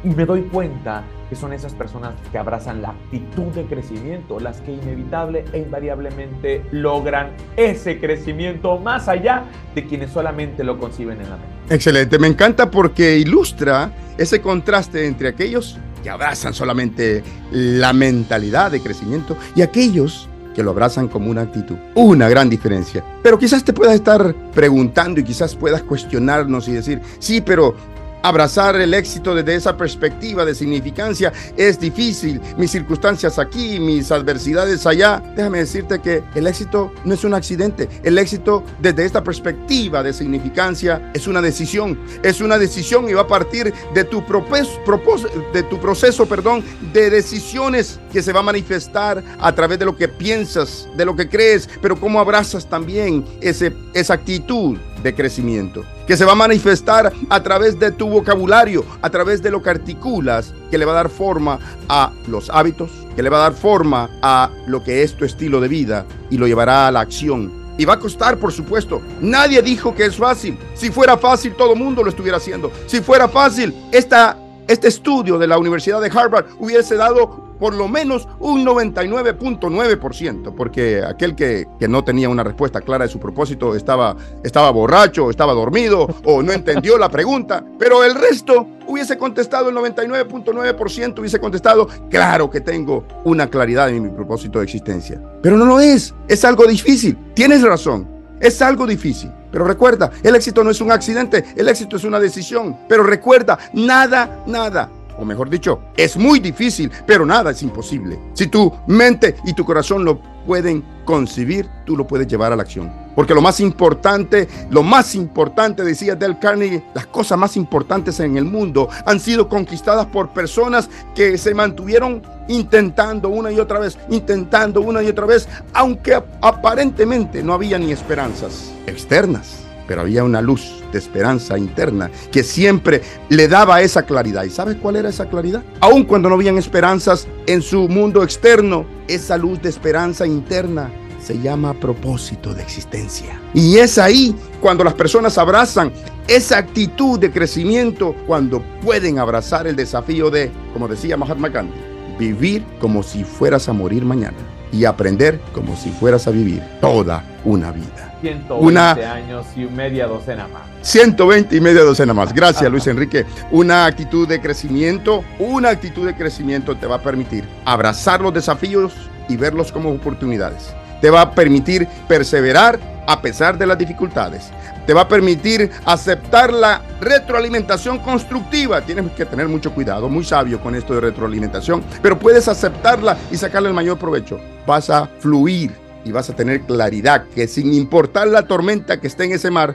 Y 0.02 0.08
me 0.08 0.24
doy 0.24 0.42
cuenta 0.42 1.04
que 1.28 1.36
son 1.36 1.52
esas 1.52 1.74
personas 1.74 2.14
que 2.32 2.38
abrazan 2.38 2.80
la 2.80 2.90
actitud 2.90 3.52
de 3.52 3.64
crecimiento, 3.64 4.40
las 4.40 4.60
que 4.62 4.72
inevitable 4.72 5.44
e 5.52 5.58
invariablemente 5.58 6.64
logran 6.72 7.32
ese 7.56 8.00
crecimiento 8.00 8.78
más 8.78 9.08
allá 9.08 9.44
de 9.74 9.86
quienes 9.86 10.10
solamente 10.10 10.64
lo 10.64 10.78
conciben 10.78 11.20
en 11.20 11.30
la 11.30 11.36
mente. 11.36 11.74
Excelente, 11.74 12.18
me 12.18 12.26
encanta 12.26 12.70
porque 12.70 13.18
ilustra 13.18 13.92
ese 14.16 14.40
contraste 14.40 15.06
entre 15.06 15.28
aquellos 15.28 15.78
que 16.02 16.10
abrazan 16.10 16.54
solamente 16.54 17.22
la 17.52 17.92
mentalidad 17.92 18.70
de 18.70 18.80
crecimiento 18.80 19.36
y 19.54 19.62
aquellos 19.62 20.28
que 20.54 20.62
lo 20.62 20.70
abrazan 20.70 21.08
como 21.08 21.30
una 21.30 21.42
actitud. 21.42 21.76
Una 21.94 22.28
gran 22.28 22.48
diferencia. 22.48 23.04
Pero 23.22 23.38
quizás 23.38 23.62
te 23.62 23.72
puedas 23.72 23.94
estar 23.94 24.34
preguntando 24.52 25.20
y 25.20 25.24
quizás 25.24 25.54
puedas 25.54 25.82
cuestionarnos 25.82 26.66
y 26.68 26.72
decir, 26.72 27.00
sí, 27.18 27.40
pero 27.40 27.76
Abrazar 28.22 28.76
el 28.76 28.92
éxito 28.92 29.34
desde 29.34 29.54
esa 29.54 29.76
perspectiva 29.76 30.44
de 30.44 30.54
significancia 30.54 31.32
es 31.56 31.80
difícil. 31.80 32.40
Mis 32.58 32.70
circunstancias 32.70 33.38
aquí, 33.38 33.80
mis 33.80 34.12
adversidades 34.12 34.86
allá. 34.86 35.22
Déjame 35.34 35.58
decirte 35.58 36.00
que 36.00 36.22
el 36.34 36.46
éxito 36.46 36.92
no 37.04 37.14
es 37.14 37.24
un 37.24 37.32
accidente. 37.32 37.88
El 38.02 38.18
éxito 38.18 38.62
desde 38.78 39.06
esta 39.06 39.24
perspectiva 39.24 40.02
de 40.02 40.12
significancia 40.12 41.10
es 41.14 41.26
una 41.26 41.40
decisión. 41.40 41.98
Es 42.22 42.42
una 42.42 42.58
decisión 42.58 43.08
y 43.08 43.14
va 43.14 43.22
a 43.22 43.26
partir 43.26 43.72
de 43.94 44.04
tu, 44.04 44.22
proceso 44.26 46.26
perdón, 46.26 46.62
de 46.92 47.08
decisiones 47.08 47.98
que 48.12 48.22
se 48.22 48.32
va 48.32 48.40
a 48.40 48.44
manifestar 48.44 49.24
a 49.38 49.54
través 49.54 49.78
de 49.78 49.86
lo 49.86 49.96
que 49.96 50.08
piensas, 50.08 50.88
de 50.94 51.06
lo 51.06 51.16
que 51.16 51.28
crees, 51.28 51.68
pero 51.80 51.98
cómo 51.98 52.20
abrazas 52.20 52.68
también 52.68 53.24
ese, 53.40 53.74
esa 53.94 54.14
actitud 54.14 54.76
de 55.02 55.14
crecimiento, 55.14 55.84
que 56.06 56.16
se 56.16 56.24
va 56.24 56.32
a 56.32 56.36
manifestar 56.36 57.12
a 57.28 57.42
través 57.42 57.78
de 57.78 57.90
tu 57.90 58.08
vocabulario, 58.08 58.84
a 59.02 59.10
través 59.10 59.42
de 59.42 59.50
lo 59.50 59.62
que 59.62 59.70
articulas, 59.70 60.54
que 60.70 60.78
le 60.78 60.84
va 60.84 60.92
a 60.92 60.96
dar 60.96 61.08
forma 61.08 61.58
a 61.88 62.12
los 62.28 62.50
hábitos, 62.50 62.90
que 63.16 63.22
le 63.22 63.30
va 63.30 63.38
a 63.38 63.50
dar 63.50 63.54
forma 63.54 64.10
a 64.22 64.50
lo 64.66 64.82
que 64.82 65.02
es 65.02 65.16
tu 65.16 65.24
estilo 65.24 65.60
de 65.60 65.68
vida 65.68 66.06
y 66.30 66.38
lo 66.38 66.46
llevará 66.46 66.86
a 66.86 66.92
la 66.92 67.00
acción. 67.00 67.52
Y 67.78 67.86
va 67.86 67.94
a 67.94 67.98
costar, 67.98 68.36
por 68.36 68.52
supuesto. 68.52 69.00
Nadie 69.20 69.62
dijo 69.62 69.94
que 69.94 70.04
es 70.04 70.16
fácil. 70.16 70.58
Si 70.74 70.90
fuera 70.90 71.16
fácil, 71.16 71.54
todo 71.54 71.72
el 71.72 71.78
mundo 71.78 72.02
lo 72.02 72.10
estuviera 72.10 72.36
haciendo. 72.36 72.70
Si 72.86 73.00
fuera 73.00 73.26
fácil, 73.26 73.74
esta, 73.90 74.36
este 74.70 74.86
estudio 74.86 75.36
de 75.36 75.48
la 75.48 75.58
Universidad 75.58 76.00
de 76.00 76.10
Harvard 76.14 76.46
hubiese 76.60 76.94
dado 76.94 77.50
por 77.58 77.74
lo 77.74 77.88
menos 77.88 78.28
un 78.38 78.64
99.9%, 78.64 80.54
porque 80.54 81.02
aquel 81.02 81.34
que, 81.34 81.66
no 81.88 82.04
tenía 82.04 82.28
una 82.28 82.44
respuesta 82.44 82.80
clara 82.80 83.04
de 83.04 83.10
su 83.10 83.18
propósito 83.18 83.74
estaba, 83.74 84.16
estaba 84.44 84.70
borracho, 84.70 85.28
estaba 85.28 85.54
dormido 85.54 86.08
o 86.24 86.40
no 86.40 86.52
entendió 86.52 86.96
la 86.98 87.08
pregunta, 87.08 87.64
pero 87.80 88.04
el 88.04 88.14
resto 88.14 88.66
hubiese 88.86 89.18
contestado 89.18 89.70
el 89.70 89.76
99.9%, 89.76 91.18
hubiese 91.18 91.40
contestado, 91.40 91.88
claro 92.08 92.48
que 92.48 92.60
tengo 92.60 93.04
una 93.24 93.50
claridad 93.50 93.90
en 93.90 94.04
mi 94.04 94.10
propósito 94.10 94.60
de 94.60 94.66
existencia. 94.66 95.20
Pero 95.42 95.56
no 95.56 95.64
lo 95.64 95.80
es, 95.80 96.14
es 96.28 96.44
algo 96.44 96.64
difícil, 96.64 97.18
tienes 97.34 97.62
razón, 97.62 98.06
es 98.40 98.62
algo 98.62 98.86
difícil. 98.86 99.32
Pero 99.50 99.64
recuerda, 99.64 100.10
el 100.22 100.34
éxito 100.34 100.62
no 100.64 100.70
es 100.70 100.80
un 100.80 100.92
accidente, 100.92 101.44
el 101.56 101.68
éxito 101.68 101.96
es 101.96 102.04
una 102.04 102.20
decisión. 102.20 102.76
Pero 102.88 103.02
recuerda, 103.02 103.58
nada, 103.72 104.42
nada 104.46 104.90
o 105.20 105.24
mejor 105.24 105.50
dicho, 105.50 105.82
es 105.96 106.16
muy 106.16 106.40
difícil, 106.40 106.90
pero 107.06 107.26
nada 107.26 107.50
es 107.50 107.62
imposible. 107.62 108.18
Si 108.32 108.46
tu 108.46 108.72
mente 108.86 109.36
y 109.44 109.52
tu 109.52 109.66
corazón 109.66 110.02
lo 110.02 110.18
pueden 110.46 110.82
concebir, 111.04 111.68
tú 111.84 111.94
lo 111.94 112.06
puedes 112.06 112.26
llevar 112.26 112.52
a 112.52 112.56
la 112.56 112.62
acción. 112.62 112.90
Porque 113.20 113.34
lo 113.34 113.42
más 113.42 113.60
importante, 113.60 114.48
lo 114.70 114.82
más 114.82 115.14
importante, 115.14 115.84
decía 115.84 116.14
Del 116.14 116.38
Carnegie, 116.38 116.82
las 116.94 117.04
cosas 117.04 117.36
más 117.36 117.54
importantes 117.54 118.18
en 118.18 118.38
el 118.38 118.46
mundo 118.46 118.88
han 119.04 119.20
sido 119.20 119.46
conquistadas 119.46 120.06
por 120.06 120.30
personas 120.30 120.88
que 121.14 121.36
se 121.36 121.52
mantuvieron 121.52 122.22
intentando 122.48 123.28
una 123.28 123.52
y 123.52 123.60
otra 123.60 123.78
vez, 123.78 123.98
intentando 124.08 124.80
una 124.80 125.02
y 125.02 125.08
otra 125.08 125.26
vez, 125.26 125.46
aunque 125.74 126.14
aparentemente 126.40 127.42
no 127.42 127.52
había 127.52 127.78
ni 127.78 127.92
esperanzas 127.92 128.72
externas 128.86 129.66
pero 129.86 130.02
había 130.02 130.22
una 130.24 130.40
luz 130.40 130.82
de 130.92 130.98
esperanza 130.98 131.58
interna 131.58 132.10
que 132.30 132.44
siempre 132.44 133.02
le 133.28 133.48
daba 133.48 133.82
esa 133.82 134.04
claridad. 134.04 134.44
¿Y 134.44 134.50
sabes 134.50 134.76
cuál 134.76 134.94
era 134.94 135.08
esa 135.08 135.28
claridad? 135.28 135.64
Aun 135.80 136.04
cuando 136.04 136.28
no 136.28 136.36
habían 136.36 136.58
esperanzas 136.58 137.26
en 137.46 137.60
su 137.60 137.88
mundo 137.88 138.22
externo, 138.22 138.86
esa 139.08 139.36
luz 139.36 139.60
de 139.60 139.68
esperanza 139.68 140.28
interna 140.28 140.92
se 141.20 141.38
llama 141.38 141.74
propósito 141.74 142.54
de 142.54 142.62
existencia. 142.62 143.40
Y 143.54 143.78
es 143.78 143.98
ahí 143.98 144.34
cuando 144.60 144.84
las 144.84 144.94
personas 144.94 145.36
abrazan 145.38 145.92
esa 146.26 146.58
actitud 146.58 147.18
de 147.18 147.30
crecimiento, 147.30 148.14
cuando 148.26 148.62
pueden 148.82 149.18
abrazar 149.18 149.66
el 149.66 149.76
desafío 149.76 150.30
de, 150.30 150.50
como 150.72 150.88
decía 150.88 151.16
Mahatma 151.16 151.48
Gandhi, 151.48 151.74
vivir 152.18 152.64
como 152.80 153.02
si 153.02 153.24
fueras 153.24 153.68
a 153.68 153.72
morir 153.72 154.04
mañana 154.04 154.36
y 154.72 154.84
aprender 154.84 155.40
como 155.52 155.76
si 155.76 155.90
fueras 155.90 156.26
a 156.26 156.30
vivir 156.30 156.62
toda 156.80 157.24
una 157.44 157.72
vida. 157.72 158.14
120 158.20 158.52
una, 158.64 158.90
años 158.90 159.46
y 159.56 159.60
media 159.60 160.06
docena 160.06 160.46
más. 160.46 160.62
120 160.82 161.56
y 161.56 161.60
media 161.60 161.82
docena 161.82 162.12
más. 162.12 162.32
Gracias, 162.32 162.70
Luis 162.70 162.86
Enrique. 162.86 163.24
Una 163.50 163.86
actitud 163.86 164.28
de 164.28 164.40
crecimiento, 164.40 165.24
una 165.38 165.70
actitud 165.70 166.06
de 166.06 166.14
crecimiento 166.14 166.76
te 166.76 166.86
va 166.86 166.96
a 166.96 167.02
permitir 167.02 167.44
abrazar 167.64 168.20
los 168.20 168.32
desafíos 168.34 168.92
y 169.28 169.36
verlos 169.36 169.72
como 169.72 169.90
oportunidades. 169.90 170.74
Te 171.00 171.10
va 171.10 171.22
a 171.22 171.30
permitir 171.32 171.86
perseverar 172.08 172.78
a 173.06 173.20
pesar 173.20 173.58
de 173.58 173.66
las 173.66 173.78
dificultades. 173.78 174.50
Te 174.86 174.94
va 174.94 175.02
a 175.02 175.08
permitir 175.08 175.70
aceptar 175.84 176.52
la 176.52 176.82
retroalimentación 177.00 177.98
constructiva. 177.98 178.82
Tienes 178.82 179.10
que 179.12 179.26
tener 179.26 179.48
mucho 179.48 179.74
cuidado, 179.74 180.08
muy 180.08 180.24
sabio 180.24 180.60
con 180.60 180.74
esto 180.74 180.94
de 180.94 181.00
retroalimentación, 181.00 181.82
pero 182.02 182.18
puedes 182.18 182.48
aceptarla 182.48 183.16
y 183.30 183.36
sacarle 183.36 183.68
el 183.68 183.74
mayor 183.74 183.98
provecho. 183.98 184.38
Vas 184.66 184.90
a 184.90 185.06
fluir 185.18 185.72
y 186.04 186.12
vas 186.12 186.30
a 186.30 186.36
tener 186.36 186.62
claridad 186.62 187.26
que 187.34 187.46
sin 187.48 187.74
importar 187.74 188.28
la 188.28 188.46
tormenta 188.46 189.00
que 189.00 189.08
esté 189.08 189.24
en 189.24 189.32
ese 189.32 189.50
mar, 189.50 189.74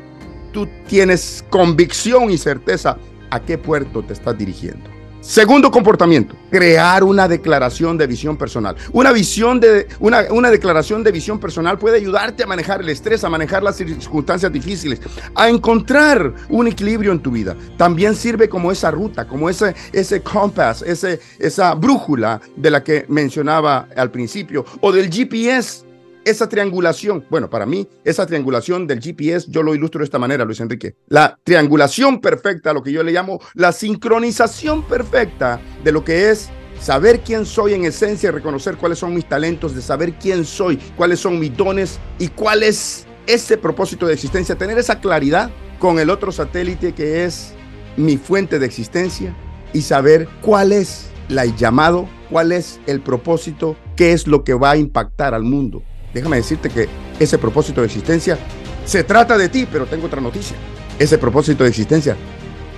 tú 0.54 0.68
tienes 0.88 1.44
convicción 1.50 2.32
y 2.32 2.38
certeza 2.38 2.98
a 3.30 3.40
qué 3.42 3.58
puerto 3.58 4.04
te 4.04 4.14
estás 4.14 4.38
dirigiendo. 4.38 4.95
Segundo 5.26 5.72
comportamiento, 5.72 6.36
crear 6.52 7.04
una 7.04 7.28
declaración 7.28 7.98
de 7.98 8.06
visión 8.06 8.38
personal. 8.38 8.76
Una 8.94 9.12
visión 9.12 9.60
de 9.60 9.88
una, 10.00 10.22
una, 10.30 10.52
declaración 10.52 11.04
de 11.04 11.12
visión 11.12 11.40
personal 11.40 11.80
puede 11.80 11.98
ayudarte 11.98 12.44
a 12.44 12.46
manejar 12.46 12.82
el 12.82 12.90
estrés, 12.90 13.24
a 13.24 13.30
manejar 13.30 13.64
las 13.64 13.76
circunstancias 13.76 14.54
difíciles, 14.54 15.02
a 15.34 15.50
encontrar 15.50 16.32
un 16.48 16.68
equilibrio 16.68 17.12
en 17.12 17.22
tu 17.22 17.32
vida. 17.32 17.56
También 17.76 18.16
sirve 18.16 18.48
como 18.48 18.72
esa 18.72 18.92
ruta, 18.92 19.28
como 19.28 19.50
ese 19.50 19.74
ese 19.92 20.22
compass, 20.22 20.84
ese 20.84 21.20
esa 21.40 21.74
brújula 21.74 22.40
de 22.56 22.70
la 22.70 22.84
que 22.84 23.06
mencionaba 23.10 23.88
al 23.96 24.12
principio 24.12 24.64
o 24.80 24.92
del 24.92 25.10
GPS 25.10 25.85
esa 26.26 26.50
triangulación, 26.50 27.24
bueno, 27.30 27.52
para 27.52 27.68
mí, 27.68 27.88
esa 28.04 28.26
triangulación 28.26 28.88
del 28.88 29.00
GPS, 29.00 29.46
yo 29.50 29.62
lo 29.62 29.76
ilustro 29.76 30.00
de 30.00 30.06
esta 30.06 30.18
manera, 30.18 30.44
Luis 30.44 30.60
Enrique. 30.60 30.96
La 31.08 31.40
triangulación 31.44 32.20
perfecta, 32.20 32.74
lo 32.74 32.82
que 32.82 32.92
yo 32.92 33.04
le 33.04 33.12
llamo 33.12 33.40
la 33.54 33.72
sincronización 33.72 34.84
perfecta 34.84 35.62
de 35.84 35.92
lo 35.92 36.04
que 36.04 36.32
es 36.32 36.50
saber 36.82 37.22
quién 37.22 37.46
soy 37.46 37.76
en 37.76 37.86
esencia, 37.86 38.32
reconocer 38.32 38.76
cuáles 38.76 38.98
son 38.98 39.14
mis 39.14 39.30
talentos, 39.30 39.76
de 39.76 39.84
saber 39.84 40.14
quién 40.16 40.46
soy, 40.46 40.78
cuáles 40.98 41.20
son 41.20 41.40
mis 41.40 41.56
dones 41.56 42.00
y 42.18 42.30
cuál 42.30 42.64
es 42.64 43.06
ese 43.28 43.58
propósito 43.58 44.08
de 44.08 44.16
existencia, 44.16 44.56
tener 44.56 44.80
esa 44.80 45.00
claridad 45.00 45.52
con 45.78 46.00
el 46.00 46.10
otro 46.10 46.32
satélite 46.32 46.94
que 46.94 47.24
es 47.24 47.54
mi 47.98 48.18
fuente 48.18 48.58
de 48.58 48.66
existencia 48.66 49.36
y 49.74 49.84
saber 49.84 50.28
cuál 50.42 50.72
es 50.72 51.06
la 51.30 51.46
llamado, 51.46 52.10
cuál 52.32 52.52
es 52.52 52.80
el 52.88 53.00
propósito, 53.00 53.76
qué 53.96 54.12
es 54.12 54.26
lo 54.26 54.44
que 54.44 54.56
va 54.56 54.72
a 54.72 54.78
impactar 54.78 55.36
al 55.36 55.44
mundo 55.44 55.84
déjame 56.16 56.38
decirte 56.38 56.70
que 56.70 56.88
ese 57.20 57.38
propósito 57.38 57.82
de 57.82 57.88
existencia 57.88 58.40
se 58.86 59.04
trata 59.04 59.38
de 59.38 59.50
ti, 59.50 59.68
pero 59.70 59.86
tengo 59.86 60.08
otra 60.08 60.22
noticia. 60.22 60.56
Ese 60.98 61.18
propósito 61.18 61.66
de 61.66 61.70
existencia 61.70 62.16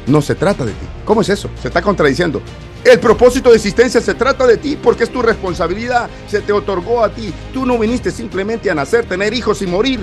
no 0.08 0.24
se 0.24 0.34
trata 0.34 0.66
de 0.66 0.72
ti. 0.72 0.88
¿Cómo 1.06 1.22
es 1.22 1.30
eso? 1.30 1.48
Se 1.62 1.68
está 1.68 1.84
contradiciendo. 1.84 2.42
El 2.84 3.00
propósito 3.00 3.52
de 3.52 3.58
existencia 3.58 4.02
se 4.02 4.16
trata 4.16 4.48
de 4.48 4.58
ti 4.58 4.76
porque 4.82 5.04
es 5.04 5.12
tu 5.12 5.22
responsabilidad, 5.22 6.10
se 6.28 6.42
te 6.42 6.52
otorgó 6.52 7.04
a 7.04 7.10
ti. 7.10 7.32
Tú 7.54 7.64
no 7.66 7.78
viniste 7.78 8.10
simplemente 8.10 8.72
a 8.72 8.76
nacer, 8.76 9.06
tener 9.06 9.36
hijos 9.36 9.62
y 9.62 9.68
morir, 9.68 10.00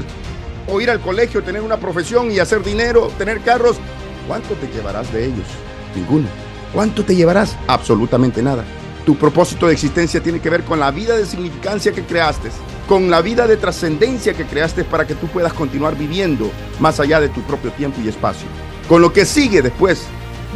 o 0.69 0.81
ir 0.81 0.89
al 0.89 1.01
colegio, 1.01 1.43
tener 1.43 1.63
una 1.63 1.79
profesión 1.79 2.31
y 2.31 2.39
hacer 2.39 2.63
dinero, 2.63 3.11
tener 3.19 3.41
carros. 3.41 3.79
¿Cuánto 4.29 4.55
te 4.55 4.69
llevarás 4.69 5.13
de 5.13 5.25
ellos? 5.25 5.47
Ninguno. 5.97 6.29
¿Cuánto 6.73 7.05
te 7.05 7.17
llevarás? 7.17 7.57
Absolutamente 7.67 8.43
nada. 8.43 8.65
Tu 9.05 9.17
propósito 9.17 9.67
de 9.67 9.73
existencia 9.73 10.23
tiene 10.23 10.41
que 10.41 10.51
ver 10.51 10.63
con 10.63 10.79
la 10.79 10.93
vida 10.93 11.17
de 11.17 11.27
significancia 11.27 11.93
que 11.93 12.05
creaste, 12.05 12.51
con 12.89 13.11
la 13.11 13.23
vida 13.23 13.47
de 13.47 13.57
trascendencia 13.57 14.35
que 14.35 14.45
creaste 14.45 14.85
para 14.85 15.07
que 15.07 15.15
tú 15.15 15.27
puedas 15.29 15.53
continuar 15.53 15.97
viviendo 15.97 16.51
más 16.81 17.01
allá 17.01 17.21
de 17.21 17.29
tu 17.29 17.41
propio 17.43 17.71
tiempo 17.73 18.01
y 18.05 18.09
espacio, 18.09 18.47
con 18.89 19.01
lo 19.01 19.13
que 19.13 19.25
sigue 19.25 19.63
después 19.63 20.05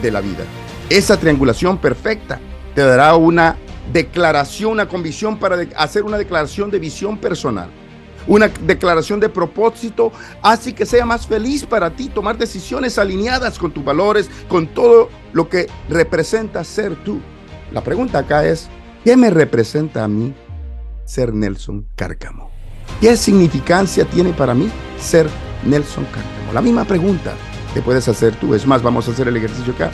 de 0.02 0.10
la 0.10 0.20
vida. 0.20 0.44
Esa 0.90 1.18
triangulación 1.18 1.78
perfecta 1.78 2.38
te 2.74 2.82
dará 2.82 3.14
una 3.14 3.56
declaración, 3.92 4.72
una 4.72 4.88
convicción 4.88 5.38
para 5.38 5.56
hacer 5.76 6.02
una 6.02 6.18
declaración 6.18 6.70
de 6.70 6.78
visión 6.78 7.16
personal, 7.16 7.70
una 8.26 8.48
declaración 8.48 9.20
de 9.20 9.30
propósito, 9.30 10.12
así 10.42 10.74
que 10.74 10.84
sea 10.84 11.06
más 11.06 11.26
feliz 11.26 11.64
para 11.64 11.90
ti 11.90 12.08
tomar 12.08 12.36
decisiones 12.36 12.98
alineadas 12.98 13.58
con 13.58 13.72
tus 13.72 13.82
valores, 13.82 14.28
con 14.48 14.66
todo 14.66 15.08
lo 15.32 15.48
que 15.48 15.66
representa 15.88 16.62
ser 16.62 16.94
tú. 17.04 17.20
La 17.72 17.82
pregunta 17.82 18.18
acá 18.18 18.44
es, 18.44 18.68
¿qué 19.02 19.16
me 19.16 19.30
representa 19.30 20.04
a 20.04 20.08
mí 20.08 20.34
ser 21.08 21.32
Nelson 21.32 21.86
Cárcamo? 21.96 22.50
¿Qué 23.00 23.16
significancia 23.16 24.04
tiene 24.04 24.32
para 24.32 24.54
mí 24.54 24.70
ser 25.00 25.28
Nelson 25.64 26.04
Cárcamo? 26.04 26.52
La 26.52 26.60
misma 26.60 26.84
pregunta 26.84 27.34
que 27.72 27.80
puedes 27.82 28.06
hacer 28.08 28.36
tú. 28.36 28.54
Es 28.54 28.66
más, 28.66 28.82
vamos 28.82 29.08
a 29.08 29.12
hacer 29.12 29.28
el 29.28 29.36
ejercicio 29.36 29.72
acá. 29.72 29.90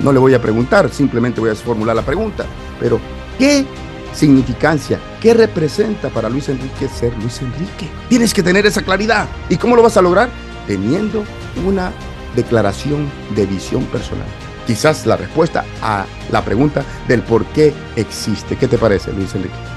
No 0.00 0.12
le 0.12 0.18
voy 0.18 0.34
a 0.34 0.40
preguntar, 0.40 0.90
simplemente 0.90 1.40
voy 1.40 1.50
a 1.50 1.54
formular 1.54 1.94
la 1.94 2.02
pregunta. 2.02 2.46
Pero, 2.80 2.98
¿qué 3.38 3.64
significancia? 4.12 4.98
¿Qué 5.20 5.34
representa 5.34 6.08
para 6.08 6.28
Luis 6.28 6.48
Enrique 6.48 6.88
ser 6.88 7.16
Luis 7.18 7.40
Enrique? 7.40 7.88
Tienes 8.08 8.32
que 8.32 8.42
tener 8.42 8.66
esa 8.66 8.82
claridad. 8.82 9.28
¿Y 9.48 9.56
cómo 9.56 9.76
lo 9.76 9.82
vas 9.82 9.96
a 9.96 10.02
lograr? 10.02 10.28
Teniendo 10.66 11.24
una 11.66 11.92
declaración 12.34 13.10
de 13.34 13.46
visión 13.46 13.84
personal 13.84 14.26
quizás 14.66 15.06
la 15.06 15.16
respuesta 15.16 15.64
a 15.80 16.06
la 16.32 16.44
pregunta 16.44 16.84
del 17.06 17.22
por 17.22 17.46
qué 17.46 17.72
existe. 17.94 18.56
¿Qué 18.56 18.66
te 18.66 18.76
parece, 18.76 19.12
Luis 19.12 19.32
Enrique? 19.34 19.75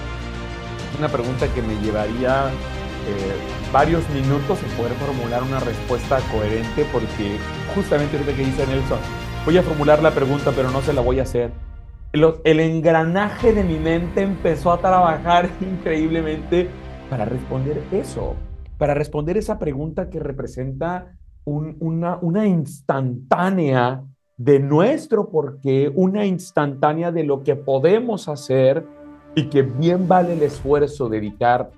Una 1.00 1.08
pregunta 1.08 1.48
que 1.54 1.62
me 1.62 1.80
llevaría 1.80 2.50
eh, 2.50 3.72
varios 3.72 4.04
minutos 4.10 4.60
en 4.62 4.70
poder 4.76 4.92
formular 4.96 5.42
una 5.44 5.62
respuesta 5.62 6.20
coherente 6.30 6.86
porque 6.92 7.38
justamente 7.74 8.18
ahorita 8.18 8.36
que 8.36 8.44
dice 8.44 8.68
Nelson, 8.68 9.00
voy 9.46 9.58
a 9.58 9.64
formular 9.64 10.04
la 10.04 10.12
pregunta 10.12 10.52
pero 10.54 10.70
no 10.72 10.82
se 10.82 10.92
la 10.92 11.00
voy 11.00 11.20
a 11.20 11.24
hacer. 11.24 11.52
el 12.12 12.60
engranaje 12.60 13.54
de 13.54 13.64
mi 13.64 13.80
mente 13.80 14.24
empezó 14.24 14.74
a 14.74 14.80
trabajar 14.80 15.50
increíblemente 15.62 16.70
para 17.10 17.24
responder 17.24 17.82
eso, 17.94 18.36
para 18.78 18.94
responder 18.94 19.38
esa 19.38 19.58
pregunta 19.58 20.10
que 20.10 20.20
representa 20.20 21.14
una, 21.46 22.18
una 22.22 22.46
instantánea 22.46 24.04
de 24.36 24.60
nuestro 24.60 25.30
porqué, 25.30 25.90
una 25.96 26.26
instantánea 26.26 27.14
de 27.14 27.24
lo 27.24 27.42
que 27.42 27.56
podemos 27.56 28.28
hacer 28.28 28.86
y 29.40 29.46
que 29.46 29.62
bien 29.62 30.08
vale 30.08 30.34
el 30.34 30.44
esfuerzo 30.44 31.08
dedicar 31.08 31.72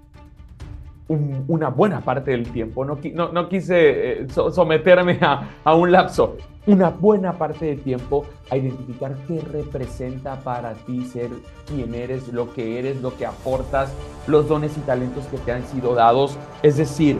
una 1.07 1.69
buena 1.69 2.01
parte 2.01 2.31
del 2.31 2.51
tiempo. 2.51 2.85
No, 2.85 2.97
no, 3.31 3.49
quise 3.49 4.21
eh, 4.21 4.27
someterme 4.29 5.19
a, 5.21 5.49
a 5.63 5.75
un 5.75 5.91
lapso, 5.91 6.37
una 6.65 6.89
buena 6.89 7.33
parte 7.33 7.65
del 7.65 7.81
tiempo 7.81 8.25
a 8.49 8.57
identificar 8.57 9.15
qué 9.27 9.41
representa 9.41 10.39
para 10.39 10.73
ti 10.73 11.03
ser 11.05 11.29
quien 11.67 11.93
eres, 11.93 12.29
lo 12.29 12.51
que 12.53 12.79
eres, 12.79 12.99
lo 13.01 13.15
que 13.15 13.25
aportas, 13.25 13.93
los 14.25 14.47
dones 14.47 14.75
y 14.77 14.79
talentos 14.81 15.25
que 15.25 15.37
te 15.37 15.51
han 15.51 15.65
sido 15.67 15.93
dados. 15.93 16.37
Es 16.63 16.77
decir, 16.77 17.19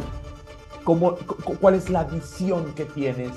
cómo, 0.84 1.18
cuál 1.60 1.76
es 1.76 1.90
la 1.90 2.06
visión 2.06 2.74
que 2.74 2.86
tienes 2.86 3.32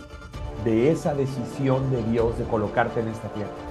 de 0.64 0.90
esa 0.90 1.14
decisión 1.14 1.90
de 1.90 2.02
Dios 2.04 2.38
de 2.38 2.44
colocarte 2.44 3.00
en 3.00 3.08
esta 3.08 3.28
tierra. 3.28 3.63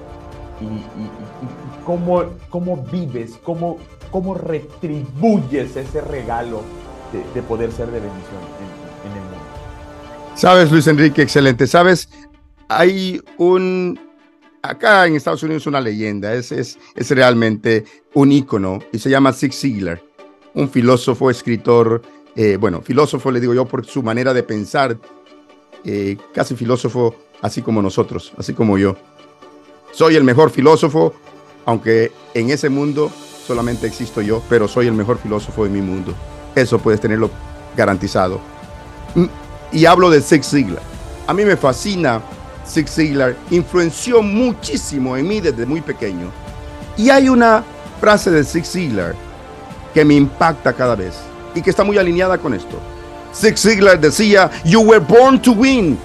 Y, 0.64 1.86
cómo, 1.86 2.24
cómo, 2.50 2.86
vives, 2.92 3.40
cómo, 3.44 3.78
cómo 4.12 4.36
retribuyes 4.36 5.76
ese 5.76 6.02
regalo 6.02 6.62
de, 7.34 7.42
poder 7.44 7.72
ser 7.72 7.88
de 7.88 8.00
bendición 8.00 8.40
en, 9.06 9.12
el 9.12 9.22
mundo. 9.22 9.38
Sabes, 10.36 10.72
Luis 10.72 10.88
Enrique, 10.88 11.22
excelente. 11.22 11.68
Sabes, 11.68 12.10
hay 12.68 13.22
un, 13.38 14.00
acá 14.62 15.06
en 15.06 15.16
Estados 15.16 15.44
Unidos 15.44 15.68
una 15.68 15.82
leyenda, 15.82 16.34
es, 16.34 16.52
es, 16.52 16.80
es 16.96 17.12
realmente 17.12 17.84
un 18.14 18.32
ícono 18.32 18.80
y 18.92 19.00
se 19.00 19.10
llama 19.10 19.34
Zig 19.34 19.54
Ziglar, 19.54 20.02
un 20.54 20.70
filósofo, 20.70 21.30
escritor, 21.30 22.02
eh, 22.36 22.58
bueno, 22.60 22.82
filósofo 22.82 23.32
le 23.32 23.40
digo 23.40 23.54
yo 23.54 23.66
por 23.66 23.86
su 23.86 24.02
manera 24.02 24.34
de 24.34 24.44
pensar, 24.44 24.98
eh, 25.86 26.18
casi 26.34 26.56
filósofo, 26.56 27.16
así 27.42 27.62
como 27.62 27.82
nosotros, 27.82 28.34
así 28.38 28.54
como 28.54 28.78
yo. 28.78 28.96
Soy 29.94 30.16
el 30.16 30.24
mejor 30.24 30.50
filósofo, 30.50 31.14
aunque 31.66 32.12
en 32.34 32.50
ese 32.50 32.68
mundo 32.70 33.12
solamente 33.46 33.86
existo 33.86 34.22
yo, 34.22 34.42
pero 34.50 34.68
soy 34.68 34.88
el 34.88 34.94
mejor 34.94 35.20
filósofo 35.20 35.66
de 35.66 35.70
mi 35.70 35.82
mundo. 35.82 36.16
Eso 36.56 36.80
puedes 36.80 37.00
tenerlo 37.00 37.30
garantizado. 37.78 38.40
Mm, 39.14 39.26
y 39.72 39.86
hablo 39.86 40.10
de 40.10 40.20
Zig 40.20 40.44
Ziglar. 40.44 40.82
A 41.28 41.34
mí 41.34 41.46
me 41.46 41.56
fascina 41.56 42.22
Zig 42.68 42.90
Ziglar, 42.90 43.36
influenció 43.52 44.24
muchísimo 44.24 45.16
en 45.16 45.28
mí 45.28 45.40
desde 45.40 45.66
muy 45.66 45.82
pequeño. 45.82 46.32
Y 46.98 47.12
hay 47.12 47.30
una 47.30 47.64
frase 48.02 48.32
de 48.32 48.44
Zig 48.44 48.66
Ziglar 48.66 49.14
que 49.94 50.04
me 50.04 50.16
impacta 50.16 50.74
cada 50.74 50.96
vez 50.96 51.14
y 51.54 51.62
que 51.62 51.70
está 51.70 51.84
muy 51.84 52.00
alineada 52.00 52.40
con 52.40 52.56
esto. 52.56 52.80
Zig 53.32 53.60
Ziglar 53.60 54.00
decía, 54.00 54.50
You 54.66 54.82
were 54.82 55.00
born 55.00 55.40
to 55.44 55.52
win, 55.52 56.00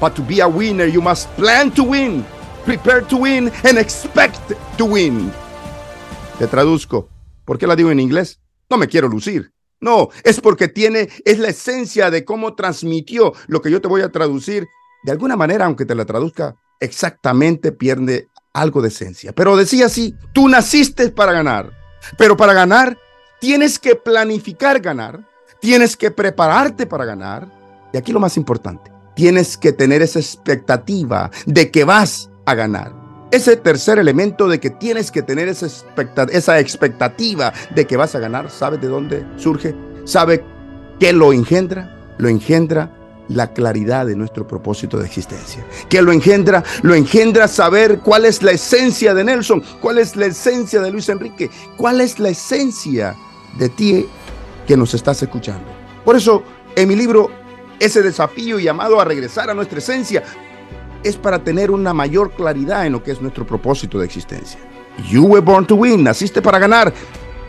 but 0.00 0.14
to 0.14 0.22
be 0.22 0.40
a 0.40 0.46
winner 0.46 0.86
you 0.86 1.02
must 1.02 1.28
plan 1.30 1.72
to 1.72 1.82
win, 1.82 2.24
prepare 2.64 3.02
to 3.02 3.16
win 3.16 3.50
and 3.64 3.78
expect 3.78 4.52
to 4.76 4.84
win. 4.84 5.32
Te 6.38 6.46
traduzco. 6.46 7.08
¿Por 7.44 7.58
qué 7.58 7.66
la 7.66 7.76
digo 7.76 7.90
en 7.90 8.00
inglés? 8.00 8.40
No 8.70 8.78
me 8.78 8.88
quiero 8.88 9.08
lucir. 9.08 9.52
No, 9.80 10.10
es 10.22 10.40
porque 10.40 10.68
tiene, 10.68 11.08
es 11.24 11.38
la 11.38 11.48
esencia 11.48 12.10
de 12.10 12.24
cómo 12.24 12.54
transmitió 12.54 13.32
lo 13.48 13.60
que 13.60 13.70
yo 13.70 13.80
te 13.80 13.88
voy 13.88 14.02
a 14.02 14.10
traducir. 14.10 14.68
De 15.02 15.10
alguna 15.10 15.36
manera, 15.36 15.66
aunque 15.66 15.84
te 15.84 15.96
la 15.96 16.04
traduzca 16.04 16.54
exactamente, 16.78 17.72
pierde 17.72 18.28
algo 18.54 18.80
de 18.80 18.88
esencia. 18.88 19.32
Pero 19.32 19.56
decía 19.56 19.86
así, 19.86 20.14
tú 20.32 20.48
naciste 20.48 21.08
para 21.08 21.32
ganar, 21.32 21.72
pero 22.16 22.36
para 22.36 22.52
ganar 22.52 22.96
tienes 23.40 23.78
que 23.78 23.96
planificar 23.96 24.80
ganar, 24.80 25.26
tienes 25.60 25.96
que 25.96 26.12
prepararte 26.12 26.86
para 26.86 27.04
ganar. 27.04 27.50
Y 27.92 27.96
aquí 27.96 28.12
lo 28.12 28.20
más 28.20 28.36
importante, 28.36 28.92
tienes 29.16 29.56
que 29.56 29.72
tener 29.72 30.00
esa 30.00 30.20
expectativa 30.20 31.30
de 31.44 31.70
que 31.70 31.84
vas 31.84 32.30
a 32.44 32.54
ganar. 32.54 32.92
Ese 33.30 33.56
tercer 33.56 33.98
elemento 33.98 34.46
de 34.46 34.60
que 34.60 34.70
tienes 34.70 35.10
que 35.10 35.22
tener 35.22 35.48
esa, 35.48 35.66
esa 36.30 36.58
expectativa 36.58 37.52
de 37.74 37.86
que 37.86 37.96
vas 37.96 38.14
a 38.14 38.18
ganar, 38.18 38.50
¿sabe 38.50 38.76
de 38.76 38.88
dónde 38.88 39.24
surge? 39.36 39.74
¿Sabe 40.04 40.44
qué 41.00 41.12
lo 41.12 41.32
engendra? 41.32 42.14
Lo 42.18 42.28
engendra 42.28 42.90
la 43.28 43.52
claridad 43.52 44.06
de 44.06 44.16
nuestro 44.16 44.46
propósito 44.46 44.98
de 44.98 45.06
existencia. 45.06 45.64
¿Qué 45.88 46.02
lo 46.02 46.12
engendra? 46.12 46.62
Lo 46.82 46.94
engendra 46.94 47.48
saber 47.48 48.00
cuál 48.00 48.24
es 48.24 48.42
la 48.42 48.52
esencia 48.52 49.14
de 49.14 49.24
Nelson, 49.24 49.62
cuál 49.80 49.98
es 49.98 50.16
la 50.16 50.26
esencia 50.26 50.80
de 50.80 50.90
Luis 50.90 51.08
Enrique, 51.08 51.50
cuál 51.76 52.00
es 52.00 52.18
la 52.18 52.30
esencia 52.30 53.16
de 53.58 53.68
ti 53.68 54.06
que 54.66 54.76
nos 54.76 54.94
estás 54.94 55.22
escuchando. 55.22 55.64
Por 56.04 56.16
eso, 56.16 56.42
en 56.76 56.88
mi 56.88 56.96
libro, 56.96 57.30
ese 57.78 58.02
desafío 58.02 58.58
llamado 58.58 59.00
a 59.00 59.04
regresar 59.04 59.50
a 59.50 59.54
nuestra 59.54 59.78
esencia, 59.78 60.22
es 61.02 61.16
para 61.16 61.42
tener 61.42 61.70
una 61.70 61.92
mayor 61.92 62.32
claridad 62.32 62.86
en 62.86 62.92
lo 62.92 63.02
que 63.02 63.12
es 63.12 63.20
nuestro 63.20 63.46
propósito 63.46 63.98
de 63.98 64.06
existencia. 64.06 64.58
You 65.10 65.24
were 65.24 65.40
born 65.40 65.66
to 65.66 65.74
win, 65.74 66.04
naciste 66.04 66.42
para 66.42 66.58
ganar, 66.58 66.92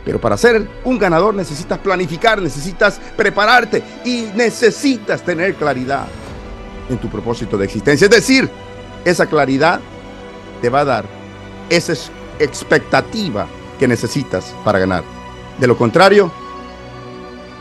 pero 0.05 0.19
para 0.19 0.37
ser 0.37 0.67
un 0.83 0.97
ganador 0.97 1.33
necesitas 1.33 1.79
planificar, 1.79 2.41
necesitas 2.41 2.99
prepararte 3.15 3.83
y 4.05 4.29
necesitas 4.35 5.23
tener 5.23 5.55
claridad 5.55 6.05
en 6.89 6.97
tu 6.97 7.09
propósito 7.09 7.57
de 7.57 7.65
existencia. 7.65 8.05
Es 8.05 8.11
decir, 8.11 8.49
esa 9.05 9.25
claridad 9.25 9.79
te 10.61 10.69
va 10.69 10.81
a 10.81 10.85
dar 10.85 11.05
esa 11.69 11.93
expectativa 12.39 13.47
que 13.79 13.87
necesitas 13.87 14.53
para 14.63 14.79
ganar. 14.79 15.03
De 15.59 15.67
lo 15.67 15.77
contrario, 15.77 16.31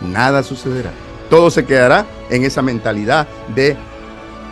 nada 0.01 0.43
sucederá. 0.43 0.91
Todo 1.31 1.51
se 1.51 1.65
quedará 1.65 2.07
en 2.31 2.45
esa 2.45 2.63
mentalidad 2.63 3.27
de 3.55 3.77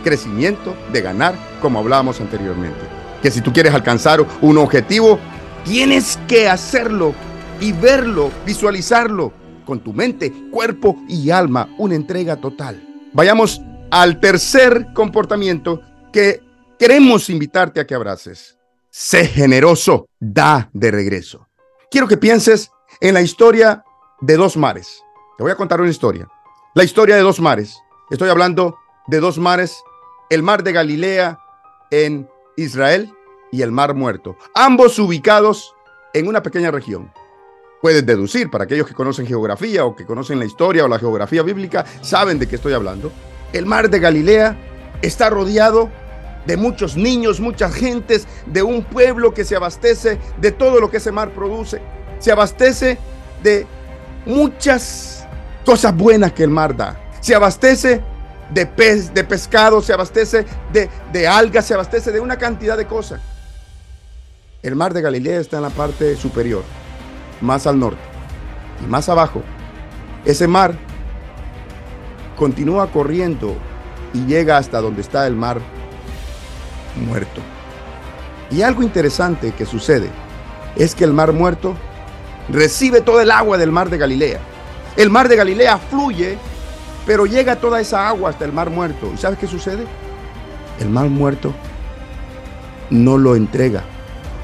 crecimiento, 0.01 0.75
de 0.91 1.01
ganar, 1.01 1.35
como 1.61 1.79
hablábamos 1.79 2.19
anteriormente. 2.21 2.79
Que 3.21 3.31
si 3.31 3.41
tú 3.41 3.53
quieres 3.53 3.73
alcanzar 3.73 4.25
un 4.41 4.57
objetivo, 4.57 5.19
tienes 5.63 6.19
que 6.27 6.49
hacerlo 6.49 7.13
y 7.59 7.71
verlo, 7.71 8.31
visualizarlo 8.45 9.31
con 9.65 9.79
tu 9.79 9.93
mente, 9.93 10.33
cuerpo 10.51 10.97
y 11.07 11.29
alma, 11.29 11.69
una 11.77 11.95
entrega 11.95 12.35
total. 12.35 12.81
Vayamos 13.13 13.61
al 13.91 14.19
tercer 14.19 14.87
comportamiento 14.93 15.81
que 16.11 16.41
queremos 16.79 17.29
invitarte 17.29 17.79
a 17.79 17.85
que 17.85 17.95
abraces. 17.95 18.57
Sé 18.89 19.27
generoso, 19.27 20.07
da 20.19 20.69
de 20.73 20.91
regreso. 20.91 21.47
Quiero 21.89 22.07
que 22.07 22.17
pienses 22.17 22.71
en 22.99 23.13
la 23.13 23.21
historia 23.21 23.83
de 24.21 24.35
dos 24.35 24.57
mares. 24.57 25.03
Te 25.37 25.43
voy 25.43 25.51
a 25.51 25.55
contar 25.55 25.79
una 25.81 25.89
historia. 25.89 26.27
La 26.73 26.83
historia 26.83 27.15
de 27.15 27.21
dos 27.21 27.39
mares. 27.39 27.77
Estoy 28.09 28.29
hablando 28.29 28.77
de 29.07 29.19
dos 29.19 29.37
mares 29.37 29.83
el 30.31 30.43
mar 30.43 30.63
de 30.63 30.71
Galilea 30.71 31.39
en 31.91 32.25
Israel 32.55 33.11
y 33.51 33.63
el 33.63 33.71
mar 33.73 33.93
muerto, 33.93 34.37
ambos 34.55 34.97
ubicados 34.97 35.75
en 36.13 36.25
una 36.25 36.41
pequeña 36.41 36.71
región. 36.71 37.11
Puedes 37.81 38.05
deducir, 38.05 38.49
para 38.49 38.63
aquellos 38.63 38.87
que 38.87 38.93
conocen 38.93 39.27
geografía 39.27 39.83
o 39.83 39.93
que 39.93 40.05
conocen 40.05 40.39
la 40.39 40.45
historia 40.45 40.85
o 40.85 40.87
la 40.87 40.99
geografía 40.99 41.43
bíblica, 41.43 41.85
saben 41.99 42.39
de 42.39 42.47
qué 42.47 42.55
estoy 42.55 42.71
hablando. 42.71 43.11
El 43.51 43.65
mar 43.65 43.89
de 43.89 43.99
Galilea 43.99 44.57
está 45.01 45.29
rodeado 45.29 45.89
de 46.45 46.55
muchos 46.55 46.95
niños, 46.95 47.41
muchas 47.41 47.73
gentes, 47.75 48.25
de 48.45 48.63
un 48.63 48.85
pueblo 48.85 49.33
que 49.33 49.43
se 49.43 49.57
abastece 49.57 50.17
de 50.39 50.53
todo 50.53 50.79
lo 50.79 50.89
que 50.89 50.97
ese 50.97 51.11
mar 51.11 51.31
produce. 51.31 51.81
Se 52.19 52.31
abastece 52.31 52.97
de 53.43 53.67
muchas 54.25 55.27
cosas 55.65 55.93
buenas 55.93 56.31
que 56.31 56.43
el 56.43 56.51
mar 56.51 56.77
da. 56.77 56.97
Se 57.19 57.35
abastece 57.35 58.01
de 58.53 58.65
pez, 58.65 59.13
de 59.13 59.23
pescado, 59.23 59.81
se 59.81 59.93
abastece 59.93 60.45
de, 60.71 60.89
de 61.11 61.27
algas, 61.27 61.65
se 61.65 61.73
abastece 61.73 62.11
de 62.11 62.19
una 62.19 62.37
cantidad 62.37 62.77
de 62.77 62.85
cosas. 62.85 63.21
El 64.61 64.75
mar 64.75 64.93
de 64.93 65.01
Galilea 65.01 65.39
está 65.39 65.57
en 65.57 65.63
la 65.63 65.69
parte 65.69 66.15
superior, 66.15 66.63
más 67.41 67.65
al 67.65 67.79
norte. 67.79 68.01
Y 68.83 68.87
más 68.87 69.09
abajo, 69.09 69.41
ese 70.25 70.47
mar 70.47 70.75
continúa 72.35 72.91
corriendo 72.91 73.55
y 74.13 74.25
llega 74.25 74.57
hasta 74.57 74.81
donde 74.81 75.01
está 75.01 75.25
el 75.27 75.35
mar 75.35 75.59
muerto. 76.95 77.41
Y 78.51 78.61
algo 78.63 78.83
interesante 78.83 79.53
que 79.53 79.65
sucede 79.65 80.09
es 80.75 80.93
que 80.93 81.05
el 81.05 81.13
mar 81.13 81.31
muerto 81.31 81.75
recibe 82.49 83.01
todo 83.01 83.21
el 83.21 83.31
agua 83.31 83.57
del 83.57 83.71
mar 83.71 83.89
de 83.89 83.97
Galilea. 83.97 84.39
El 84.97 85.09
mar 85.09 85.29
de 85.29 85.37
Galilea 85.37 85.77
fluye 85.77 86.37
pero 87.05 87.25
llega 87.25 87.55
toda 87.55 87.79
esa 87.81 88.07
agua 88.07 88.29
hasta 88.29 88.45
el 88.45 88.53
mar 88.53 88.69
muerto. 88.69 89.11
¿Y 89.13 89.17
sabes 89.17 89.39
qué 89.39 89.47
sucede? 89.47 89.85
El 90.79 90.89
mar 90.89 91.09
muerto 91.09 91.53
no 92.89 93.17
lo 93.17 93.35
entrega, 93.35 93.83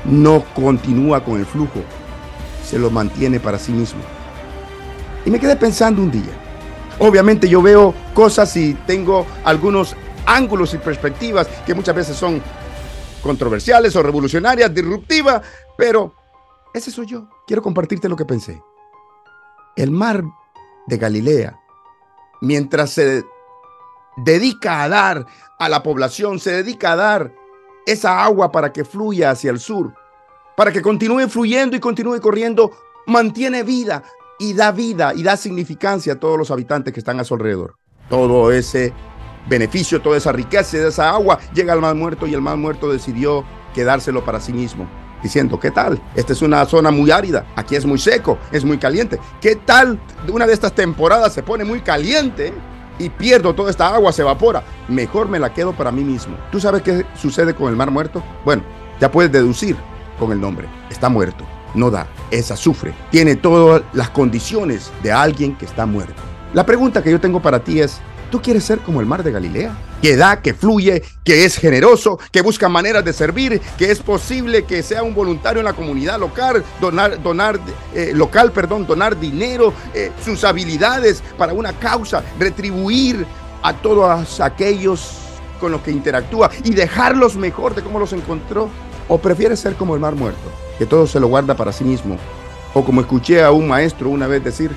no 0.05 0.43
continúa 0.55 1.23
con 1.23 1.39
el 1.39 1.45
flujo, 1.45 1.81
se 2.63 2.79
lo 2.79 2.89
mantiene 2.89 3.39
para 3.39 3.59
sí 3.59 3.71
mismo. 3.71 4.01
Y 5.25 5.31
me 5.31 5.39
quedé 5.39 5.55
pensando 5.55 6.01
un 6.01 6.11
día. 6.11 6.33
Obviamente 6.99 7.47
yo 7.47 7.61
veo 7.61 7.93
cosas 8.13 8.55
y 8.57 8.73
tengo 8.73 9.25
algunos 9.43 9.95
ángulos 10.25 10.73
y 10.73 10.77
perspectivas 10.77 11.47
que 11.65 11.75
muchas 11.75 11.95
veces 11.95 12.15
son 12.15 12.41
controversiales 13.21 13.95
o 13.95 14.03
revolucionarias, 14.03 14.73
disruptivas, 14.73 15.41
pero 15.77 16.13
ese 16.73 16.91
soy 16.91 17.07
yo. 17.07 17.27
Quiero 17.45 17.61
compartirte 17.61 18.09
lo 18.09 18.15
que 18.15 18.25
pensé. 18.25 18.61
El 19.75 19.91
mar 19.91 20.23
de 20.87 20.97
Galilea 20.97 21.59
mientras 22.41 22.91
se 22.91 23.25
dedica 24.17 24.83
a 24.83 24.89
dar 24.89 25.25
a 25.59 25.69
la 25.69 25.83
población, 25.83 26.39
se 26.39 26.51
dedica 26.51 26.93
a 26.93 26.95
dar 26.95 27.33
esa 27.85 28.23
agua 28.23 28.51
para 28.51 28.73
que 28.73 28.85
fluya 28.85 29.31
hacia 29.31 29.51
el 29.51 29.59
sur, 29.59 29.93
para 30.55 30.71
que 30.71 30.81
continúe 30.81 31.27
fluyendo 31.29 31.75
y 31.75 31.79
continúe 31.79 32.19
corriendo, 32.19 32.71
mantiene 33.05 33.63
vida 33.63 34.03
y 34.39 34.53
da 34.53 34.71
vida 34.71 35.13
y 35.15 35.23
da 35.23 35.37
significancia 35.37 36.13
a 36.13 36.19
todos 36.19 36.37
los 36.37 36.51
habitantes 36.51 36.93
que 36.93 36.99
están 36.99 37.19
a 37.19 37.23
su 37.23 37.33
alrededor. 37.33 37.75
Todo 38.09 38.51
ese 38.51 38.93
beneficio, 39.47 40.01
toda 40.01 40.17
esa 40.17 40.31
riqueza 40.31 40.77
de 40.77 40.89
esa 40.89 41.09
agua 41.09 41.39
llega 41.53 41.73
al 41.73 41.81
mar 41.81 41.95
muerto 41.95 42.27
y 42.27 42.33
el 42.33 42.41
mar 42.41 42.57
muerto 42.57 42.91
decidió 42.91 43.45
quedárselo 43.73 44.25
para 44.25 44.41
sí 44.41 44.51
mismo 44.53 44.87
diciendo, 45.21 45.59
¿qué 45.59 45.71
tal? 45.71 46.01
Esta 46.15 46.33
es 46.33 46.41
una 46.41 46.65
zona 46.65 46.91
muy 46.91 47.11
árida, 47.11 47.45
aquí 47.55 47.75
es 47.75 47.85
muy 47.85 47.99
seco, 47.99 48.37
es 48.51 48.63
muy 48.63 48.77
caliente. 48.77 49.19
¿Qué 49.41 49.55
tal 49.55 49.99
una 50.27 50.45
de 50.45 50.53
estas 50.53 50.73
temporadas 50.73 51.33
se 51.33 51.43
pone 51.43 51.63
muy 51.63 51.81
caliente 51.81 52.53
y 52.99 53.09
pierdo 53.09 53.53
toda 53.53 53.71
esta 53.71 53.93
agua, 53.93 54.11
se 54.11 54.21
evapora? 54.21 54.63
Mejor 54.87 55.27
me 55.27 55.39
la 55.39 55.53
quedo 55.53 55.73
para 55.73 55.91
mí 55.91 56.03
mismo. 56.03 56.35
¿Tú 56.51 56.59
sabes 56.59 56.81
qué 56.81 57.05
sucede 57.15 57.53
con 57.53 57.69
el 57.69 57.75
mar 57.75 57.91
muerto? 57.91 58.23
Bueno, 58.45 58.63
ya 58.99 59.11
puedes 59.11 59.31
deducir 59.31 59.75
con 60.19 60.31
el 60.31 60.41
nombre. 60.41 60.67
Está 60.89 61.09
muerto, 61.09 61.43
no 61.75 61.91
da, 61.91 62.07
es 62.31 62.51
azufre, 62.51 62.93
tiene 63.11 63.35
todas 63.35 63.83
las 63.93 64.09
condiciones 64.09 64.91
de 65.03 65.11
alguien 65.11 65.55
que 65.55 65.65
está 65.65 65.85
muerto. 65.85 66.21
La 66.53 66.65
pregunta 66.65 67.03
que 67.03 67.11
yo 67.11 67.19
tengo 67.19 67.41
para 67.41 67.59
ti 67.59 67.81
es, 67.81 67.99
¿Tú 68.31 68.41
quieres 68.41 68.65
ser 68.65 68.79
como 68.79 68.99
el 68.99 69.05
mar 69.05 69.23
de 69.23 69.31
Galilea? 69.31 69.71
Que 70.01 70.15
da, 70.15 70.41
que 70.41 70.53
fluye, 70.53 71.03
que 71.23 71.45
es 71.45 71.57
generoso, 71.57 72.19
que 72.31 72.41
busca 72.41 72.69
maneras 72.69 73.03
de 73.03 73.13
servir, 73.13 73.59
que 73.77 73.91
es 73.91 73.99
posible 73.99 74.65
que 74.65 74.83
sea 74.83 75.03
un 75.03 75.15
voluntario 75.15 75.59
en 75.59 75.65
la 75.65 75.73
comunidad 75.73 76.19
local, 76.19 76.63
donar, 76.79 77.21
donar 77.21 77.59
eh, 77.93 78.11
local, 78.13 78.51
perdón, 78.51 78.85
donar 78.85 79.19
dinero, 79.19 79.73
eh, 79.93 80.11
sus 80.23 80.43
habilidades 80.43 81.23
para 81.37 81.53
una 81.53 81.73
causa, 81.73 82.23
retribuir 82.39 83.25
a 83.63 83.73
todos 83.73 84.39
aquellos 84.39 85.13
con 85.59 85.71
los 85.71 85.81
que 85.81 85.91
interactúa 85.91 86.51
y 86.63 86.73
dejarlos 86.73 87.35
mejor 87.35 87.73
de 87.73 87.81
cómo 87.81 87.99
los 87.99 88.13
encontró. 88.13 88.69
¿O 89.09 89.17
prefieres 89.19 89.61
ser 89.61 89.75
como 89.75 89.95
el 89.95 90.01
mar 90.01 90.15
muerto, 90.15 90.51
que 90.77 90.85
todo 90.85 91.07
se 91.07 91.21
lo 91.21 91.27
guarda 91.27 91.55
para 91.55 91.71
sí 91.71 91.85
mismo? 91.85 92.17
O 92.73 92.83
como 92.83 92.99
escuché 92.99 93.41
a 93.41 93.51
un 93.51 93.65
maestro 93.65 94.09
una 94.09 94.27
vez 94.27 94.43
decir, 94.43 94.69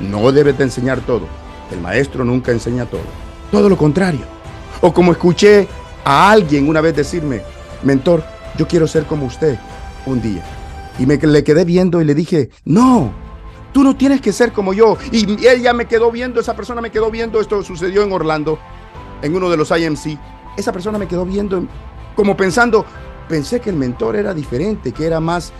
no 0.00 0.32
debes 0.32 0.56
de 0.56 0.64
enseñar 0.64 1.00
todo 1.02 1.28
el 1.70 1.80
maestro 1.80 2.24
nunca 2.24 2.52
enseña 2.52 2.86
todo. 2.86 3.02
Todo 3.50 3.68
lo 3.68 3.76
contrario. 3.76 4.33
O 4.80 4.92
como 4.92 5.12
escuché 5.12 5.68
a 6.04 6.30
alguien 6.30 6.68
una 6.68 6.80
vez 6.80 6.96
decirme, 6.96 7.42
mentor, 7.82 8.24
yo 8.56 8.66
quiero 8.66 8.86
ser 8.86 9.04
como 9.04 9.26
usted 9.26 9.58
un 10.06 10.20
día. 10.20 10.44
Y 10.98 11.06
me 11.06 11.16
le 11.16 11.42
quedé 11.42 11.64
viendo 11.64 12.00
y 12.00 12.04
le 12.04 12.14
dije, 12.14 12.50
no, 12.64 13.12
tú 13.72 13.82
no 13.82 13.96
tienes 13.96 14.20
que 14.20 14.32
ser 14.32 14.52
como 14.52 14.72
yo. 14.72 14.96
Y 15.10 15.46
ella 15.46 15.72
me 15.72 15.86
quedó 15.86 16.10
viendo, 16.10 16.40
esa 16.40 16.54
persona 16.54 16.80
me 16.80 16.90
quedó 16.90 17.10
viendo, 17.10 17.40
esto 17.40 17.62
sucedió 17.62 18.02
en 18.02 18.12
Orlando, 18.12 18.58
en 19.22 19.34
uno 19.34 19.50
de 19.50 19.56
los 19.56 19.70
IMC. 19.70 20.18
Esa 20.56 20.72
persona 20.72 20.98
me 20.98 21.08
quedó 21.08 21.24
viendo 21.24 21.66
como 22.14 22.36
pensando, 22.36 22.86
pensé 23.28 23.60
que 23.60 23.70
el 23.70 23.76
mentor 23.76 24.16
era 24.16 24.34
diferente, 24.34 24.92
que 24.92 25.06
era 25.06 25.20
más, 25.20 25.52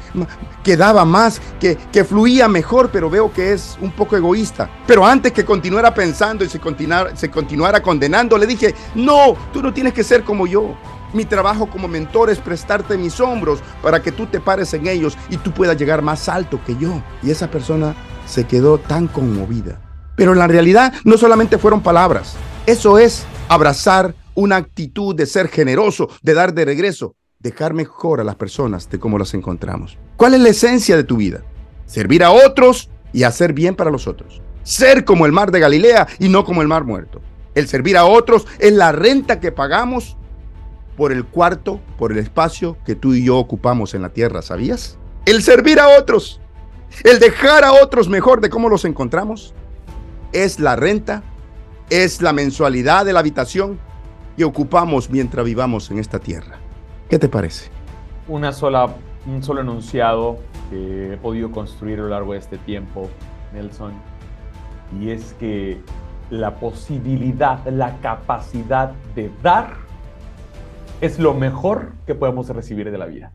que 0.62 0.76
daba 0.76 1.04
más, 1.04 1.40
que, 1.60 1.76
que 1.76 2.04
fluía 2.04 2.48
mejor, 2.48 2.90
pero 2.90 3.10
veo 3.10 3.32
que 3.32 3.52
es 3.52 3.76
un 3.80 3.90
poco 3.92 4.16
egoísta. 4.16 4.70
Pero 4.86 5.04
antes 5.04 5.32
que 5.32 5.44
continuara 5.44 5.94
pensando 5.94 6.44
y 6.44 6.48
se 6.48 6.60
continuara, 6.60 7.16
se 7.16 7.30
continuara 7.30 7.82
condenando, 7.82 8.38
le 8.38 8.46
dije, 8.46 8.74
no, 8.94 9.36
tú 9.52 9.62
no 9.62 9.72
tienes 9.72 9.92
que 9.92 10.04
ser 10.04 10.24
como 10.24 10.46
yo. 10.46 10.74
Mi 11.12 11.24
trabajo 11.24 11.70
como 11.70 11.86
mentor 11.86 12.30
es 12.30 12.38
prestarte 12.38 12.98
mis 12.98 13.20
hombros 13.20 13.60
para 13.82 14.02
que 14.02 14.10
tú 14.10 14.26
te 14.26 14.40
pares 14.40 14.74
en 14.74 14.88
ellos 14.88 15.16
y 15.30 15.36
tú 15.36 15.52
puedas 15.52 15.76
llegar 15.76 16.02
más 16.02 16.28
alto 16.28 16.60
que 16.66 16.76
yo. 16.76 17.02
Y 17.22 17.30
esa 17.30 17.50
persona 17.50 17.94
se 18.26 18.44
quedó 18.44 18.78
tan 18.78 19.06
conmovida. 19.06 19.80
Pero 20.16 20.32
en 20.32 20.38
la 20.38 20.48
realidad 20.48 20.92
no 21.04 21.16
solamente 21.16 21.58
fueron 21.58 21.82
palabras. 21.82 22.34
Eso 22.66 22.98
es 22.98 23.26
abrazar 23.48 24.14
una 24.34 24.56
actitud 24.56 25.14
de 25.14 25.26
ser 25.26 25.48
generoso, 25.48 26.08
de 26.22 26.34
dar 26.34 26.52
de 26.52 26.64
regreso 26.64 27.14
dejar 27.44 27.74
mejor 27.74 28.20
a 28.20 28.24
las 28.24 28.36
personas 28.36 28.88
de 28.88 28.98
cómo 28.98 29.18
las 29.18 29.34
encontramos. 29.34 29.98
¿Cuál 30.16 30.32
es 30.32 30.40
la 30.40 30.48
esencia 30.48 30.96
de 30.96 31.04
tu 31.04 31.18
vida? 31.18 31.42
Servir 31.84 32.24
a 32.24 32.30
otros 32.30 32.88
y 33.12 33.24
hacer 33.24 33.52
bien 33.52 33.76
para 33.76 33.90
los 33.90 34.08
otros. 34.08 34.40
Ser 34.62 35.04
como 35.04 35.26
el 35.26 35.32
mar 35.32 35.52
de 35.52 35.60
Galilea 35.60 36.08
y 36.18 36.30
no 36.30 36.44
como 36.44 36.62
el 36.62 36.68
mar 36.68 36.84
muerto. 36.84 37.20
El 37.54 37.68
servir 37.68 37.98
a 37.98 38.06
otros 38.06 38.46
es 38.58 38.72
la 38.72 38.92
renta 38.92 39.40
que 39.40 39.52
pagamos 39.52 40.16
por 40.96 41.12
el 41.12 41.26
cuarto, 41.26 41.80
por 41.98 42.12
el 42.12 42.18
espacio 42.18 42.78
que 42.86 42.94
tú 42.94 43.12
y 43.12 43.24
yo 43.24 43.36
ocupamos 43.36 43.92
en 43.92 44.00
la 44.00 44.08
tierra, 44.08 44.40
¿sabías? 44.40 44.96
El 45.26 45.42
servir 45.42 45.78
a 45.80 45.98
otros, 45.98 46.40
el 47.02 47.18
dejar 47.18 47.62
a 47.62 47.74
otros 47.74 48.08
mejor 48.08 48.40
de 48.40 48.48
cómo 48.48 48.70
los 48.70 48.86
encontramos, 48.86 49.52
es 50.32 50.58
la 50.60 50.76
renta, 50.76 51.22
es 51.90 52.22
la 52.22 52.32
mensualidad 52.32 53.04
de 53.04 53.12
la 53.12 53.20
habitación 53.20 53.78
que 54.34 54.44
ocupamos 54.44 55.10
mientras 55.10 55.44
vivamos 55.44 55.90
en 55.90 55.98
esta 55.98 56.18
tierra. 56.18 56.63
¿Qué 57.08 57.18
te 57.18 57.28
parece? 57.28 57.70
Una 58.28 58.52
sola, 58.52 58.94
un 59.26 59.42
solo 59.42 59.60
enunciado 59.60 60.38
que 60.70 61.14
he 61.14 61.16
podido 61.18 61.50
construir 61.50 61.98
a 61.98 62.02
lo 62.02 62.08
largo 62.08 62.32
de 62.32 62.38
este 62.38 62.56
tiempo, 62.58 63.10
Nelson, 63.52 63.92
y 64.98 65.10
es 65.10 65.34
que 65.34 65.80
la 66.30 66.54
posibilidad, 66.54 67.66
la 67.66 67.98
capacidad 68.00 68.92
de 69.14 69.30
dar 69.42 69.74
es 71.00 71.18
lo 71.18 71.34
mejor 71.34 71.92
que 72.06 72.14
podemos 72.14 72.48
recibir 72.48 72.90
de 72.90 72.98
la 72.98 73.06
vida. 73.06 73.32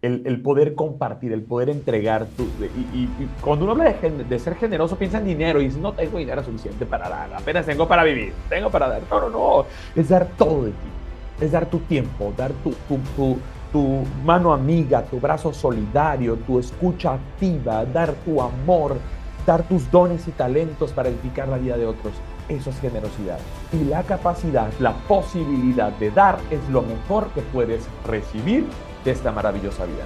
El, 0.00 0.40
poder 0.42 0.76
compartir, 0.76 1.32
el 1.32 1.42
poder 1.42 1.70
entregar. 1.70 2.26
Tu, 2.36 2.44
y, 2.44 3.08
cuando 3.40 3.64
uno 3.64 3.72
habla 3.72 3.92
de, 3.92 4.10
de, 4.24 4.38
ser 4.38 4.54
generoso, 4.54 4.96
piensa 4.96 5.18
en 5.18 5.24
dinero 5.24 5.60
y 5.60 5.64
dice, 5.64 5.80
no 5.80 5.92
tengo 5.92 6.18
dinero 6.18 6.42
suficiente 6.44 6.86
para 6.86 7.08
dar, 7.08 7.34
apenas 7.34 7.66
tengo 7.66 7.88
para 7.88 8.04
vivir, 8.04 8.32
tengo 8.48 8.70
para 8.70 8.88
dar. 8.88 9.02
No, 9.10 9.20
no, 9.22 9.28
no, 9.28 9.66
es 9.96 10.08
dar 10.08 10.28
todo 10.38 10.64
de 10.64 10.70
ti 10.70 10.97
es 11.40 11.52
dar 11.52 11.66
tu 11.66 11.78
tiempo, 11.80 12.32
dar 12.36 12.52
tu, 12.52 12.74
tu, 13.72 14.04
mano 14.24 14.52
amiga, 14.52 15.02
tu 15.02 15.20
brazo 15.20 15.52
solidario, 15.52 16.36
tu 16.36 16.58
escucha 16.58 17.14
activa, 17.14 17.84
dar 17.84 18.12
tu 18.24 18.40
amor, 18.40 18.96
dar 19.46 19.62
tus 19.62 19.90
dones 19.90 20.26
y 20.26 20.32
talentos 20.32 20.92
para 20.92 21.08
edificar 21.08 21.48
la 21.48 21.58
vida 21.58 21.76
de 21.76 21.86
otros. 21.86 22.12
Eso 22.48 22.70
es 22.70 22.80
generosidad. 22.80 23.38
Y 23.72 23.84
la 23.84 24.02
capacidad, 24.02 24.70
la 24.80 24.94
posibilidad 25.06 25.92
de 25.92 26.10
dar 26.10 26.38
es 26.50 26.60
lo 26.70 26.82
mejor 26.82 27.28
que 27.34 27.42
puedes 27.42 27.84
recibir 28.06 28.64
de 29.04 29.10
esta 29.10 29.30
maravillosa 29.32 29.84
vida. 29.84 30.04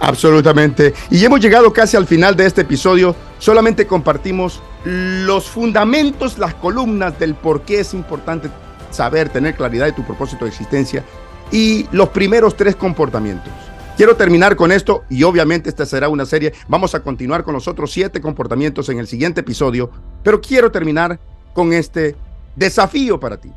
Absolutamente. 0.00 0.92
Y 1.10 1.24
hemos 1.24 1.40
llegado 1.40 1.72
casi 1.72 1.96
al 1.96 2.06
final 2.06 2.36
de 2.36 2.44
este 2.44 2.60
episodio. 2.60 3.16
Solamente 3.38 3.86
compartimos 3.86 4.60
los 4.84 5.46
fundamentos, 5.46 6.38
las 6.38 6.54
columnas 6.54 7.18
del 7.18 7.34
por 7.34 7.62
qué 7.62 7.80
es 7.80 7.94
importante 7.94 8.50
saber, 8.96 9.28
tener 9.28 9.54
claridad 9.54 9.86
de 9.86 9.92
tu 9.92 10.04
propósito 10.04 10.44
de 10.44 10.50
existencia 10.50 11.04
y 11.52 11.86
los 11.92 12.08
primeros 12.08 12.56
tres 12.56 12.76
comportamientos. 12.76 13.52
Quiero 13.96 14.16
terminar 14.16 14.56
con 14.56 14.72
esto 14.72 15.04
y 15.08 15.22
obviamente 15.22 15.70
esta 15.70 15.86
será 15.86 16.08
una 16.08 16.26
serie. 16.26 16.52
Vamos 16.68 16.94
a 16.94 17.00
continuar 17.00 17.44
con 17.44 17.54
los 17.54 17.66
otros 17.66 17.92
siete 17.92 18.20
comportamientos 18.20 18.88
en 18.88 18.98
el 18.98 19.06
siguiente 19.06 19.40
episodio, 19.40 19.90
pero 20.22 20.40
quiero 20.40 20.70
terminar 20.70 21.18
con 21.54 21.72
este 21.72 22.14
desafío 22.56 23.18
para 23.18 23.40
ti. 23.40 23.50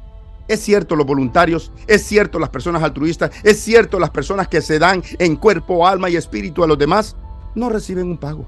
Es 0.47 0.61
cierto 0.61 0.95
los 0.95 1.05
voluntarios, 1.05 1.71
es 1.87 2.03
cierto 2.03 2.39
las 2.39 2.49
personas 2.49 2.81
altruistas, 2.81 3.31
es 3.43 3.59
cierto 3.59 3.99
las 3.99 4.09
personas 4.09 4.47
que 4.47 4.61
se 4.61 4.79
dan 4.79 5.03
en 5.19 5.35
cuerpo, 5.35 5.85
alma 5.85 6.09
y 6.09 6.15
espíritu 6.15 6.63
a 6.63 6.67
los 6.67 6.77
demás, 6.77 7.15
no 7.53 7.69
reciben 7.69 8.07
un 8.07 8.17
pago. 8.17 8.47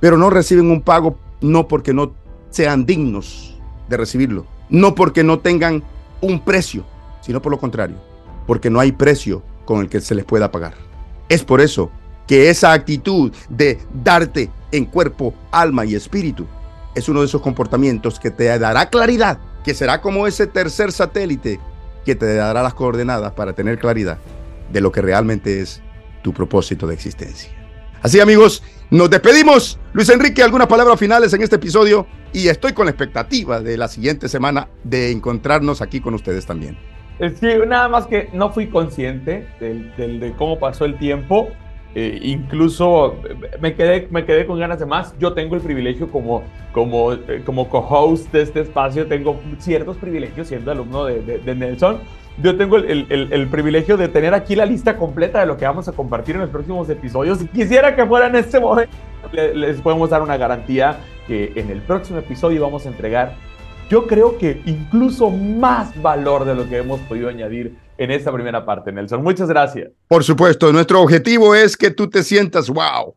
Pero 0.00 0.16
no 0.16 0.30
reciben 0.30 0.70
un 0.70 0.80
pago 0.80 1.18
no 1.40 1.66
porque 1.68 1.92
no 1.92 2.14
sean 2.50 2.86
dignos 2.86 3.58
de 3.88 3.96
recibirlo, 3.96 4.46
no 4.70 4.94
porque 4.94 5.24
no 5.24 5.40
tengan 5.40 5.82
un 6.22 6.40
precio, 6.40 6.86
sino 7.20 7.42
por 7.42 7.52
lo 7.52 7.58
contrario, 7.58 7.96
porque 8.46 8.70
no 8.70 8.80
hay 8.80 8.92
precio 8.92 9.42
con 9.66 9.80
el 9.80 9.88
que 9.88 10.00
se 10.00 10.14
les 10.14 10.24
pueda 10.24 10.50
pagar. 10.50 10.74
Es 11.28 11.44
por 11.44 11.60
eso 11.60 11.90
que 12.26 12.48
esa 12.48 12.72
actitud 12.72 13.32
de 13.50 13.78
darte 14.02 14.50
en 14.70 14.86
cuerpo, 14.86 15.34
alma 15.50 15.84
y 15.84 15.94
espíritu 15.94 16.46
es 16.94 17.08
uno 17.08 17.20
de 17.20 17.26
esos 17.26 17.42
comportamientos 17.42 18.18
que 18.18 18.30
te 18.30 18.58
dará 18.58 18.88
claridad, 18.88 19.38
que 19.64 19.74
será 19.74 20.00
como 20.00 20.26
ese 20.26 20.46
tercer 20.46 20.92
satélite 20.92 21.60
que 22.04 22.14
te 22.14 22.34
dará 22.34 22.62
las 22.62 22.74
coordenadas 22.74 23.32
para 23.32 23.52
tener 23.52 23.78
claridad 23.78 24.18
de 24.72 24.80
lo 24.80 24.90
que 24.90 25.02
realmente 25.02 25.60
es 25.60 25.82
tu 26.22 26.32
propósito 26.32 26.86
de 26.86 26.94
existencia. 26.94 27.50
Así 28.02 28.20
amigos, 28.20 28.62
nos 28.92 29.08
despedimos. 29.08 29.78
Luis 29.94 30.08
Enrique, 30.10 30.42
algunas 30.42 30.68
palabras 30.68 31.00
finales 31.00 31.32
en 31.32 31.42
este 31.42 31.56
episodio 31.56 32.06
y 32.32 32.48
estoy 32.48 32.74
con 32.74 32.84
la 32.84 32.90
expectativa 32.90 33.60
de 33.60 33.78
la 33.78 33.88
siguiente 33.88 34.28
semana 34.28 34.68
de 34.84 35.10
encontrarnos 35.10 35.80
aquí 35.80 36.00
con 36.00 36.12
ustedes 36.12 36.44
también. 36.44 36.76
Eh, 37.18 37.30
sí, 37.30 37.48
nada 37.66 37.88
más 37.88 38.06
que 38.06 38.28
no 38.34 38.52
fui 38.52 38.68
consciente 38.68 39.46
de 39.60 40.34
cómo 40.36 40.58
pasó 40.58 40.84
el 40.84 40.98
tiempo. 40.98 41.48
Eh, 41.94 42.18
incluso 42.22 43.16
eh, 43.28 43.58
me 43.60 43.74
quedé, 43.74 44.08
me 44.10 44.24
quedé 44.24 44.46
con 44.46 44.58
ganas 44.58 44.78
de 44.78 44.86
más. 44.86 45.14
Yo 45.18 45.32
tengo 45.32 45.54
el 45.54 45.62
privilegio 45.62 46.10
como, 46.10 46.42
como, 46.72 47.16
como 47.46 47.68
co-host 47.70 48.30
de 48.30 48.42
este 48.42 48.60
espacio, 48.60 49.06
tengo 49.06 49.40
ciertos 49.58 49.96
privilegios 49.96 50.48
siendo 50.48 50.70
alumno 50.70 51.06
de, 51.06 51.54
Nelson. 51.54 51.98
Yo 52.38 52.56
tengo 52.56 52.78
el, 52.78 53.48
privilegio 53.50 53.96
de 53.96 54.08
tener 54.08 54.32
aquí 54.34 54.56
la 54.56 54.64
lista 54.64 54.96
completa 54.96 55.40
de 55.40 55.46
lo 55.46 55.56
que 55.56 55.66
vamos 55.66 55.86
a 55.88 55.92
compartir 55.92 56.34
en 56.34 56.42
los 56.42 56.50
próximos 56.50 56.88
episodios. 56.88 57.42
Y 57.42 57.46
quisiera 57.46 57.94
que 57.94 58.06
fuera 58.06 58.26
en 58.28 58.36
este 58.36 58.58
momento. 58.58 58.92
Les 59.32 59.80
podemos 59.80 60.10
dar 60.10 60.22
una 60.22 60.36
garantía 60.36 60.98
que 61.26 61.52
en 61.54 61.70
el 61.70 61.80
próximo 61.82 62.18
episodio 62.18 62.62
vamos 62.62 62.86
a 62.86 62.88
entregar, 62.88 63.34
yo 63.88 64.06
creo 64.06 64.38
que 64.38 64.62
incluso 64.66 65.30
más 65.30 66.00
valor 66.00 66.44
de 66.44 66.54
lo 66.54 66.68
que 66.68 66.78
hemos 66.78 67.00
podido 67.00 67.28
añadir 67.28 67.76
en 67.98 68.10
esta 68.10 68.32
primera 68.32 68.64
parte, 68.64 68.90
Nelson. 68.90 69.22
Muchas 69.22 69.48
gracias. 69.48 69.90
Por 70.08 70.24
supuesto, 70.24 70.72
nuestro 70.72 71.00
objetivo 71.00 71.54
es 71.54 71.76
que 71.76 71.90
tú 71.90 72.08
te 72.08 72.22
sientas, 72.22 72.68
wow, 72.68 73.14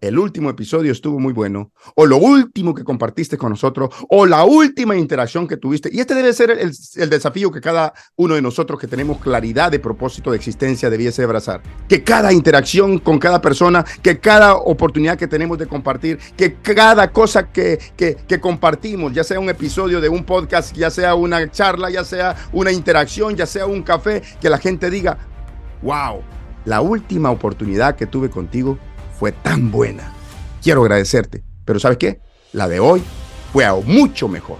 el 0.00 0.18
último 0.18 0.48
episodio 0.50 0.92
estuvo 0.92 1.18
muy 1.18 1.32
bueno, 1.32 1.72
o 1.94 2.06
lo 2.06 2.16
último 2.16 2.74
que 2.74 2.84
compartiste 2.84 3.36
con 3.36 3.50
nosotros, 3.50 3.94
o 4.08 4.26
la 4.26 4.44
última 4.44 4.96
interacción 4.96 5.46
que 5.46 5.56
tuviste. 5.56 5.90
Y 5.92 6.00
este 6.00 6.14
debe 6.14 6.32
ser 6.32 6.50
el, 6.50 7.10
desafío 7.10 7.50
que 7.50 7.60
cada 7.60 7.92
uno 8.16 8.34
de 8.34 8.42
nosotros 8.42 8.80
que 8.80 8.86
tenemos 8.86 9.18
claridad 9.18 9.70
de 9.70 9.78
propósito 9.78 10.30
de 10.30 10.36
existencia 10.36 10.88
debiese 10.88 11.22
abrazar. 11.22 11.62
Que 11.88 12.02
cada 12.02 12.32
interacción 12.32 12.98
con 12.98 13.18
cada 13.18 13.40
persona, 13.40 13.84
que 14.02 14.18
cada 14.18 14.54
oportunidad 14.54 15.18
que 15.18 15.26
tenemos 15.26 15.58
de 15.58 15.66
compartir, 15.66 16.18
que 16.36 16.54
cada 16.54 17.12
cosa 17.12 17.50
que, 17.50 17.78
que, 17.96 18.40
compartimos, 18.40 19.12
ya 19.12 19.24
sea 19.24 19.38
un 19.38 19.50
episodio 19.50 20.00
de 20.00 20.08
un 20.08 20.24
podcast, 20.24 20.74
ya 20.74 20.90
sea 20.90 21.14
una 21.14 21.50
charla, 21.50 21.90
ya 21.90 22.04
sea 22.04 22.36
una 22.52 22.72
interacción, 22.72 23.36
ya 23.36 23.44
sea 23.44 23.66
un 23.66 23.82
café, 23.82 24.22
que 24.40 24.48
la 24.48 24.58
gente 24.58 24.88
diga, 24.88 25.18
wow, 25.82 26.22
la 26.64 26.80
última 26.80 27.30
oportunidad 27.30 27.96
que 27.96 28.06
tuve 28.06 28.30
contigo 28.30 28.78
fue 29.20 29.32
tan 29.32 29.70
buena. 29.70 30.14
Quiero 30.62 30.80
agradecerte, 30.80 31.44
pero 31.66 31.78
¿sabes 31.78 31.98
qué? 31.98 32.22
La 32.54 32.66
de 32.66 32.80
hoy 32.80 33.02
fue 33.52 33.66
aún 33.66 33.86
mucho 33.86 34.28
mejor. 34.28 34.56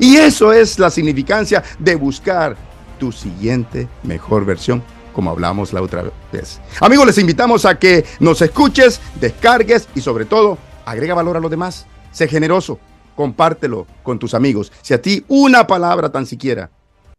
Y 0.00 0.16
eso 0.16 0.52
es 0.52 0.80
la 0.80 0.90
significancia 0.90 1.62
de 1.78 1.94
buscar 1.94 2.56
tu 2.98 3.12
siguiente 3.12 3.88
mejor 4.02 4.44
versión, 4.44 4.82
como 5.12 5.30
hablamos 5.30 5.72
la 5.72 5.80
otra 5.80 6.10
vez. 6.32 6.60
Amigos, 6.80 7.06
les 7.06 7.18
invitamos 7.18 7.64
a 7.64 7.78
que 7.78 8.04
nos 8.18 8.42
escuches, 8.42 9.00
descargues 9.20 9.88
y 9.94 10.00
sobre 10.00 10.24
todo, 10.24 10.58
agrega 10.84 11.14
valor 11.14 11.36
a 11.36 11.40
los 11.40 11.50
demás. 11.50 11.86
Sé 12.10 12.26
generoso, 12.26 12.80
compártelo 13.14 13.86
con 14.02 14.18
tus 14.18 14.34
amigos. 14.34 14.72
Si 14.82 14.92
a 14.92 15.00
ti 15.00 15.24
una 15.28 15.68
palabra 15.68 16.10
tan 16.10 16.26
siquiera 16.26 16.72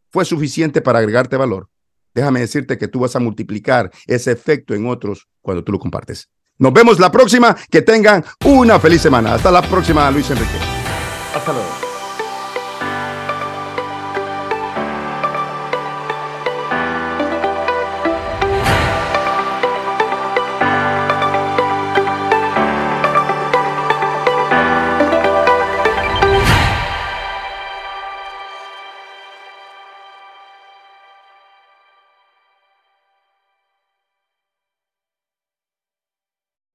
fue 0.10 0.26
suficiente 0.26 0.82
para 0.82 1.00
agregarte 1.00 1.38
valor, 1.38 1.70
déjame 2.14 2.42
decirte 2.42 2.78
que 2.78 2.89
tú 2.89 3.00
vas 3.00 3.16
a 3.16 3.20
multiplicar 3.20 3.92
ese 4.08 4.34
efecto 4.34 4.74
en 4.74 4.88
otros 4.88 5.30
cuando 5.42 5.64
tú 5.64 5.72
lo 5.72 5.80
compartes. 5.80 6.28
Nos 6.62 6.72
vemos 6.72 6.99
la 6.99 7.12
próxima. 7.12 7.55
Que 7.70 7.82
tengan 7.82 8.24
una 8.45 8.80
feliz 8.80 9.01
semana. 9.01 9.34
Hasta 9.34 9.51
la 9.51 9.64
próxima, 9.64 10.09
Luis 10.12 10.30
Enrique. 10.30 10.59
Hasta 11.36 11.51
luego. 11.51 11.91